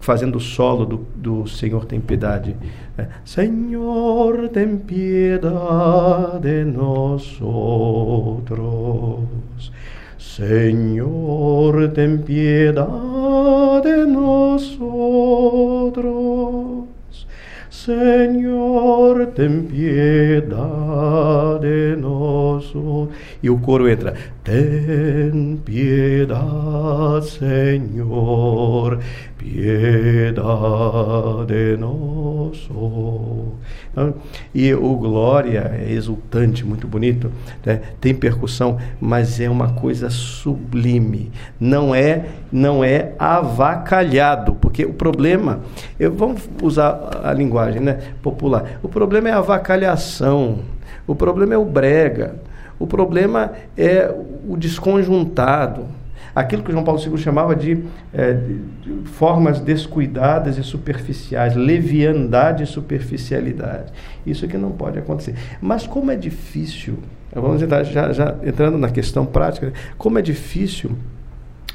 fazendo 0.00 0.34
o 0.34 0.40
solo 0.40 0.84
do, 0.84 1.06
do 1.14 1.46
Senhor 1.46 1.84
tem 1.84 2.00
piedade. 2.00 2.56
Né? 2.96 3.08
Senhor 3.24 4.48
tem 4.48 4.76
piedade 4.78 6.40
de 6.42 6.64
nós 6.64 7.40
outros. 7.40 9.20
Senhor 10.24 11.88
tem 11.90 12.18
piedade 12.18 13.84
de 13.84 14.04
nós 14.06 14.76
outros. 14.80 16.86
Senhor, 17.70 19.26
tem 19.26 19.62
piedade 19.62 20.56
nosso. 22.00 23.10
E 23.42 23.50
o 23.50 23.58
coro 23.58 23.86
entra. 23.88 24.14
Tem 24.42 25.60
piedade, 25.64 27.30
Senhor, 27.30 28.98
piedade 29.44 30.46
nosso. 31.78 33.52
E 34.54 34.72
o 34.72 34.96
Glória 34.96 35.70
é 35.78 35.92
exultante, 35.92 36.64
muito 36.64 36.88
bonito, 36.88 37.30
né? 37.64 37.80
tem 38.00 38.14
percussão, 38.14 38.78
mas 39.00 39.38
é 39.40 39.48
uma 39.48 39.74
coisa 39.74 40.08
sublime. 40.08 41.30
Não 41.60 41.94
é, 41.94 42.24
não 42.50 42.82
é 42.82 43.12
avacalhado, 43.18 44.54
porque 44.54 44.84
o 44.84 44.94
problema, 44.94 45.60
eu, 46.00 46.12
vamos 46.12 46.48
usar 46.62 47.20
a 47.22 47.32
linguagem 47.32 47.80
né, 47.82 47.98
popular, 48.22 48.80
o 48.82 48.88
problema 48.88 49.28
é 49.28 49.32
a 49.32 49.38
avacalhação, 49.38 50.60
o 51.06 51.14
problema 51.14 51.54
é 51.54 51.58
o 51.58 51.64
brega, 51.64 52.36
o 52.78 52.86
problema 52.86 53.52
é 53.76 54.12
o 54.48 54.56
desconjuntado 54.56 55.86
aquilo 56.34 56.62
que 56.62 56.72
João 56.72 56.84
Paulo 56.84 57.00
II 57.00 57.16
chamava 57.16 57.54
de, 57.54 57.84
é, 58.12 58.32
de 58.32 58.60
formas 59.04 59.60
descuidadas 59.60 60.58
e 60.58 60.64
superficiais, 60.64 61.54
leviandade 61.54 62.64
e 62.64 62.66
superficialidade. 62.66 63.92
Isso 64.26 64.48
que 64.48 64.58
não 64.58 64.72
pode 64.72 64.98
acontecer. 64.98 65.34
Mas 65.60 65.86
como 65.86 66.10
é 66.10 66.16
difícil, 66.16 66.98
vamos 67.32 67.62
entrar 67.62 67.84
já, 67.84 68.12
já 68.12 68.34
entrando 68.42 68.78
na 68.78 68.90
questão 68.90 69.24
prática, 69.24 69.72
como 69.96 70.18
é 70.18 70.22
difícil 70.22 70.92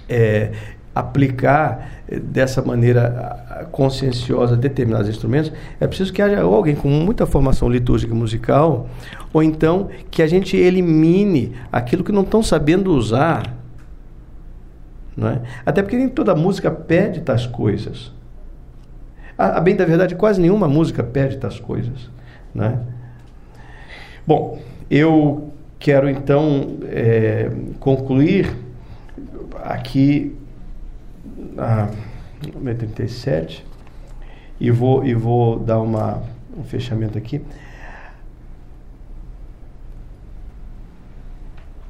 é, 0.08 0.52
aplicar 0.94 2.02
dessa 2.24 2.62
maneira 2.62 3.68
conscienciosa 3.72 4.58
determinados 4.58 5.08
instrumentos, 5.08 5.52
é 5.80 5.88
preciso 5.88 6.12
que 6.12 6.22
haja 6.22 6.42
alguém 6.42 6.76
com 6.76 6.90
muita 6.90 7.26
formação 7.26 7.70
litúrgica 7.70 8.14
e 8.14 8.18
musical, 8.18 8.90
ou 9.32 9.44
então 9.44 9.90
que 10.10 10.22
a 10.22 10.28
gente 10.28 10.58
elimine 10.58 11.54
aquilo 11.72 12.04
que 12.04 12.12
não 12.12 12.24
estão 12.24 12.42
sabendo 12.42 12.92
usar 12.92 13.59
não 15.20 15.28
é? 15.28 15.42
Até 15.66 15.82
porque 15.82 15.98
nem 15.98 16.08
toda 16.08 16.34
música 16.34 16.72
pede 16.72 17.22
tais 17.22 17.46
coisas. 17.46 18.12
A, 19.38 19.58
a 19.58 19.62
bem 19.62 19.76
da 19.76 19.86
verdade, 19.86 20.16
quase 20.16 20.40
nenhuma 20.40 20.68
música 20.68 21.04
pede 21.04 21.38
tais 21.38 21.60
coisas. 21.60 22.10
Não 22.54 22.66
é? 22.66 22.80
Bom, 24.26 24.62
eu 24.90 25.52
quero 25.78 26.10
então 26.10 26.78
é, 26.86 27.52
concluir 27.80 28.56
aqui 29.64 30.36
a 31.58 31.90
37 32.78 33.66
e 34.60 34.72
vou, 34.72 35.06
e 35.06 35.14
vou 35.14 35.60
dar 35.60 35.80
uma, 35.80 36.22
um 36.58 36.64
fechamento 36.64 37.18
aqui. 37.18 37.42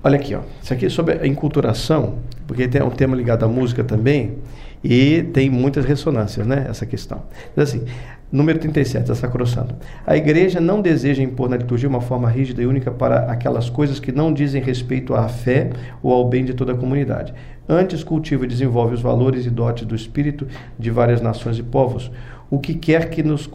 Olha 0.03 0.15
aqui, 0.15 0.34
ó. 0.34 0.41
Isso 0.64 0.73
aqui 0.73 0.85
é 0.85 0.89
sobre 0.89 1.19
a 1.19 1.27
enculturação, 1.27 2.19
porque 2.49 2.67
tem 2.67 2.81
um 2.81 2.89
tema 2.89 3.15
ligado 3.15 3.45
à 3.45 3.47
música 3.47 3.84
também, 3.84 4.39
e 4.84 5.21
tem 5.34 5.51
muitas 5.51 5.85
ressonâncias, 5.85 6.47
né? 6.47 6.65
Essa 6.67 6.84
questão. 6.84 7.21
Então, 7.51 7.63
assim, 7.63 7.85
número 8.31 8.57
37, 8.57 9.07
da 9.07 9.13
Sacrosanto. 9.13 9.76
A 10.03 10.17
igreja 10.17 10.59
não 10.59 10.81
deseja 10.81 11.21
impor 11.21 11.47
na 11.47 11.57
liturgia 11.57 11.88
uma 11.88 12.01
forma 12.01 12.27
rígida 12.27 12.63
e 12.63 12.65
única 12.65 12.89
para 12.89 13.31
aquelas 13.31 13.69
coisas 13.69 13.99
que 13.99 14.11
não 14.11 14.34
dizem 14.34 14.63
respeito 14.63 15.13
à 15.13 15.30
fé 15.30 15.69
ou 16.01 16.11
ao 16.11 16.27
bem 16.27 16.43
de 16.43 16.55
toda 16.55 16.71
a 16.71 16.76
comunidade. 16.76 17.35
Antes, 17.67 18.03
cultiva 18.03 18.45
e 18.45 18.47
desenvolve 18.47 18.95
os 18.95 19.01
valores 19.01 19.45
e 19.45 19.51
dotes 19.51 19.85
do 19.85 19.93
espírito 19.93 20.47
de 20.80 20.89
várias 20.89 21.21
nações 21.21 21.59
e 21.59 21.61
povos, 21.61 22.09
o 22.49 22.57
que 22.57 22.73
quer 22.73 23.11
que 23.11 23.21
nos 23.21 23.45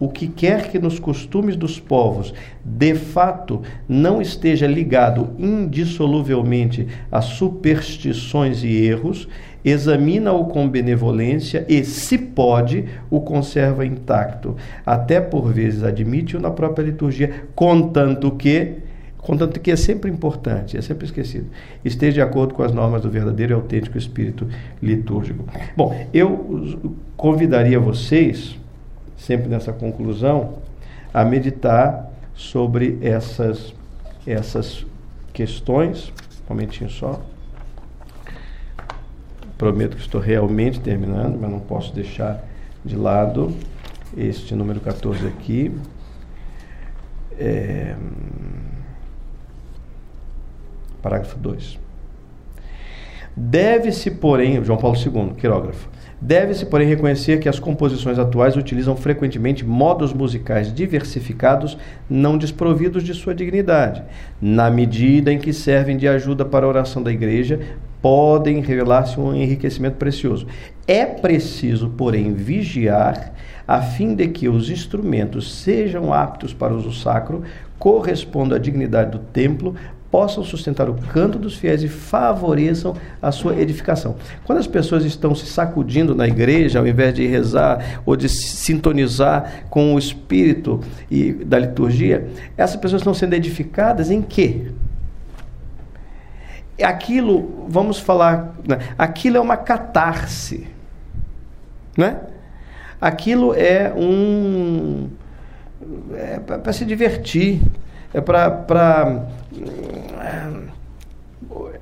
o 0.00 0.08
que 0.08 0.26
quer 0.26 0.70
que 0.70 0.78
nos 0.78 0.98
costumes 0.98 1.54
dos 1.54 1.78
povos 1.78 2.32
de 2.64 2.94
fato 2.94 3.60
não 3.86 4.22
esteja 4.22 4.66
ligado 4.66 5.30
indissoluvelmente 5.38 6.88
a 7.12 7.20
superstições 7.20 8.64
e 8.64 8.86
erros, 8.86 9.28
examina-o 9.62 10.46
com 10.46 10.66
benevolência 10.66 11.66
e, 11.68 11.84
se 11.84 12.16
pode, 12.16 12.86
o 13.10 13.20
conserva 13.20 13.84
intacto. 13.84 14.56
Até 14.86 15.20
por 15.20 15.52
vezes 15.52 15.82
admite-o 15.82 16.40
na 16.40 16.50
própria 16.50 16.84
liturgia, 16.84 17.44
contanto 17.54 18.30
que 18.32 18.78
contanto 19.18 19.60
que 19.60 19.70
é 19.70 19.76
sempre 19.76 20.10
importante, 20.10 20.78
é 20.78 20.80
sempre 20.80 21.04
esquecido, 21.04 21.46
esteja 21.84 22.14
de 22.14 22.20
acordo 22.22 22.54
com 22.54 22.62
as 22.62 22.72
normas 22.72 23.02
do 23.02 23.10
verdadeiro 23.10 23.52
e 23.52 23.54
autêntico 23.54 23.98
espírito 23.98 24.48
litúrgico. 24.82 25.44
Bom, 25.76 25.94
eu 26.12 26.96
convidaria 27.18 27.78
vocês 27.78 28.58
sempre 29.20 29.48
nessa 29.48 29.72
conclusão, 29.72 30.58
a 31.12 31.24
meditar 31.24 32.10
sobre 32.34 32.98
essas, 33.02 33.74
essas 34.26 34.86
questões. 35.32 36.12
Um 36.48 36.54
momentinho 36.54 36.90
só. 36.90 37.20
Prometo 39.58 39.96
que 39.96 40.02
estou 40.02 40.20
realmente 40.20 40.80
terminando, 40.80 41.38
mas 41.38 41.50
não 41.50 41.60
posso 41.60 41.94
deixar 41.94 42.42
de 42.84 42.96
lado 42.96 43.54
este 44.16 44.54
número 44.54 44.80
14 44.80 45.26
aqui. 45.26 45.70
É... 47.38 47.94
Parágrafo 51.02 51.38
2. 51.38 51.78
Deve-se, 53.36 54.10
porém, 54.10 54.62
João 54.64 54.78
Paulo 54.78 54.96
II, 54.96 55.34
quirógrafo, 55.34 55.88
deve-se, 56.20 56.66
porém, 56.66 56.86
reconhecer 56.86 57.40
que 57.40 57.48
as 57.48 57.58
composições 57.58 58.18
atuais 58.18 58.56
utilizam 58.56 58.96
frequentemente 58.96 59.64
modos 59.64 60.12
musicais 60.12 60.72
diversificados, 60.72 61.78
não 62.08 62.36
desprovidos 62.36 63.02
de 63.02 63.14
sua 63.14 63.34
dignidade. 63.34 64.02
Na 64.40 64.70
medida 64.70 65.32
em 65.32 65.38
que 65.38 65.52
servem 65.52 65.96
de 65.96 66.06
ajuda 66.06 66.44
para 66.44 66.66
a 66.66 66.68
oração 66.68 67.02
da 67.02 67.12
igreja, 67.12 67.60
podem 68.02 68.60
revelar-se 68.60 69.18
um 69.18 69.34
enriquecimento 69.34 69.96
precioso. 69.96 70.46
É 70.86 71.04
preciso, 71.06 71.90
porém, 71.90 72.32
vigiar 72.32 73.32
a 73.66 73.80
fim 73.80 74.14
de 74.14 74.26
que 74.26 74.48
os 74.48 74.68
instrumentos 74.68 75.62
sejam 75.62 76.12
aptos 76.12 76.52
para 76.52 76.74
uso 76.74 76.92
sacro, 76.92 77.44
correspondam 77.78 78.56
à 78.56 78.60
dignidade 78.60 79.12
do 79.12 79.18
templo, 79.18 79.76
possam 80.10 80.42
sustentar 80.42 80.90
o 80.90 80.94
canto 80.94 81.38
dos 81.38 81.54
fiéis 81.54 81.82
e 81.82 81.88
favoreçam 81.88 82.96
a 83.22 83.30
sua 83.30 83.56
edificação. 83.56 84.16
Quando 84.44 84.58
as 84.58 84.66
pessoas 84.66 85.04
estão 85.04 85.34
se 85.34 85.46
sacudindo 85.46 86.14
na 86.14 86.26
igreja, 86.26 86.80
ao 86.80 86.86
invés 86.86 87.14
de 87.14 87.26
rezar 87.26 88.02
ou 88.04 88.16
de 88.16 88.28
sintonizar 88.28 89.64
com 89.70 89.94
o 89.94 89.98
espírito 89.98 90.80
e 91.10 91.32
da 91.32 91.58
liturgia, 91.58 92.28
essas 92.56 92.76
pessoas 92.76 93.02
estão 93.02 93.14
sendo 93.14 93.34
edificadas 93.34 94.10
em 94.10 94.20
quê? 94.20 94.72
Aquilo, 96.82 97.66
vamos 97.68 98.00
falar, 98.00 98.54
né? 98.66 98.78
aquilo 98.96 99.36
é 99.36 99.40
uma 99.40 99.56
catarse, 99.56 100.66
né? 101.96 102.20
Aquilo 103.00 103.54
é 103.54 103.92
um 103.94 105.08
é 106.14 106.38
para 106.38 106.72
se 106.72 106.84
divertir, 106.84 107.60
é 108.12 108.20
para 108.20 109.26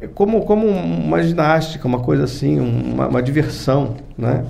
é 0.00 0.06
como, 0.06 0.44
como 0.44 0.66
uma 0.66 1.22
ginástica, 1.22 1.86
uma 1.86 2.00
coisa 2.00 2.24
assim, 2.24 2.60
uma, 2.60 3.08
uma 3.08 3.22
diversão, 3.22 3.96
né? 4.16 4.44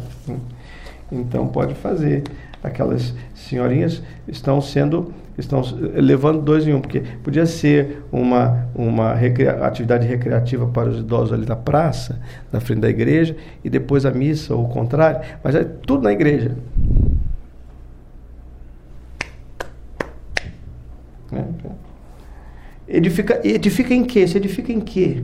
Então 1.11 1.47
pode 1.49 1.75
fazer. 1.75 2.25
Aquelas 2.63 3.15
senhorinhas 3.35 4.03
estão 4.27 4.61
sendo 4.61 5.15
estão 5.39 5.63
levando 5.95 6.43
dois 6.43 6.67
em 6.67 6.75
um, 6.75 6.81
porque 6.81 7.01
podia 7.23 7.47
ser 7.47 8.03
uma, 8.11 8.67
uma 8.75 9.15
recria, 9.15 9.65
atividade 9.65 10.07
recreativa 10.07 10.67
para 10.67 10.89
os 10.89 10.99
idosos 10.99 11.33
ali 11.33 11.47
na 11.47 11.55
praça, 11.55 12.21
na 12.51 12.61
frente 12.61 12.81
da 12.81 12.91
igreja, 12.91 13.37
e 13.63 13.71
depois 13.71 14.05
a 14.05 14.11
missa, 14.11 14.55
ou 14.55 14.65
o 14.65 14.69
contrário, 14.69 15.21
mas 15.43 15.55
é 15.55 15.63
tudo 15.63 16.03
na 16.03 16.13
igreja. 16.13 16.57
É, 21.33 21.45
Edifica, 22.89 23.41
edifica 23.45 23.93
em 23.93 24.05
quê? 24.05 24.27
Se 24.27 24.39
edifica 24.39 24.73
em 24.73 24.81
quê? 24.81 25.23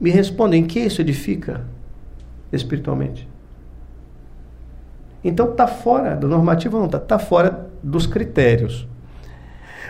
Me 0.00 0.10
responda, 0.10 0.56
em 0.56 0.64
que 0.64 0.78
isso 0.78 1.00
edifica 1.00 1.62
espiritualmente? 2.52 3.28
Então 5.24 5.50
está 5.50 5.66
fora 5.66 6.14
da 6.14 6.28
normativa, 6.28 6.78
não 6.78 6.86
está 6.86 7.00
tá 7.00 7.18
fora 7.18 7.66
dos 7.82 8.06
critérios. 8.06 8.86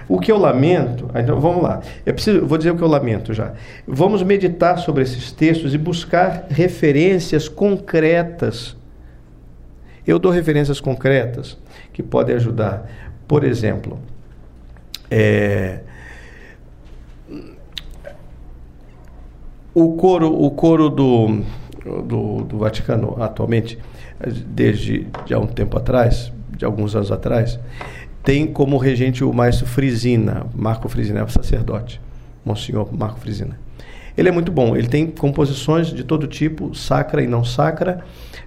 O 0.09 0.19
que 0.19 0.33
eu 0.33 0.39
lamento, 0.39 1.11
então 1.15 1.39
vamos 1.39 1.63
lá, 1.63 1.83
eu 2.07 2.15
preciso, 2.15 2.47
vou 2.47 2.57
dizer 2.57 2.71
o 2.71 2.77
que 2.77 2.83
eu 2.83 2.89
lamento 2.89 3.35
já. 3.35 3.53
Vamos 3.87 4.23
meditar 4.23 4.79
sobre 4.79 5.03
esses 5.03 5.31
textos 5.31 5.75
e 5.75 5.79
buscar 5.79 6.47
referências 6.49 7.47
concretas. 7.47 8.75
Eu 10.07 10.19
dou 10.19 10.33
referências 10.33 10.81
concretas 10.81 11.59
que 11.93 12.03
podem 12.03 12.35
ajudar. 12.37 12.89
Por 13.29 13.45
exemplo, 13.45 13.99
é, 15.11 15.81
o 19.75 19.93
coro, 19.97 20.33
o 20.33 20.51
coro 20.51 20.89
do, 20.89 21.43
do, 22.07 22.45
do, 22.45 22.59
Vaticano 22.59 23.23
atualmente, 23.23 23.79
desde 24.47 25.07
de 25.27 25.35
há 25.35 25.39
um 25.39 25.47
tempo 25.47 25.77
atrás, 25.77 26.33
de 26.57 26.65
alguns 26.65 26.97
anos 26.97 27.13
atrás, 27.13 27.61
tem 28.25 28.47
como 28.47 28.79
regente 28.79 29.23
o 29.23 29.33
maestro 29.33 29.67
Frisina, 29.67 30.47
Marco 30.55 30.89
Frisina, 30.89 31.21
é 31.21 31.27
sacerdote, 31.29 32.01
Monsenhor 32.45 32.89
Marco 32.93 33.21
Frisina. 33.21 33.59
Ele 34.17 34.31
é 34.31 34.33
muito 34.33 34.51
bom, 34.51 34.75
ele 34.75 34.89
tem 34.89 35.07
composições 35.07 35.89
de 35.89 36.03
todo 36.03 36.27
tipo, 36.27 36.75
sacra 36.75 37.23
e 37.23 37.27
não 37.27 37.45
sacra, 37.45 38.01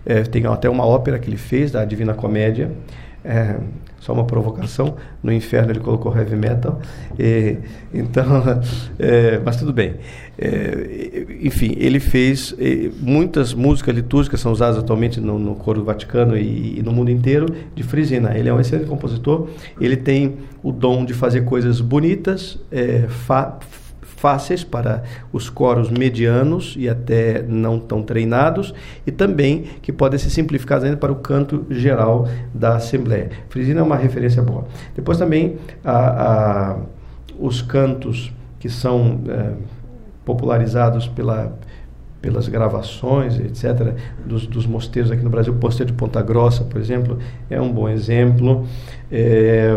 é, 0.03 0.23
tem 0.23 0.45
até 0.47 0.67
uma 0.67 0.85
ópera 0.85 1.19
que 1.19 1.29
ele 1.29 1.37
fez, 1.37 1.71
da 1.71 1.85
Divina 1.85 2.13
Comédia, 2.13 2.71
é, 3.23 3.55
só 4.01 4.11
uma 4.11 4.25
provocação. 4.25 4.95
No 5.23 5.31
inferno 5.31 5.71
ele 5.71 5.79
colocou 5.79 6.15
heavy 6.15 6.35
metal. 6.35 6.81
E, 7.17 7.57
então, 7.93 8.25
é, 8.99 9.39
mas 9.39 9.55
tudo 9.55 9.71
bem. 9.71 9.95
É, 10.37 11.25
enfim, 11.41 11.75
ele 11.77 11.99
fez 11.99 12.53
muitas 12.99 13.53
músicas 13.53 13.95
litúrgicas 13.95 14.39
são 14.39 14.51
usadas 14.51 14.77
atualmente 14.77 15.21
no, 15.21 15.37
no 15.37 15.55
coro 15.55 15.83
Vaticano 15.83 16.35
e, 16.35 16.79
e, 16.79 16.81
no 16.81 16.91
mundo 16.91 17.11
inteiro 17.11 17.45
de 17.75 17.83
Frisina. 17.83 18.35
Ele 18.35 18.49
é 18.49 18.53
um 18.53 18.59
excelente 18.59 18.87
compositor. 18.87 19.47
Ele 19.79 19.95
tem 19.95 20.37
o 20.63 20.71
dom 20.71 21.05
de 21.05 21.13
fazer 21.13 21.41
coisas 21.41 21.79
bonitas, 21.79 22.57
é, 22.71 23.05
fa, 23.07 23.59
fáceis 24.21 24.63
para 24.63 25.01
os 25.33 25.49
coros 25.49 25.89
medianos 25.89 26.75
e 26.77 26.87
até 26.87 27.41
não 27.41 27.79
tão 27.79 28.03
treinados, 28.03 28.71
e 29.05 29.11
também 29.11 29.63
que 29.81 29.91
podem 29.91 30.19
ser 30.19 30.29
simplificados 30.29 30.85
ainda 30.85 30.97
para 30.97 31.11
o 31.11 31.15
canto 31.15 31.65
geral 31.71 32.27
da 32.53 32.75
Assembleia. 32.75 33.31
Frisina 33.49 33.79
é 33.79 33.83
uma 33.83 33.95
referência 33.95 34.43
boa. 34.43 34.65
Depois 34.95 35.17
também 35.17 35.57
a, 35.83 35.97
a, 35.97 36.77
os 37.39 37.63
cantos 37.63 38.31
que 38.59 38.69
são 38.69 39.21
é, 39.27 39.53
popularizados 40.23 41.07
pela 41.07 41.57
pelas 42.21 42.47
gravações, 42.47 43.39
etc., 43.39 43.95
dos, 44.23 44.45
dos, 44.45 44.67
mosteiros 44.67 45.11
aqui 45.11 45.23
no 45.23 45.29
Brasil. 45.31 45.51
O 45.51 45.59
Mosteiro 45.59 45.91
de 45.91 45.97
Ponta 45.97 46.21
Grossa, 46.21 46.63
por 46.63 46.79
exemplo, 46.79 47.17
é 47.49 47.59
um 47.59 47.73
bom 47.73 47.89
exemplo. 47.89 48.67
É, 49.11 49.75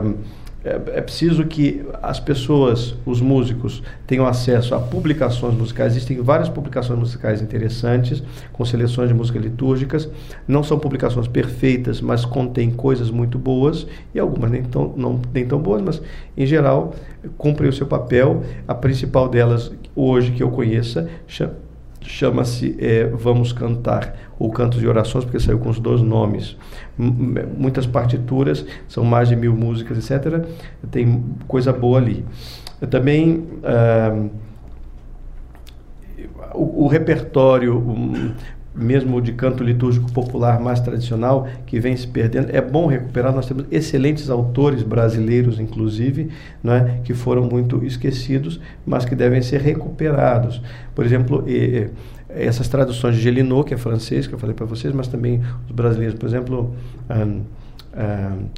é, 0.65 0.81
é, 0.99 1.01
preciso 1.03 1.45
que 1.45 1.85
as 2.03 2.19
pessoas, 2.19 2.97
os 3.05 3.20
músicos, 3.20 3.82
tenham 4.07 4.27
acesso 4.27 4.74
a 4.74 4.81
publicações 4.81 5.55
musicais. 5.55 5.93
Existem 5.93 6.20
várias 6.23 6.49
publicações 6.49 6.99
musicais 6.99 7.43
interessantes, 7.43 8.23
com 8.51 8.65
seleções 8.65 9.09
de 9.09 9.15
músicas 9.15 9.43
litúrgicas. 9.43 10.09
Não 10.49 10.65
são 10.65 10.78
publicações 10.78 11.28
perfeitas, 11.28 12.01
mas 12.01 12.24
contêm 12.24 12.70
coisas 12.70 13.11
muito 13.11 13.39
boas, 13.39 13.86
e 14.15 14.19
algumas 14.19 14.51
nem 14.51 14.62
tão, 14.62 14.95
não, 14.97 15.20
nem 15.35 15.47
tão 15.47 15.61
boas, 15.61 15.82
mas 15.82 16.01
em 16.35 16.47
geral 16.47 16.95
cumprem 17.36 17.69
o 17.69 17.73
seu 17.73 17.86
papel. 17.86 18.43
A 18.66 18.74
principal 18.74 19.28
delas, 19.28 19.70
hoje 19.95 20.32
que 20.32 20.43
eu 20.43 20.51
conheça, 20.51 21.09
chama-se 22.05 22.76
é, 22.78 23.06
Vamos 23.06 23.52
Cantar, 23.52 24.14
ou 24.39 24.51
Cantos 24.51 24.81
de 24.81 24.86
Orações, 24.86 25.24
porque 25.24 25.40
saiu 25.40 25.59
com 25.59 25.70
os 25.70 25.81
dois 25.81 26.01
nomes. 26.01 26.56
M 26.98 27.43
muitas 27.56 27.86
partituras, 27.86 28.64
são 28.89 29.05
mais 29.05 29.28
de 29.28 29.36
mil 29.36 29.55
músicas, 29.55 29.98
etc. 29.98 30.44
Tem 30.90 31.24
coisa 31.48 31.72
boa 31.72 31.98
ali. 31.98 32.24
Eu 32.81 32.89
também. 32.89 33.47
Uh, 33.62 34.31
o, 36.55 36.85
o, 36.85 36.86
repertório 36.86 37.76
um, 37.76 38.32
mesmo 38.75 39.21
de 39.21 39.33
canto 39.33 39.63
litúrgico 39.63 40.11
popular 40.13 40.61
mais 40.61 40.81
tradicional, 40.81 41.47
que 41.67 41.79
vem 41.79 41.97
se 41.97 42.07
perdendo. 42.07 42.49
É 42.51 42.61
bom 42.61 42.87
recuperar, 42.87 43.33
nós 43.33 43.47
temos 43.47 43.65
excelentes 43.71 44.29
autores 44.29 44.83
brasileiros, 44.83 45.61
inclusive, 45.61 46.31
né, 46.63 47.01
que 47.05 47.15
foram 47.15 47.45
muito 47.45 47.85
esquecidos, 47.85 48.61
mas 48.85 49.05
que 49.05 49.15
devem 49.15 49.41
ser 49.43 49.61
recuperados. 49.61 50.61
Por 50.95 51.05
exemplo, 51.05 51.45
essas 52.29 52.69
traduções 52.69 53.17
de 53.17 53.23
Gelinot, 53.23 53.69
que 53.69 53.75
é 53.75 53.77
francês, 53.77 54.27
que 54.27 54.35
eu 54.35 54.39
falei 54.39 54.55
para 54.55 54.67
vocês, 54.67 54.93
mas 54.93 55.07
também 55.07 55.41
os 55.67 55.73
brasileiros, 55.73 56.19
por 56.19 56.29
exemplo. 56.29 56.75
Um, 57.09 57.43
um, 57.97 58.49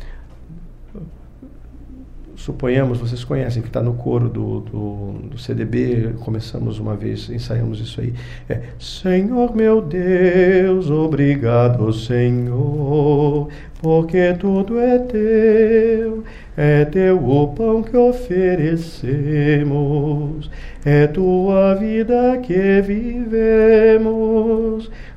suponhamos, 2.46 2.98
vocês 3.00 3.24
conhecem, 3.24 3.60
que 3.60 3.66
está 3.66 3.82
no 3.82 3.94
coro 3.94 4.28
do, 4.28 4.60
do, 4.60 5.12
do, 5.30 5.36
CDB, 5.36 6.14
começamos 6.20 6.78
uma 6.78 6.94
vez, 6.94 7.28
ensaiamos 7.28 7.80
isso 7.80 8.00
aí. 8.00 8.14
É, 8.48 8.60
Senhor 8.78 9.56
meu 9.56 9.82
Deus, 9.82 10.88
obrigado, 10.88 11.92
Senhor, 11.92 13.48
porque 13.82 14.32
tudo 14.34 14.78
é 14.78 14.96
teu, 14.96 16.22
é 16.56 16.84
teu 16.84 17.18
o 17.28 17.48
pão 17.48 17.82
que 17.82 17.96
oferecemos, 17.96 18.88
é 20.84 21.08
tua 21.08 21.74
vida 21.74 22.38
que 22.44 22.80
vivemos. 22.80 24.08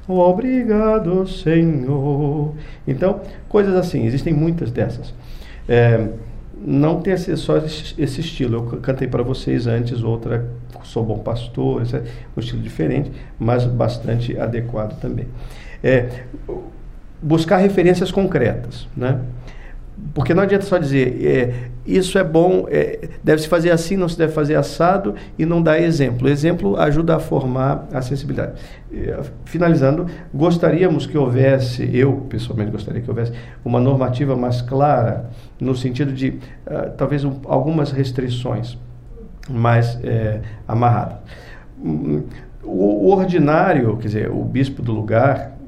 Obrigado, 0.08 1.28
Senhor. 1.28 2.56
Então, 2.88 3.22
coisas 3.48 3.76
assim, 3.76 4.08
existem 4.08 4.34
muitas 4.34 4.72
dessas. 4.72 5.14
É, 5.68 6.08
não 6.66 7.02
tem 7.02 7.14
esse, 7.14 7.36
só 7.38 7.58
esse, 7.58 8.20
estilo. 8.22 8.56
Eu 8.72 8.80
cantei 8.80 9.08
para 9.08 9.24
vocês 9.24 9.68
antes 9.68 10.04
outra, 10.04 10.50
Sou 10.84 11.04
Bom 11.04 11.20
Pastor, 11.20 11.84
é 11.94 12.04
um 12.36 12.40
estilo 12.40 12.62
diferente, 12.62 13.12
mas 13.40 13.66
bastante 13.66 14.38
adequado 14.38 15.00
também. 15.00 15.28
É, 15.84 16.24
buscar 17.22 17.58
referências 17.58 18.12
concretas, 18.12 18.88
né? 18.96 19.22
Porque 20.14 20.34
não 20.34 20.44
adianta 20.44 20.66
só 20.66 20.78
dizer, 20.78 21.26
é, 21.26 21.70
isso 21.98 22.18
é 22.18 22.24
bom, 22.24 22.66
é, 22.70 23.10
deve 23.24 23.42
se 23.42 23.48
fazer 23.48 23.72
assim, 23.72 23.98
não 23.98 24.08
se 24.08 24.18
deve 24.18 24.34
fazer 24.34 24.56
assado 24.56 25.16
e 25.38 25.46
não 25.46 25.62
dar 25.62 25.80
exemplo. 25.80 26.28
Exemplo 26.28 26.78
ajuda 26.78 27.16
a 27.16 27.20
formar 27.20 27.88
a 27.92 28.02
sensibilidade. 28.02 28.54
Finalizando, 29.46 30.08
gostaríamos 30.34 31.06
que 31.06 31.18
houvesse, 31.18 31.90
eu 31.96 32.26
pessoalmente 32.30 32.72
gostaria 32.72 33.02
que 33.02 33.10
houvesse, 33.10 33.32
uma 33.64 33.80
normativa 33.80 34.36
mais 34.36 34.62
clara, 34.62 35.30
no 35.60 35.76
sentido 35.76 36.12
de 36.12 36.30
uh, 36.30 36.92
talvez 36.98 37.24
um, 37.24 37.34
algumas 37.46 37.92
restrições 37.92 38.78
mais 39.50 40.00
é, 40.04 40.42
amarradas. 40.68 41.18
O, 41.82 43.08
o 43.08 43.10
ordinário, 43.12 43.98
quer 43.98 44.08
dizer, 44.08 44.32
o 44.32 44.44
bispo 44.44 44.82
do 44.82 44.92
lugar, 44.92 45.59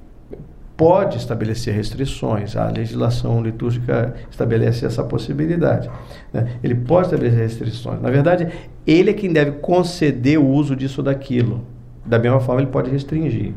pode 0.82 1.18
estabelecer 1.18 1.76
restrições. 1.76 2.58
A 2.58 2.68
legislação 2.68 3.40
litúrgica 3.40 4.16
estabelece 4.32 4.84
essa 4.84 5.04
possibilidade. 5.04 5.88
Né? 6.34 6.54
Ele 6.64 6.74
pode 6.74 7.06
estabelecer 7.06 7.40
restrições. 7.40 8.02
Na 8.02 8.10
verdade, 8.10 8.48
ele 8.88 9.12
é 9.12 9.14
quem 9.14 9.32
deve 9.32 9.52
conceder 9.60 10.40
o 10.40 10.48
uso 10.48 10.76
disso 10.76 11.02
ou 11.02 11.06
daquilo. 11.06 11.62
Da 12.04 12.18
mesma 12.18 12.40
forma, 12.40 12.62
ele 12.62 12.72
pode 12.72 12.90
restringir. 12.90 13.54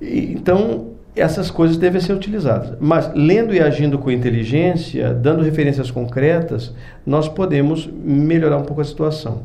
E, 0.00 0.32
então, 0.32 0.92
essas 1.14 1.50
coisas 1.50 1.76
devem 1.76 2.00
ser 2.00 2.14
utilizadas. 2.14 2.78
Mas, 2.80 3.12
lendo 3.14 3.52
e 3.52 3.60
agindo 3.60 3.98
com 3.98 4.10
inteligência, 4.10 5.12
dando 5.12 5.42
referências 5.42 5.90
concretas, 5.90 6.74
nós 7.04 7.28
podemos 7.28 7.86
melhorar 7.86 8.56
um 8.56 8.64
pouco 8.64 8.80
a 8.80 8.84
situação 8.86 9.42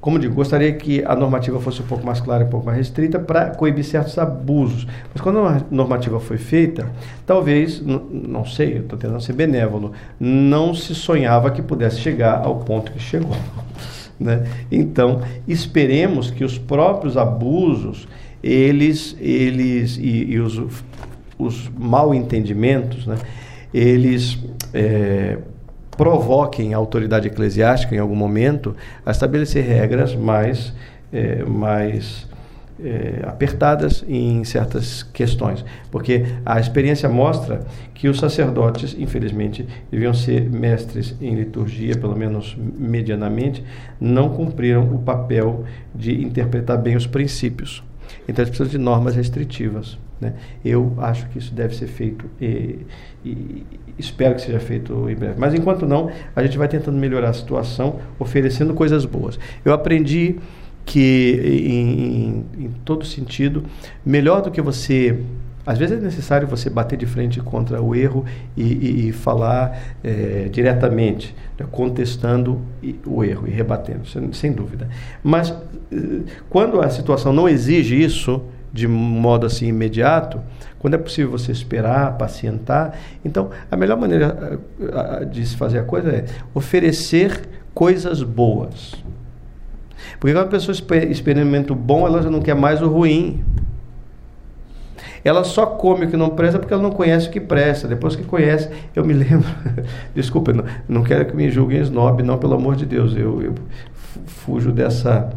como 0.00 0.18
digo, 0.18 0.34
gostaria 0.34 0.72
que 0.72 1.02
a 1.04 1.16
normativa 1.16 1.58
fosse 1.60 1.82
um 1.82 1.86
pouco 1.86 2.06
mais 2.06 2.20
clara, 2.20 2.44
um 2.44 2.48
pouco 2.48 2.66
mais 2.66 2.78
restrita, 2.78 3.18
para 3.18 3.50
coibir 3.50 3.84
certos 3.84 4.16
abusos. 4.16 4.86
Mas 5.12 5.20
quando 5.20 5.40
a 5.40 5.60
normativa 5.70 6.20
foi 6.20 6.38
feita, 6.38 6.88
talvez, 7.26 7.82
não 7.84 8.44
sei, 8.44 8.78
estou 8.78 8.98
tentando 8.98 9.20
ser 9.20 9.32
benévolo, 9.32 9.92
não 10.20 10.72
se 10.72 10.94
sonhava 10.94 11.50
que 11.50 11.60
pudesse 11.60 11.98
chegar 11.98 12.42
ao 12.44 12.56
ponto 12.60 12.92
que 12.92 13.00
chegou. 13.00 13.36
Né? 14.20 14.48
Então, 14.68 15.22
esperemos 15.46 16.28
que 16.28 16.42
os 16.42 16.58
próprios 16.58 17.16
abusos, 17.16 18.08
eles, 18.42 19.16
eles 19.20 19.96
e, 19.96 20.32
e 20.32 20.40
os, 20.40 20.60
os 21.38 21.70
mal 21.78 22.12
entendimentos, 22.12 23.06
né? 23.06 23.16
eles 23.72 24.36
é, 24.74 25.38
provoquem 25.98 26.72
a 26.72 26.76
autoridade 26.76 27.26
eclesiástica 27.26 27.94
em 27.94 27.98
algum 27.98 28.14
momento 28.14 28.74
a 29.04 29.10
estabelecer 29.10 29.64
regras 29.64 30.14
mais, 30.14 30.72
é, 31.12 31.42
mais 31.42 32.28
é, 32.80 33.24
apertadas 33.26 34.04
em 34.08 34.44
certas 34.44 35.02
questões, 35.02 35.64
porque 35.90 36.24
a 36.46 36.60
experiência 36.60 37.08
mostra 37.08 37.66
que 37.92 38.08
os 38.08 38.20
sacerdotes, 38.20 38.94
infelizmente, 38.96 39.66
deviam 39.90 40.14
ser 40.14 40.48
mestres 40.48 41.16
em 41.20 41.34
liturgia, 41.34 41.96
pelo 41.96 42.16
menos 42.16 42.56
medianamente, 42.56 43.64
não 44.00 44.28
cumpriram 44.28 44.84
o 44.94 45.00
papel 45.00 45.64
de 45.92 46.22
interpretar 46.22 46.78
bem 46.78 46.94
os 46.94 47.08
princípios. 47.08 47.82
Então, 48.28 48.42
eles 48.42 48.50
precisam 48.50 48.66
de 48.66 48.78
normas 48.78 49.14
restritivas. 49.16 49.98
Né? 50.20 50.34
Eu 50.64 50.94
acho 50.98 51.28
que 51.28 51.38
isso 51.38 51.54
deve 51.54 51.76
ser 51.76 51.86
feito 51.86 52.24
e, 52.40 52.80
e, 53.24 53.64
espero 53.98 54.34
que 54.34 54.42
seja 54.42 54.58
feito 54.58 55.08
em 55.08 55.14
breve. 55.14 55.34
Mas 55.38 55.54
enquanto 55.54 55.86
não, 55.86 56.10
a 56.34 56.42
gente 56.42 56.58
vai 56.58 56.68
tentando 56.68 56.98
melhorar 56.98 57.30
a 57.30 57.32
situação, 57.32 58.00
oferecendo 58.18 58.74
coisas 58.74 59.04
boas. 59.04 59.38
Eu 59.64 59.72
aprendi 59.72 60.36
que, 60.84 61.40
em, 61.44 62.60
em, 62.60 62.64
em 62.64 62.70
todo 62.84 63.04
sentido, 63.04 63.62
melhor 64.04 64.42
do 64.42 64.50
que 64.50 64.60
você 64.60 65.18
às 65.68 65.76
vezes 65.76 65.98
é 65.98 66.00
necessário 66.00 66.48
você 66.48 66.70
bater 66.70 66.96
de 66.96 67.04
frente 67.04 67.42
contra 67.42 67.82
o 67.82 67.94
erro 67.94 68.24
e, 68.56 68.62
e, 68.62 69.08
e 69.08 69.12
falar 69.12 69.78
é, 70.02 70.48
diretamente, 70.50 71.34
contestando 71.66 72.60
o 73.04 73.24
erro 73.24 73.46
e 73.46 73.50
rebatendo, 73.50 74.06
sem, 74.06 74.32
sem 74.32 74.52
dúvida. 74.52 74.88
Mas 75.22 75.50
eh, 75.92 76.22
quando 76.48 76.80
a 76.80 76.88
situação 76.88 77.32
não 77.32 77.48
exige 77.48 78.00
isso, 78.00 78.42
de 78.72 78.86
modo 78.86 79.46
assim 79.46 79.66
imediato, 79.66 80.40
quando 80.78 80.94
é 80.94 80.98
possível 80.98 81.30
você 81.30 81.50
esperar, 81.50 82.16
pacientar. 82.16 82.96
Então, 83.24 83.50
a 83.70 83.76
melhor 83.76 83.98
maneira 83.98 84.60
eh, 84.80 85.24
de 85.24 85.44
se 85.44 85.56
fazer 85.56 85.78
a 85.78 85.84
coisa 85.84 86.10
é 86.10 86.24
oferecer 86.54 87.48
coisas 87.74 88.22
boas. 88.22 88.94
Porque 90.20 90.32
quando 90.32 90.46
a 90.46 90.50
pessoa 90.50 90.76
experimenta 91.08 91.72
o 91.72 91.76
bom, 91.76 92.06
ela 92.06 92.22
já 92.22 92.30
não 92.30 92.40
quer 92.40 92.54
mais 92.54 92.80
o 92.82 92.88
ruim. 92.88 93.44
Ela 95.24 95.44
só 95.44 95.66
come 95.66 96.06
o 96.06 96.10
que 96.10 96.16
não 96.16 96.30
presta 96.30 96.58
porque 96.58 96.72
ela 96.72 96.82
não 96.82 96.90
conhece 96.90 97.28
o 97.28 97.30
que 97.30 97.40
presta. 97.40 97.88
Depois 97.88 98.16
que 98.16 98.24
conhece, 98.24 98.68
eu 98.94 99.04
me 99.04 99.12
lembro. 99.14 99.48
Desculpa, 100.14 100.52
não, 100.52 100.64
não 100.88 101.02
quero 101.02 101.26
que 101.26 101.36
me 101.36 101.50
julguem 101.50 101.80
snob, 101.80 102.22
não, 102.22 102.38
pelo 102.38 102.54
amor 102.54 102.76
de 102.76 102.86
Deus. 102.86 103.16
Eu, 103.16 103.42
eu 103.42 103.54
fujo 104.26 104.72
dessa 104.72 105.30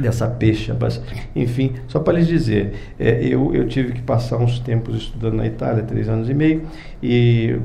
dessa 0.00 0.26
peixe. 0.26 0.72
Mas, 0.78 1.02
enfim, 1.34 1.74
só 1.86 2.00
para 2.00 2.14
lhes 2.14 2.26
dizer, 2.26 2.74
é, 2.98 3.22
eu, 3.24 3.54
eu 3.54 3.66
tive 3.68 3.92
que 3.92 4.02
passar 4.02 4.36
uns 4.36 4.58
tempos 4.60 4.96
estudando 4.96 5.34
na 5.34 5.46
Itália, 5.46 5.82
três 5.82 6.08
anos 6.08 6.30
e 6.30 6.34
meio, 6.34 6.62
e 7.02 7.58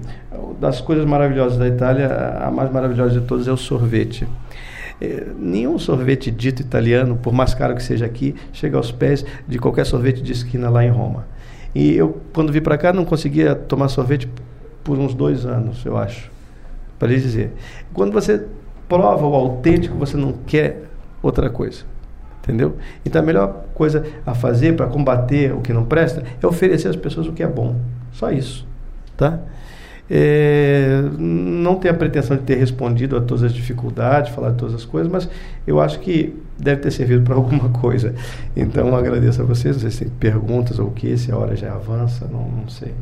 das 0.59 0.81
coisas 0.81 1.05
maravilhosas 1.05 1.57
da 1.57 1.67
Itália, 1.67 2.07
a 2.41 2.51
mais 2.51 2.71
maravilhosa 2.71 3.19
de 3.19 3.25
todas 3.25 3.47
é 3.47 3.51
o 3.51 3.57
sorvete. 3.57 4.27
É, 5.03 5.25
nenhum 5.37 5.77
sorvete 5.77 6.31
dito 6.31 6.61
italiano, 6.61 7.17
por 7.17 7.33
mais 7.33 7.53
caro 7.53 7.75
que 7.75 7.83
seja 7.83 8.05
aqui, 8.05 8.33
chega 8.53 8.77
aos 8.77 8.89
pés 8.89 9.25
de 9.45 9.59
qualquer 9.59 9.85
sorvete 9.85 10.21
de 10.21 10.31
esquina 10.31 10.69
lá 10.69 10.85
em 10.85 10.89
Roma. 10.89 11.27
E 11.75 11.93
eu, 11.93 12.21
quando 12.31 12.53
vim 12.53 12.61
para 12.61 12.77
cá, 12.77 12.93
não 12.93 13.03
conseguia 13.03 13.53
tomar 13.53 13.89
sorvete 13.89 14.29
por 14.81 14.97
uns 14.97 15.13
dois 15.13 15.45
anos, 15.45 15.83
eu 15.85 15.97
acho, 15.97 16.31
para 16.97 17.09
lhes 17.09 17.21
dizer. 17.21 17.51
Quando 17.93 18.13
você 18.13 18.45
prova 18.87 19.27
o 19.27 19.35
autêntico, 19.35 19.97
você 19.97 20.15
não 20.15 20.31
quer 20.31 20.83
outra 21.21 21.49
coisa. 21.49 21.83
Entendeu? 22.41 22.77
Então 23.05 23.21
a 23.21 23.25
melhor 23.25 23.65
coisa 23.73 24.05
a 24.25 24.33
fazer 24.33 24.73
para 24.73 24.87
combater 24.87 25.53
o 25.53 25.59
que 25.59 25.73
não 25.73 25.83
presta 25.83 26.23
é 26.41 26.47
oferecer 26.47 26.87
às 26.87 26.95
pessoas 26.95 27.27
o 27.27 27.33
que 27.33 27.43
é 27.43 27.47
bom. 27.47 27.75
Só 28.13 28.31
isso. 28.31 28.65
Tá? 29.17 29.39
É, 30.09 31.01
não 31.17 31.75
tenho 31.75 31.93
a 31.93 31.97
pretensão 31.97 32.35
de 32.35 32.43
ter 32.43 32.55
respondido 32.55 33.15
a 33.15 33.21
todas 33.21 33.43
as 33.43 33.53
dificuldades, 33.53 34.33
falar 34.33 34.51
de 34.51 34.57
todas 34.57 34.75
as 34.75 34.85
coisas, 34.85 35.11
mas 35.11 35.29
eu 35.65 35.79
acho 35.79 35.99
que 35.99 36.35
deve 36.59 36.81
ter 36.81 36.91
servido 36.91 37.23
para 37.23 37.35
alguma 37.35 37.69
coisa. 37.69 38.13
Então 38.55 38.95
agradeço 38.95 39.41
a 39.41 39.45
vocês, 39.45 39.75
não 39.75 39.81
sei 39.81 39.91
se 39.91 39.99
tem 39.99 40.09
perguntas 40.19 40.77
ou 40.79 40.87
o 40.87 40.91
que, 40.91 41.17
se 41.17 41.31
a 41.31 41.37
hora 41.37 41.55
já 41.55 41.73
avança, 41.73 42.27
não, 42.31 42.47
não 42.49 42.67
sei. 42.67 42.93